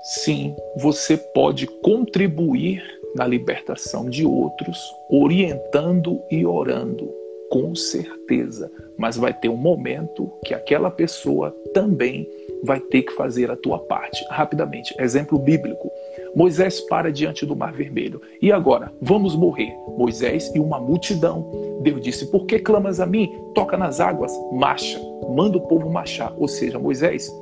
[0.00, 2.82] Sim, você pode contribuir
[3.14, 4.78] na libertação de outros,
[5.10, 7.12] orientando e orando,
[7.50, 8.72] com certeza.
[8.96, 12.26] Mas vai ter um momento que aquela pessoa também
[12.62, 14.24] vai ter que fazer a tua parte.
[14.30, 15.90] Rapidamente, exemplo bíblico.
[16.36, 18.20] Moisés para diante do Mar Vermelho.
[18.42, 18.92] E agora?
[19.00, 19.74] Vamos morrer.
[19.96, 21.50] Moisés e uma multidão.
[21.80, 23.32] Deus disse: Por que clamas a mim?
[23.54, 25.00] Toca nas águas, marcha,
[25.34, 26.34] manda o povo marchar.
[26.36, 27.34] Ou seja, Moisés,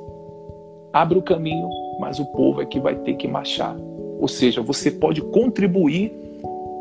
[0.93, 1.67] abre o caminho,
[1.99, 3.75] mas o povo é que vai ter que marchar.
[4.17, 6.13] Ou seja, você pode contribuir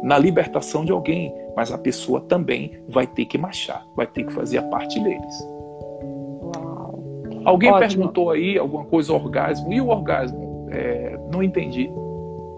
[0.05, 4.33] na libertação de alguém, mas a pessoa também vai ter que marchar, vai ter que
[4.33, 5.49] fazer a parte deles.
[6.43, 7.03] Uau.
[7.45, 7.89] Alguém Ótimo.
[7.89, 10.69] perguntou aí alguma coisa orgasmo e o orgasmo?
[10.71, 11.91] É, não entendi.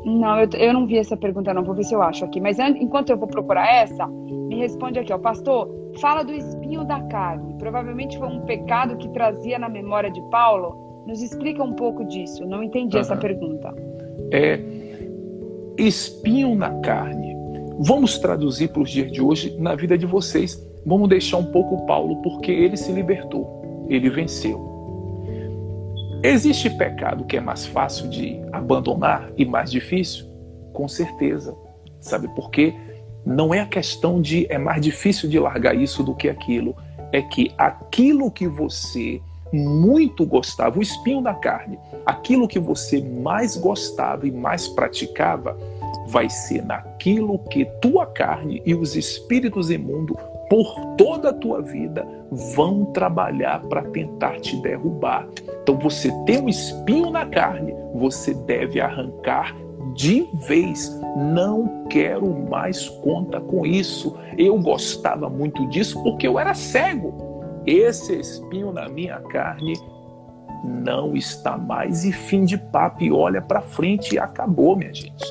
[0.07, 1.65] Não, eu, eu não vi essa pergunta, não.
[1.65, 2.41] Vou ver se eu acho aqui.
[2.41, 5.19] Mas enquanto eu vou procurar essa, me responde aqui, ó.
[5.19, 5.69] Pastor,
[6.01, 7.55] fala do espinho da carne.
[7.59, 11.05] Provavelmente foi um pecado que trazia na memória de Paulo.
[11.09, 12.47] Nos explica um pouco disso.
[12.47, 13.01] Não entendi uhum.
[13.01, 13.75] essa pergunta.
[14.31, 14.61] É
[15.77, 17.37] espinho na carne.
[17.81, 20.65] Vamos traduzir para os dias de hoje na vida de vocês.
[20.87, 24.76] Vamos deixar um pouco Paulo, porque ele se libertou, ele venceu.
[26.29, 30.27] Existe pecado que é mais fácil de abandonar e mais difícil?
[30.73, 31.57] Com certeza.
[32.01, 32.75] Sabe por quê?
[33.25, 36.75] Não é a questão de é mais difícil de largar isso do que aquilo.
[37.13, 39.23] É que aquilo que você
[39.53, 45.57] muito gostava, o espinho da carne, aquilo que você mais gostava e mais praticava,
[46.09, 50.17] vai ser naquilo que tua carne e os espíritos imundos
[50.49, 55.27] por toda a tua vida vão trabalhar para tentar te derrubar.
[55.63, 59.55] Então você tem um espinho na carne, você deve arrancar
[59.95, 61.01] de vez.
[61.17, 64.17] Não quero mais conta com isso.
[64.37, 67.15] Eu gostava muito disso porque eu era cego.
[67.67, 69.75] Esse espinho na minha carne
[70.65, 75.25] não está mais e fim de papo e olha para frente e acabou, minha gente.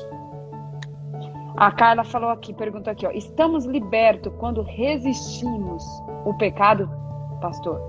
[1.56, 5.82] A Carla falou aqui, perguntou aqui, ó, estamos libertos quando resistimos
[6.26, 6.90] o pecado,
[7.40, 7.80] pastor?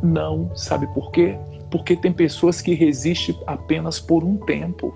[0.00, 1.36] Não, sabe por quê?
[1.72, 4.94] Porque tem pessoas que resistem apenas por um tempo.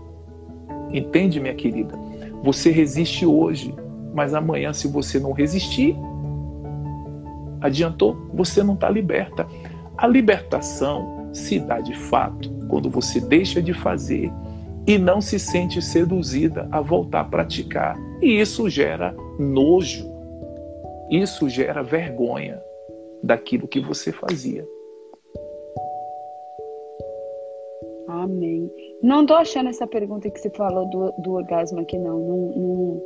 [0.93, 1.98] Entende, minha querida?
[2.44, 3.74] Você resiste hoje,
[4.15, 5.97] mas amanhã, se você não resistir,
[7.61, 8.16] adiantou?
[8.32, 9.44] Você não está liberta.
[9.98, 14.32] A libertação se dá de fato quando você deixa de fazer
[14.86, 17.97] e não se sente seduzida a voltar a praticar.
[18.20, 20.11] E isso gera nojo,
[21.11, 22.62] isso gera vergonha
[23.23, 24.66] daquilo que você fazia.
[28.09, 28.70] Amém.
[29.02, 32.19] Não tô achando essa pergunta que você falou do, do orgasmo aqui, não.
[32.19, 33.02] não, não...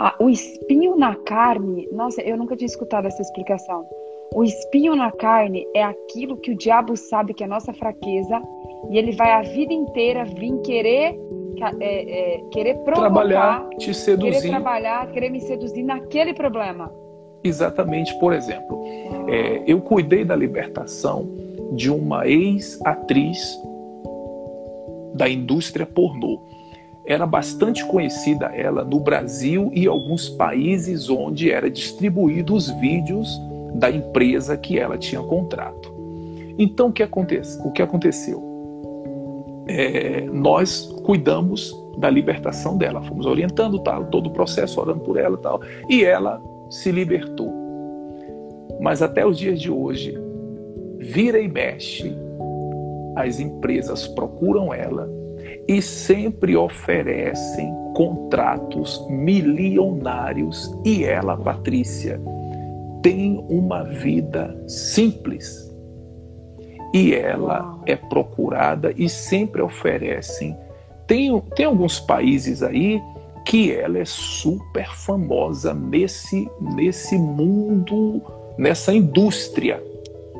[0.00, 3.84] Ah, o espinho na carne, nossa, eu nunca tinha escutado essa explicação.
[4.34, 8.42] O espinho na carne é aquilo que o diabo sabe que é nossa fraqueza
[8.90, 11.18] e ele vai a vida inteira vir querer
[11.80, 16.92] é, é, querer provocar, trabalhar, te seduzir, querer trabalhar, querer me seduzir naquele problema.
[17.42, 18.80] Exatamente, por exemplo,
[19.28, 21.28] é, eu cuidei da libertação
[21.72, 23.60] de uma ex-atriz
[25.14, 26.40] da indústria pornô.
[27.04, 33.28] Era bastante conhecida ela no Brasil e alguns países onde era distribuído os vídeos
[33.74, 35.94] da empresa que ela tinha contrato.
[36.58, 38.42] Então, o que, acontece, o que aconteceu?
[39.68, 45.36] É, nós cuidamos da libertação dela, fomos orientando tal, todo o processo, orando por ela
[45.36, 46.40] tal, e ela
[46.70, 47.52] se libertou.
[48.80, 50.16] Mas até os dias de hoje,
[50.98, 52.16] vira e mexe,
[53.16, 55.08] as empresas procuram ela
[55.66, 62.20] e sempre oferecem contratos milionários e ela, Patrícia,
[63.02, 65.68] tem uma vida simples
[66.92, 70.56] e ela é procurada e sempre oferecem.
[71.06, 73.00] Tem, tem alguns países aí
[73.44, 78.22] que ela é super famosa nesse, nesse mundo,
[78.58, 79.82] nessa indústria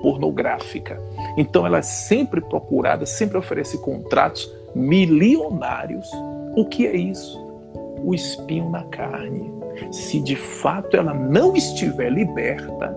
[0.02, 1.00] pornográfica.
[1.36, 6.08] Então ela é sempre procurada, sempre oferece contratos milionários.
[6.56, 7.38] O que é isso?
[8.04, 9.57] O espinho na carne
[9.90, 12.96] se de fato ela não estiver liberta,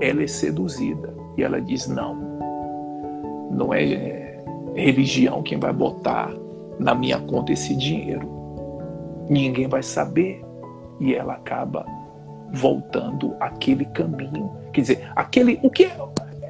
[0.00, 1.14] ela é seduzida.
[1.36, 2.14] E ela diz: não,
[3.50, 4.42] não é
[4.74, 6.32] religião quem vai botar
[6.78, 8.28] na minha conta esse dinheiro.
[9.28, 10.44] Ninguém vai saber.
[10.98, 11.86] E ela acaba
[12.52, 14.50] voltando aquele caminho.
[14.72, 15.58] Quer dizer, aquele.
[15.62, 15.96] O que é,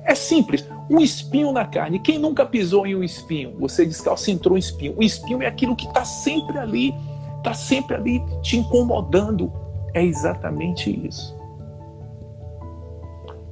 [0.05, 0.67] é simples.
[0.89, 2.01] Um espinho na carne.
[2.01, 3.55] Quem nunca pisou em um espinho?
[3.61, 4.95] Você descalço entrou um espinho.
[4.97, 6.93] O espinho é aquilo que está sempre ali
[7.41, 9.53] está sempre ali te incomodando.
[9.93, 11.39] É exatamente isso.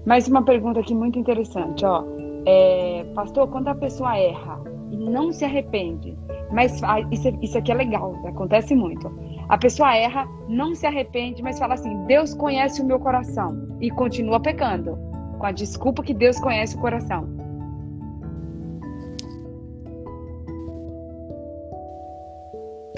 [0.06, 2.04] Mais uma pergunta aqui muito interessante, ó.
[2.46, 4.58] É, pastor, quando a pessoa erra
[4.90, 6.16] e não se arrepende,
[6.50, 9.10] mas isso, isso aqui é legal, acontece muito.
[9.48, 13.90] A pessoa erra, não se arrepende, mas fala assim: Deus conhece o meu coração e
[13.90, 14.98] continua pecando,
[15.38, 17.37] com a desculpa que Deus conhece o coração.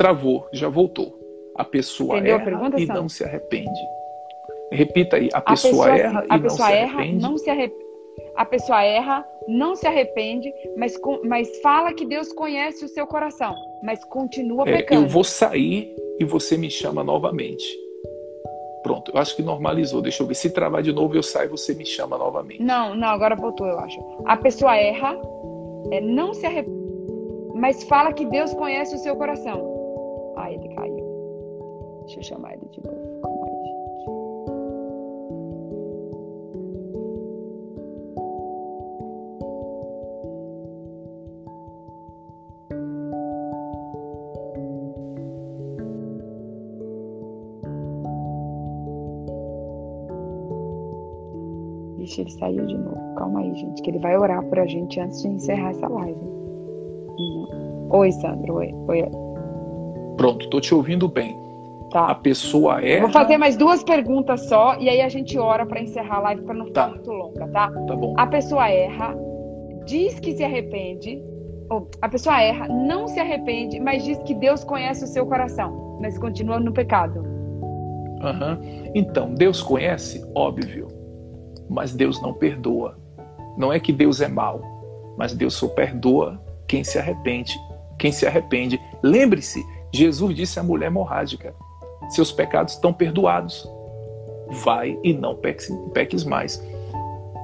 [0.01, 1.14] Travou, já voltou.
[1.55, 3.81] A pessoa Entendeu erra a pergunta, e não se arrepende.
[4.72, 7.85] Repita aí, a, a pessoa, pessoa, erra, a e, pessoa não erra não se arrepende.
[8.35, 13.55] a pessoa erra, não se arrepende, mas, mas fala que Deus conhece o seu coração,
[13.82, 15.02] mas continua é, pecando.
[15.02, 17.66] Eu vou sair e você me chama novamente.
[18.82, 20.01] Pronto, eu acho que normalizou.
[20.01, 20.35] Deixa eu ver.
[20.35, 22.62] Se travar de novo, eu saio e você me chama novamente.
[22.62, 24.01] Não, não, agora voltou, eu acho.
[24.24, 25.20] A pessoa erra,
[25.90, 26.81] é, não se arrepende,
[27.55, 29.69] mas fala que Deus conhece o seu coração.
[32.10, 32.98] Deixa eu chamar ele de novo.
[51.96, 53.14] Vixe, ele saiu de novo.
[53.14, 56.18] Calma aí, gente, que ele vai orar por a gente antes de encerrar essa live.
[56.18, 57.88] Uhum.
[57.90, 58.54] Oi, Sandro.
[58.54, 58.74] Oi.
[58.88, 59.04] Oi.
[60.16, 61.49] Pronto, tô te ouvindo bem.
[61.90, 62.06] Tá.
[62.06, 63.00] A pessoa é.
[63.00, 66.42] Vou fazer mais duas perguntas só e aí a gente ora para encerrar a live
[66.42, 66.94] para não ficar tá.
[66.94, 67.70] muito longa, tá?
[67.70, 68.14] Tá bom.
[68.16, 69.16] A pessoa erra,
[69.86, 71.20] diz que se arrepende.
[71.68, 75.98] Ou, a pessoa erra, não se arrepende, mas diz que Deus conhece o seu coração,
[76.00, 77.20] mas continua no pecado.
[77.20, 78.90] Uhum.
[78.94, 80.24] Então, Deus conhece?
[80.34, 81.00] Óbvio
[81.70, 82.98] mas Deus não perdoa.
[83.56, 84.60] Não é que Deus é mau,
[85.16, 87.56] mas Deus só perdoa quem se arrepende.
[87.96, 88.80] Quem se arrepende.
[89.02, 89.62] Lembre-se,
[89.92, 91.54] Jesus disse à mulher hemorrágica:
[92.09, 93.68] seus pecados estão perdoados.
[94.64, 96.62] Vai e não peques, peques mais.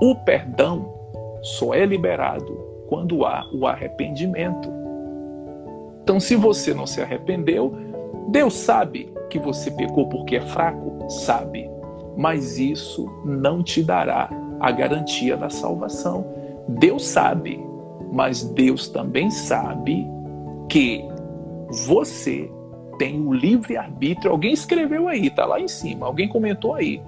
[0.02, 0.92] O perdão
[1.42, 2.52] só é liberado
[2.88, 4.68] quando há o arrependimento.
[6.02, 7.72] Então, se você não se arrependeu,
[8.28, 11.08] Deus sabe que você pecou porque é fraco?
[11.08, 11.70] Sabe
[12.16, 16.24] mas isso não te dará a garantia da salvação.
[16.66, 17.62] Deus sabe,
[18.10, 20.06] mas Deus também sabe
[20.68, 21.06] que
[21.86, 22.50] você
[22.98, 24.30] tem o livre arbítrio.
[24.30, 27.00] Alguém escreveu aí, tá lá em cima, alguém comentou aí.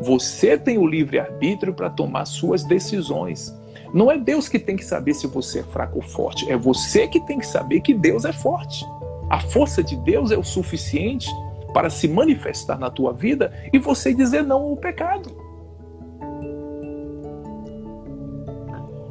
[0.00, 3.56] Você tem o livre arbítrio para tomar suas decisões.
[3.92, 7.08] Não é Deus que tem que saber se você é fraco ou forte, é você
[7.08, 8.84] que tem que saber que Deus é forte.
[9.30, 11.28] A força de Deus é o suficiente
[11.72, 15.48] para se manifestar na tua vida e você dizer não ao pecado.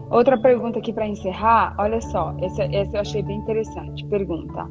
[0.09, 4.05] Outra pergunta aqui para encerrar, olha só, essa, essa eu achei bem interessante.
[4.05, 4.67] Pergunta: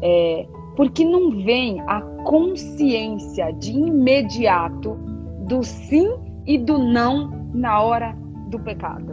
[0.00, 0.46] é,
[0.78, 4.94] por que não vem a consciência de imediato
[5.48, 6.08] do sim
[6.46, 8.16] e do não na hora
[8.48, 9.12] do pecado?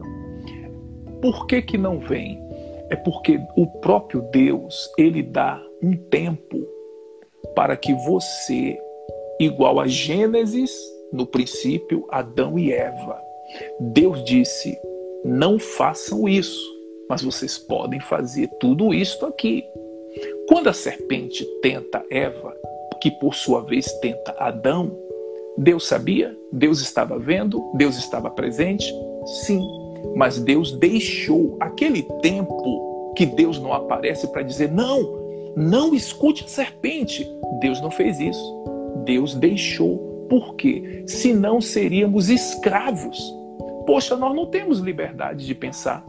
[1.24, 2.40] Por que, que não vem?
[2.92, 6.56] É porque o próprio Deus, ele dá um tempo
[7.56, 8.80] para que você,
[9.40, 10.72] igual a Gênesis,
[11.12, 13.20] no princípio, Adão e Eva,
[13.80, 14.78] Deus disse:
[15.24, 16.62] não façam isso,
[17.10, 19.64] mas vocês podem fazer tudo isto aqui.
[20.48, 22.56] Quando a serpente tenta Eva,
[23.02, 24.96] que por sua vez tenta Adão,
[25.58, 26.38] Deus sabia?
[26.52, 27.72] Deus estava vendo?
[27.76, 28.94] Deus estava presente?
[29.46, 29.62] Sim,
[30.16, 36.48] mas Deus deixou aquele tempo que Deus não aparece para dizer: não, não escute a
[36.48, 37.28] serpente.
[37.60, 38.64] Deus não fez isso.
[39.06, 40.14] Deus deixou.
[40.30, 41.04] Por quê?
[41.08, 43.18] Senão seríamos escravos.
[43.86, 46.04] Poxa, nós não temos liberdade de pensar.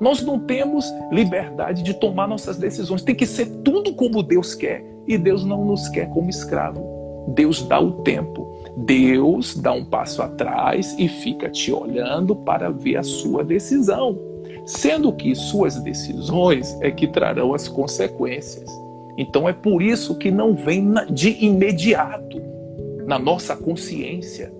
[0.00, 3.02] Nós não temos liberdade de tomar nossas decisões.
[3.02, 4.84] Tem que ser tudo como Deus quer.
[5.06, 7.24] E Deus não nos quer como escravo.
[7.28, 8.52] Deus dá o tempo.
[8.76, 14.34] Deus dá um passo atrás e fica te olhando para ver a sua decisão
[14.64, 18.70] sendo que suas decisões é que trarão as consequências.
[19.16, 22.40] Então é por isso que não vem de imediato
[23.06, 24.52] na nossa consciência.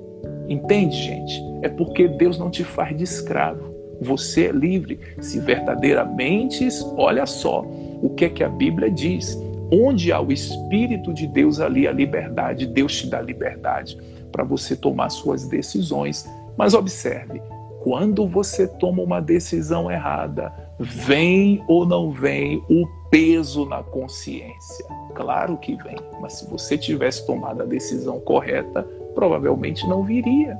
[0.48, 1.42] Entende, gente?
[1.62, 3.73] É porque Deus não te faz de escravo.
[4.00, 7.64] Você é livre se verdadeiramente, olha só,
[8.02, 9.38] o que é que a Bíblia diz?
[9.72, 13.98] Onde há o Espírito de Deus, ali a liberdade, Deus te dá liberdade
[14.30, 16.28] para você tomar suas decisões.
[16.56, 17.40] Mas observe,
[17.82, 24.84] quando você toma uma decisão errada, vem ou não vem o peso na consciência?
[25.14, 28.82] Claro que vem, mas se você tivesse tomado a decisão correta,
[29.14, 30.58] provavelmente não viria.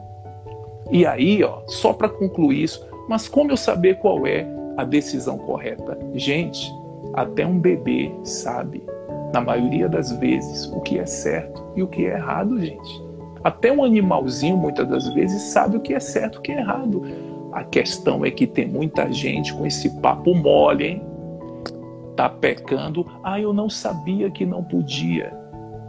[0.90, 5.38] E aí, ó, só para concluir isso, mas como eu saber qual é a decisão
[5.38, 5.98] correta?
[6.14, 6.72] Gente,
[7.12, 8.82] até um bebê sabe,
[9.32, 13.04] na maioria das vezes, o que é certo e o que é errado, gente.
[13.42, 16.60] Até um animalzinho, muitas das vezes, sabe o que é certo e o que é
[16.60, 17.02] errado.
[17.52, 21.02] A questão é que tem muita gente com esse papo mole, hein?
[22.16, 23.06] Tá pecando.
[23.22, 25.32] Ah, eu não sabia que não podia.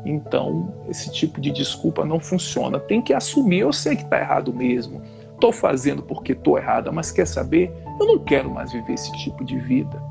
[0.05, 2.79] Então, esse tipo de desculpa não funciona.
[2.79, 5.01] Tem que assumir, eu sei que está errado mesmo.
[5.35, 7.71] Estou fazendo porque estou errada, mas quer saber?
[7.99, 10.01] Eu não quero mais viver esse tipo de vida.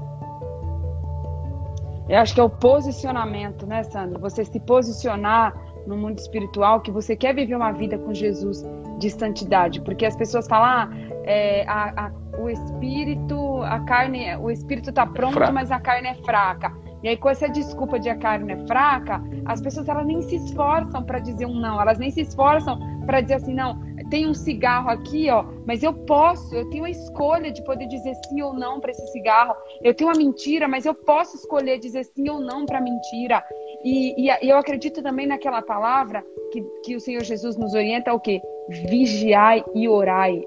[2.09, 4.20] Eu acho que é o posicionamento, né, Sandro?
[4.20, 5.55] Você se posicionar
[5.86, 8.64] no mundo espiritual que você quer viver uma vida com Jesus
[8.98, 10.88] de santidade, porque as pessoas falam, ah,
[11.24, 15.52] é, a, a, o espírito, a carne, o espírito está pronto, fraca.
[15.52, 16.72] mas a carne é fraca.
[17.02, 20.36] E aí, com essa desculpa de a carne é fraca, as pessoas elas nem se
[20.36, 23.78] esforçam para dizer um não, elas nem se esforçam para dizer assim, não,
[24.10, 28.14] tem um cigarro aqui, ó, mas eu posso, eu tenho a escolha de poder dizer
[28.28, 29.55] sim ou não para esse cigarro.
[29.82, 33.44] Eu tenho uma mentira, mas eu posso escolher dizer sim ou não para a mentira.
[33.85, 38.20] E, e, eu acredito também naquela palavra que, que o Senhor Jesus nos orienta, o
[38.20, 38.40] quê?
[38.68, 40.43] Vigiai e orai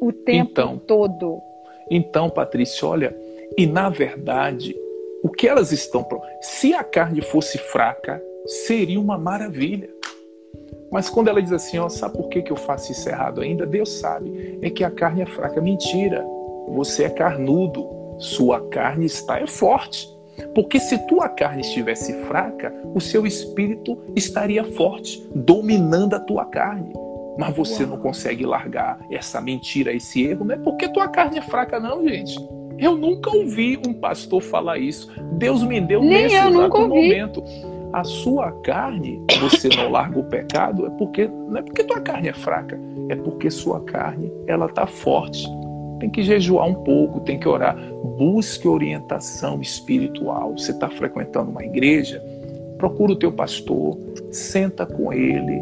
[0.00, 1.40] o tempo então, todo.
[1.90, 3.16] Então, Patrícia, olha,
[3.56, 4.76] e na verdade,
[5.22, 6.06] o que elas estão.
[6.40, 9.88] Se a carne fosse fraca, seria uma maravilha.
[10.96, 13.66] Mas quando ela diz assim, ó, sabe por que, que eu faço isso errado ainda?
[13.66, 14.58] Deus sabe.
[14.62, 15.60] É que a carne é fraca.
[15.60, 16.24] Mentira.
[16.68, 17.86] Você é carnudo.
[18.18, 20.08] Sua carne está é forte.
[20.54, 26.94] Porque se tua carne estivesse fraca, o seu espírito estaria forte, dominando a tua carne.
[27.38, 27.92] Mas você Uau.
[27.92, 32.08] não consegue largar essa mentira, esse erro, não é porque tua carne é fraca, não,
[32.08, 32.38] gente.
[32.78, 35.12] Eu nunca ouvi um pastor falar isso.
[35.32, 36.88] Deus me deu Nem nesse eu nunca ouvi.
[36.88, 37.44] momento.
[37.92, 42.28] A sua carne, você não larga o pecado, é porque não é porque tua carne
[42.28, 45.46] é fraca, é porque sua carne ela tá forte.
[45.98, 47.76] Tem que jejuar um pouco, tem que orar.
[48.18, 50.52] Busque orientação espiritual.
[50.56, 52.22] Você está frequentando uma igreja?
[52.76, 53.98] Procura o teu pastor,
[54.30, 55.58] senta com ele,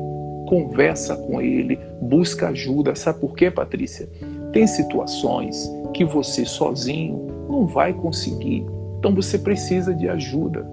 [0.48, 2.96] conversa com ele, busca ajuda.
[2.96, 4.08] Sabe por quê, Patrícia?
[4.52, 8.66] Tem situações que você sozinho não vai conseguir.
[8.98, 10.66] Então você precisa de ajuda.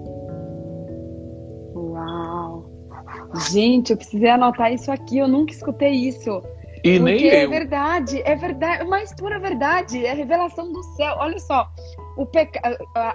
[3.50, 6.42] Gente, eu precisei anotar isso aqui, eu nunca escutei isso.
[6.84, 11.14] E Porque nem é verdade, é verdade, mas pura verdade, é revelação do céu.
[11.18, 11.68] Olha só,
[12.16, 12.60] o peca...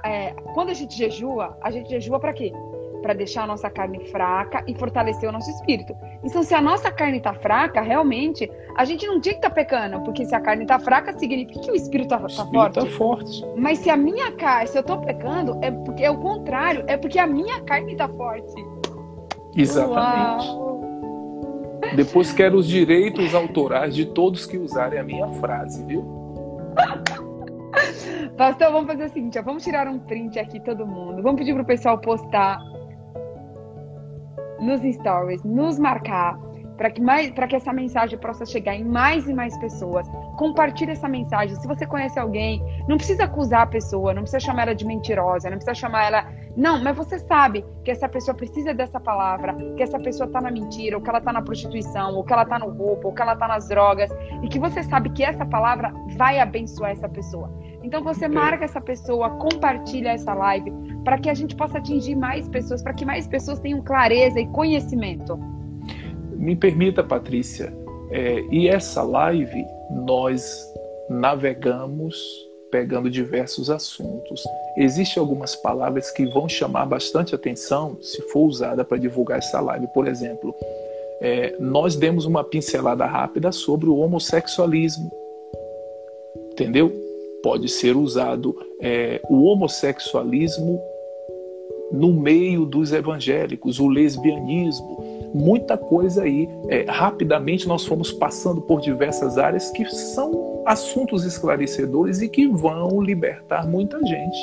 [0.05, 2.53] É, quando a gente jejua, a gente jejua para quê?
[3.01, 5.95] para deixar a nossa carne fraca e fortalecer o nosso espírito.
[6.23, 9.55] Então, se a nossa carne está fraca, realmente, a gente não tinha que estar tá
[9.55, 12.73] pecando, porque se a carne está fraca, significa que o espírito está tá forte.
[12.73, 13.45] Tá forte.
[13.55, 16.97] Mas se a minha carne, se eu estou pecando, é porque é o contrário, é
[16.97, 18.53] porque a minha carne está forte.
[19.57, 20.47] Exatamente.
[20.47, 20.67] Uau.
[21.95, 26.05] Depois quero os direitos autorais de todos que usarem a minha frase, viu?
[28.37, 31.23] Pastor, vamos fazer o seguinte, ó, vamos tirar um print aqui todo mundo.
[31.23, 32.59] Vamos pedir pro pessoal postar
[34.59, 36.37] nos stories, nos marcar,
[36.77, 40.07] para que, mais, que essa mensagem possa chegar em mais e mais pessoas.
[40.37, 41.55] Compartilhe essa mensagem.
[41.55, 45.49] Se você conhece alguém, não precisa acusar a pessoa, não precisa chamar ela de mentirosa,
[45.49, 46.27] não precisa chamar ela.
[46.55, 50.51] Não, mas você sabe que essa pessoa precisa dessa palavra, que essa pessoa está na
[50.51, 53.21] mentira, ou que ela está na prostituição, ou que ela está no roubo, ou que
[53.21, 54.09] ela está nas drogas,
[54.43, 57.51] e que você sabe que essa palavra vai abençoar essa pessoa.
[57.83, 60.71] Então você marca essa pessoa, compartilha essa live,
[61.03, 64.47] para que a gente possa atingir mais pessoas, para que mais pessoas tenham clareza e
[64.47, 65.39] conhecimento.
[66.37, 67.73] Me permita, Patrícia,
[68.11, 69.65] é, e essa live
[70.05, 70.43] nós
[71.09, 72.15] navegamos
[72.71, 74.43] pegando diversos assuntos.
[74.77, 79.87] Existem algumas palavras que vão chamar bastante atenção se for usada para divulgar essa live.
[79.93, 80.53] Por exemplo,
[81.21, 85.11] é, nós demos uma pincelada rápida sobre o homossexualismo.
[86.51, 87.07] Entendeu?
[87.47, 90.81] pode ser usado é, o homossexualismo
[91.91, 96.47] no meio dos evangélicos, o lesbianismo, muita coisa aí.
[96.67, 103.01] É, rapidamente nós fomos passando por diversas áreas que são assuntos esclarecedores e que vão
[103.01, 104.37] libertar muita gente.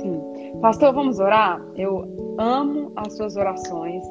[0.00, 0.20] Sim.
[0.60, 1.60] Pastor, vamos orar?
[1.76, 2.08] Eu
[2.38, 4.02] amo as suas orações.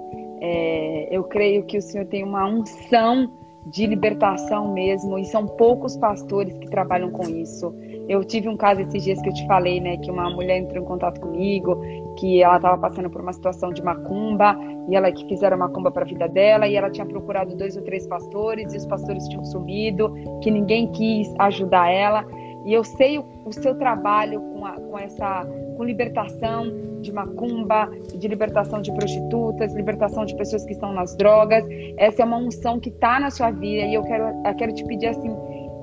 [0.41, 3.31] É, eu creio que o Senhor tem uma unção
[3.65, 7.73] de libertação mesmo, e são poucos pastores que trabalham com isso.
[8.11, 10.83] Eu tive um caso esses dias que eu te falei, né, que uma mulher entrou
[10.83, 11.79] em contato comigo,
[12.19, 14.53] que ela estava passando por uma situação de macumba,
[14.89, 17.83] e ela que fizeram macumba para a vida dela, e ela tinha procurado dois ou
[17.83, 20.13] três pastores, e os pastores tinham sumido,
[20.43, 22.25] que ninguém quis ajudar ela.
[22.65, 25.47] E eu sei o, o seu trabalho com, a, com essa
[25.77, 26.65] com libertação
[26.99, 31.63] de macumba, de libertação de prostitutas, libertação de pessoas que estão nas drogas.
[31.95, 34.83] Essa é uma unção que está na sua vida e eu quero, eu quero te
[34.83, 35.33] pedir assim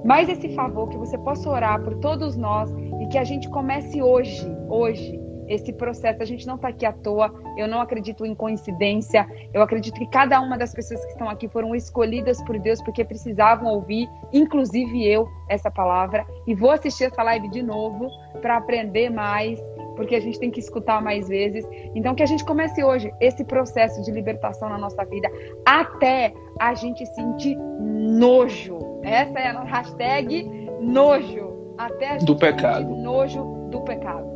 [0.04, 2.70] mais esse favor que você possa orar por todos nós
[3.00, 5.18] e que a gente comece hoje, hoje,
[5.48, 6.22] esse processo.
[6.22, 9.26] A gente não está aqui à toa, eu não acredito em coincidência.
[9.52, 13.04] Eu acredito que cada uma das pessoas que estão aqui foram escolhidas por Deus porque
[13.04, 16.26] precisavam ouvir, inclusive eu, essa palavra.
[16.46, 18.08] E vou assistir essa live de novo
[18.40, 19.58] para aprender mais,
[19.96, 21.66] porque a gente tem que escutar mais vezes.
[21.94, 25.28] Então, que a gente comece hoje esse processo de libertação na nossa vida
[25.66, 28.88] até a gente sentir nojo.
[29.09, 31.48] Essa é a hashtag nojo.
[31.76, 32.89] Até a gente do pecado.
[32.97, 34.26] nojo do pecado.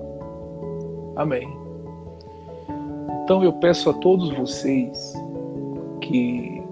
[1.17, 1.49] Amém.
[3.25, 5.15] Então eu peço a todos vocês
[6.01, 6.63] que,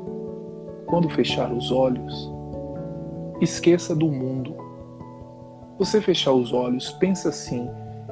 [0.87, 2.31] quando fechar os olhos,
[3.41, 4.55] Esqueça do mundo.
[5.79, 7.71] Você fechar os olhos, pensa assim: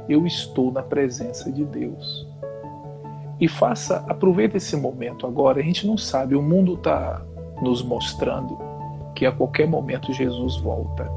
[0.09, 2.27] eu estou na presença de Deus.
[3.39, 5.60] E faça, aproveite esse momento agora.
[5.60, 7.23] A gente não sabe, o mundo está
[7.60, 8.59] nos mostrando
[9.19, 11.11] que a qualquer momento Jesus volta.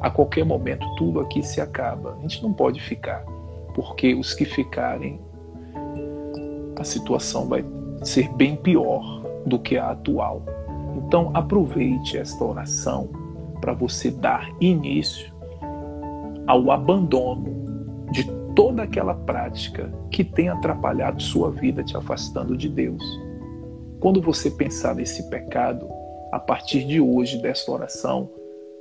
[0.00, 2.14] A qualquer momento tudo aqui se acaba.
[2.16, 3.24] A gente não pode ficar,
[3.74, 5.20] porque os que ficarem,
[6.78, 7.64] a situação vai
[8.04, 9.02] ser bem pior
[9.44, 10.42] do que a atual.
[10.96, 13.08] Então aproveite esta oração
[13.60, 15.34] para você dar início
[16.46, 23.02] ao abandono de toda aquela prática que tem atrapalhado sua vida, te afastando de Deus.
[23.98, 25.99] Quando você pensar nesse pecado,
[26.30, 28.28] a partir de hoje, desta oração,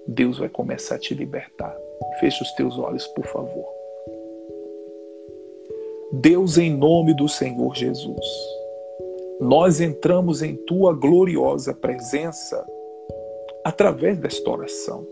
[0.08, 1.76] Deus vai começar a te libertar.
[2.20, 3.68] Feche os teus olhos, por favor.
[6.12, 8.26] Deus, em nome do Senhor Jesus,
[9.40, 12.66] nós entramos em tua gloriosa presença
[13.64, 15.06] através desta oração.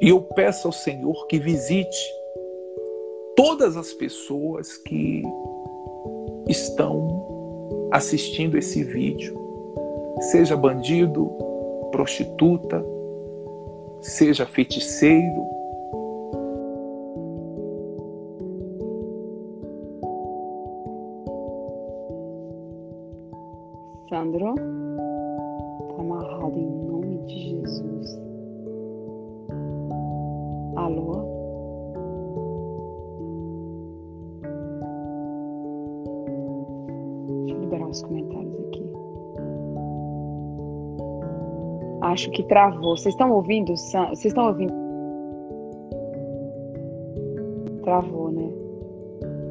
[0.00, 2.12] E eu peço ao Senhor que visite
[3.36, 5.22] todas as pessoas que
[6.48, 9.38] estão assistindo esse vídeo,
[10.20, 11.26] seja bandido,
[11.90, 12.84] prostituta,
[14.00, 15.60] seja feiticeiro,
[24.08, 24.54] Sandro,
[42.20, 42.98] Acho que travou.
[42.98, 43.74] Vocês estão ouvindo?
[43.74, 44.74] Vocês estão ouvindo?
[47.82, 48.46] Travou, né?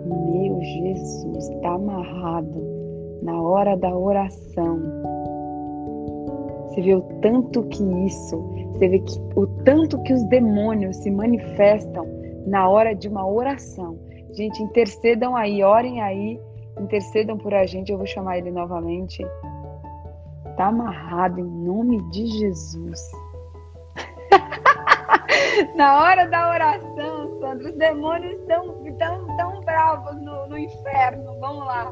[0.06, 2.62] Meu Jesus, tá amarrado
[3.24, 4.80] na hora da oração.
[6.68, 8.38] Você vê o tanto que isso,
[8.74, 12.06] você vê que, o tanto que os demônios se manifestam
[12.46, 13.98] na hora de uma oração.
[14.34, 16.40] Gente, intercedam aí, orem aí,
[16.80, 17.92] intercedam por a gente.
[17.92, 19.26] Eu vou chamar ele novamente.
[20.60, 23.00] Tá amarrado em nome de Jesus.
[25.74, 31.40] na hora da oração, Sandra, os demônios estão tão, tão bravos no, no inferno.
[31.40, 31.90] Vamos lá.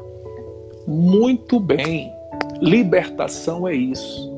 [0.86, 2.12] Muito bem.
[2.60, 4.30] Libertação é isso.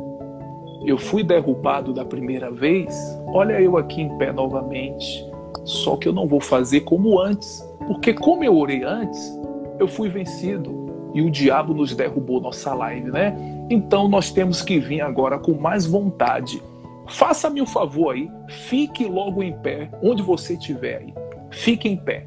[0.86, 2.94] Eu fui derrubado da primeira vez,
[3.34, 5.28] olha eu aqui em pé novamente.
[5.64, 9.36] Só que eu não vou fazer como antes, porque como eu orei antes,
[9.80, 13.59] eu fui vencido e o diabo nos derrubou nossa live, né?
[13.70, 16.60] Então nós temos que vir agora com mais vontade.
[17.06, 21.14] Faça-me um favor aí, fique logo em pé, onde você estiver aí.
[21.50, 22.26] Fique em pé.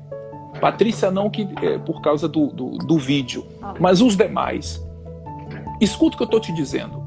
[0.61, 3.45] Patrícia não que é por causa do, do, do vídeo,
[3.79, 4.81] mas os demais.
[5.81, 7.03] Escuta o que eu estou te dizendo.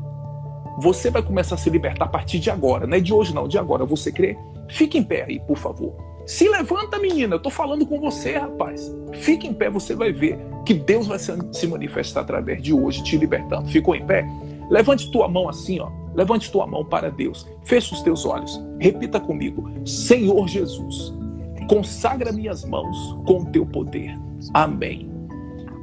[0.78, 3.48] Você vai começar a se libertar a partir de agora, não é de hoje não,
[3.48, 3.86] de agora.
[3.86, 4.36] Você crê?
[4.68, 5.94] Fique em pé aí, por favor.
[6.26, 7.36] Se levanta, menina.
[7.36, 8.92] Eu tô falando com você, rapaz.
[9.14, 13.16] Fique em pé, você vai ver que Deus vai se manifestar através de hoje, te
[13.16, 13.68] libertando.
[13.68, 14.26] Ficou em pé?
[14.68, 15.88] Levante tua mão assim, ó.
[16.14, 17.46] Levante tua mão para Deus.
[17.64, 18.60] Feche os teus olhos.
[18.80, 21.14] Repita comigo: Senhor Jesus,
[21.68, 22.96] Consagra minhas mãos
[23.26, 24.16] com o teu poder.
[24.54, 25.10] Amém.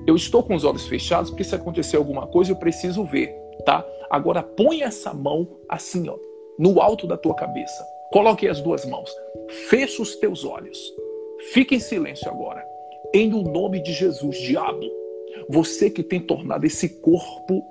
[0.08, 3.34] Eu estou com os olhos fechados porque se acontecer alguma coisa eu preciso ver,
[3.66, 3.86] tá?
[4.10, 6.16] Agora põe essa mão assim, ó,
[6.58, 7.86] no alto da tua cabeça.
[8.14, 9.12] Coloque as duas mãos.
[9.68, 10.80] Fecha os teus olhos.
[11.52, 12.64] Fique em silêncio agora.
[13.12, 14.86] Em o nome de Jesus, diabo,
[15.50, 17.66] você que tem tornado esse corpo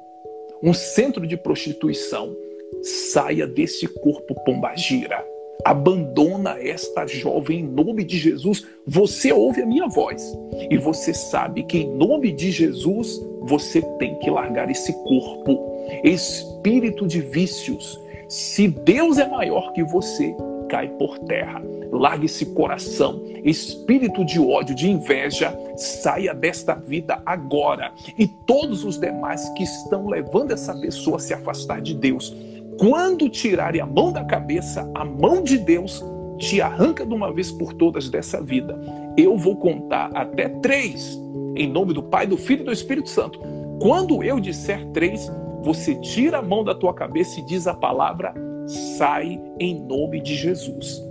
[0.60, 2.36] um centro de prostituição,
[2.82, 5.24] saia desse corpo pombagira
[5.64, 8.66] abandona esta jovem em nome de Jesus.
[8.86, 10.22] Você ouve a minha voz
[10.70, 15.58] e você sabe que em nome de Jesus você tem que largar esse corpo,
[16.04, 18.00] espírito de vícios.
[18.32, 20.34] Se Deus é maior que você,
[20.66, 21.62] cai por terra.
[21.92, 27.92] Largue esse coração, espírito de ódio, de inveja, saia desta vida agora.
[28.16, 32.34] E todos os demais que estão levando essa pessoa a se afastar de Deus,
[32.78, 36.02] quando tirarem a mão da cabeça, a mão de Deus
[36.38, 38.80] te arranca de uma vez por todas dessa vida.
[39.14, 41.20] Eu vou contar até três,
[41.54, 43.38] em nome do Pai, do Filho e do Espírito Santo.
[43.78, 45.30] Quando eu disser três,
[45.62, 48.34] você tira a mão da tua cabeça e diz a palavra:
[48.66, 51.02] sai em nome de Jesus.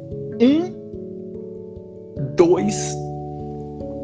[0.42, 0.74] Um,
[2.36, 2.96] dois,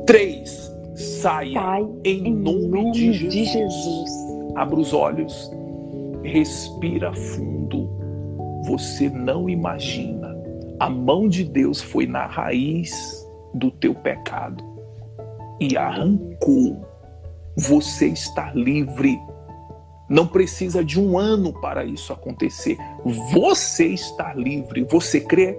[0.05, 0.65] três.
[0.95, 3.33] Saia sai em, em nome, nome, de Jesus.
[3.33, 4.11] De Jesus.
[4.55, 5.51] Abra os olhos
[6.27, 7.89] respira fundo.
[8.65, 10.35] Você não imagina.
[10.79, 14.63] A mão de Deus foi na raiz do teu pecado
[15.59, 16.85] e arrancou.
[17.55, 19.17] Você está livre.
[20.09, 22.77] Não precisa de um ano para isso acontecer.
[23.33, 24.83] Você está livre.
[24.85, 25.57] Você crê?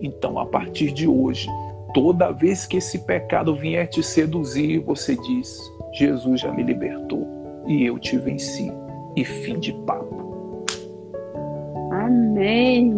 [0.00, 1.48] Então, a partir de hoje,
[1.92, 5.58] toda vez que esse pecado vier te seduzir, você diz:
[5.92, 7.26] Jesus já me libertou
[7.66, 8.72] e eu te venci.
[9.16, 10.64] E fim de papo.
[11.92, 12.96] Amém.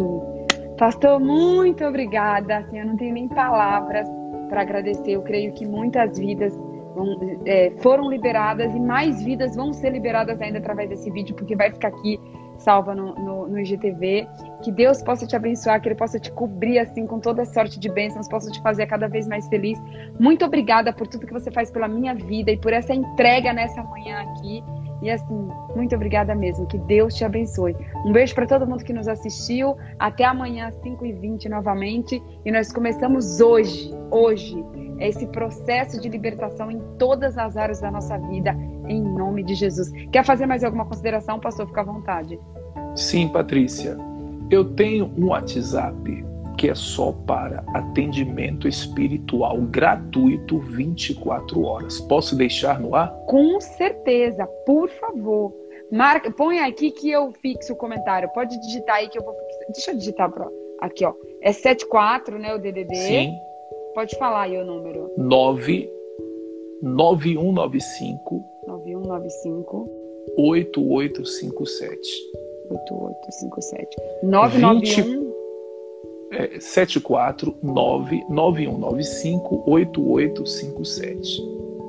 [0.79, 2.67] Pastor, muito obrigada.
[2.73, 4.09] Eu não tenho nem palavras
[4.49, 5.13] para agradecer.
[5.13, 6.53] Eu creio que muitas vidas
[6.97, 11.55] vão, é, foram liberadas e mais vidas vão ser liberadas ainda através desse vídeo, porque
[11.55, 12.19] vai ficar aqui
[12.59, 14.27] salva no, no, no, IGTV.
[14.63, 17.91] Que Deus possa te abençoar, que Ele possa te cobrir assim com toda sorte de
[17.91, 19.79] bênçãos, possa te fazer cada vez mais feliz.
[20.19, 23.83] Muito obrigada por tudo que você faz pela minha vida e por essa entrega nessa
[23.83, 24.65] manhã aqui.
[25.03, 26.67] E assim, muito obrigada mesmo.
[26.67, 27.77] Que Deus te abençoe.
[28.07, 29.77] Um beijo para todo mundo que nos assistiu.
[29.99, 32.23] Até amanhã, 5h20 novamente.
[32.45, 34.65] E nós começamos hoje, hoje,
[34.99, 38.57] esse processo de libertação em todas as áreas da nossa vida,
[38.89, 39.91] em nome de Jesus.
[40.11, 41.67] Quer fazer mais alguma consideração, pastor?
[41.67, 42.39] Fica à vontade.
[42.95, 43.97] Sim, Patrícia.
[44.51, 46.25] Eu tenho um WhatsApp
[46.57, 52.01] que é só para atendimento espiritual gratuito 24 horas.
[52.01, 53.13] Posso deixar no ar?
[53.27, 55.53] Com certeza, por favor.
[55.93, 58.29] Marca, põe aqui que eu fixo o comentário.
[58.31, 59.35] Pode digitar aí que eu vou
[59.69, 60.49] Deixa eu digitar para
[60.81, 61.13] aqui, ó.
[61.43, 62.95] É 74, né, o DDD?
[62.95, 63.33] Sim.
[63.97, 65.11] Pode falar aí o número.
[65.17, 65.91] 9
[66.83, 69.89] 9195 9195
[70.37, 71.99] 8857.
[72.69, 73.97] 8857.
[74.23, 75.33] 991
[76.31, 81.43] é, 749 9195 8857.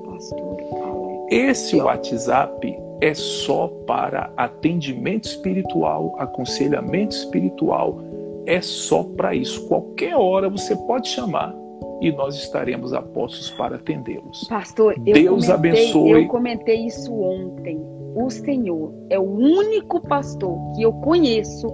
[0.06, 8.00] Pastor Esse WhatsApp é só para atendimento espiritual, aconselhamento espiritual,
[8.46, 9.68] é só para isso.
[9.68, 11.67] Qualquer hora você pode chamar
[12.02, 14.46] e nós estaremos apostos para atendê-los.
[14.48, 16.24] Pastor, Deus abençoe.
[16.24, 17.80] Eu comentei isso ontem.
[18.16, 21.68] O Senhor é o único pastor que eu conheço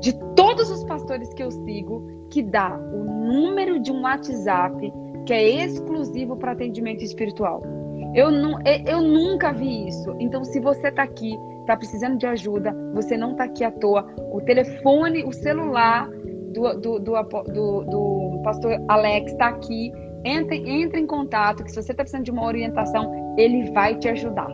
[0.00, 4.92] de todos os pastores que eu sigo que dá o número de um WhatsApp
[5.26, 7.62] que é exclusivo para atendimento espiritual.
[8.14, 10.14] Eu, não, eu nunca vi isso.
[10.18, 14.06] Então, se você está aqui, está precisando de ajuda, você não está aqui à toa.
[14.32, 18.17] O telefone, o celular do, do, do, do, do
[18.48, 19.92] pastor Alex está aqui.
[20.24, 24.08] Entre, entre em contato, que se você está precisando de uma orientação, ele vai te
[24.08, 24.50] ajudar.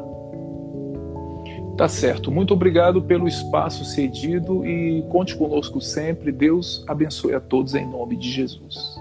[1.77, 2.31] Tá certo.
[2.31, 6.31] Muito obrigado pelo espaço cedido e conte conosco sempre.
[6.31, 8.97] Deus abençoe a todos em nome de Jesus.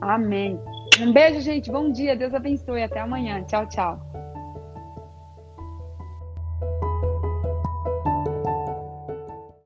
[0.00, 0.58] Amém.
[1.00, 1.70] Um beijo, gente.
[1.70, 2.16] Bom dia.
[2.16, 2.82] Deus abençoe.
[2.82, 3.42] Até amanhã.
[3.44, 4.29] Tchau, tchau.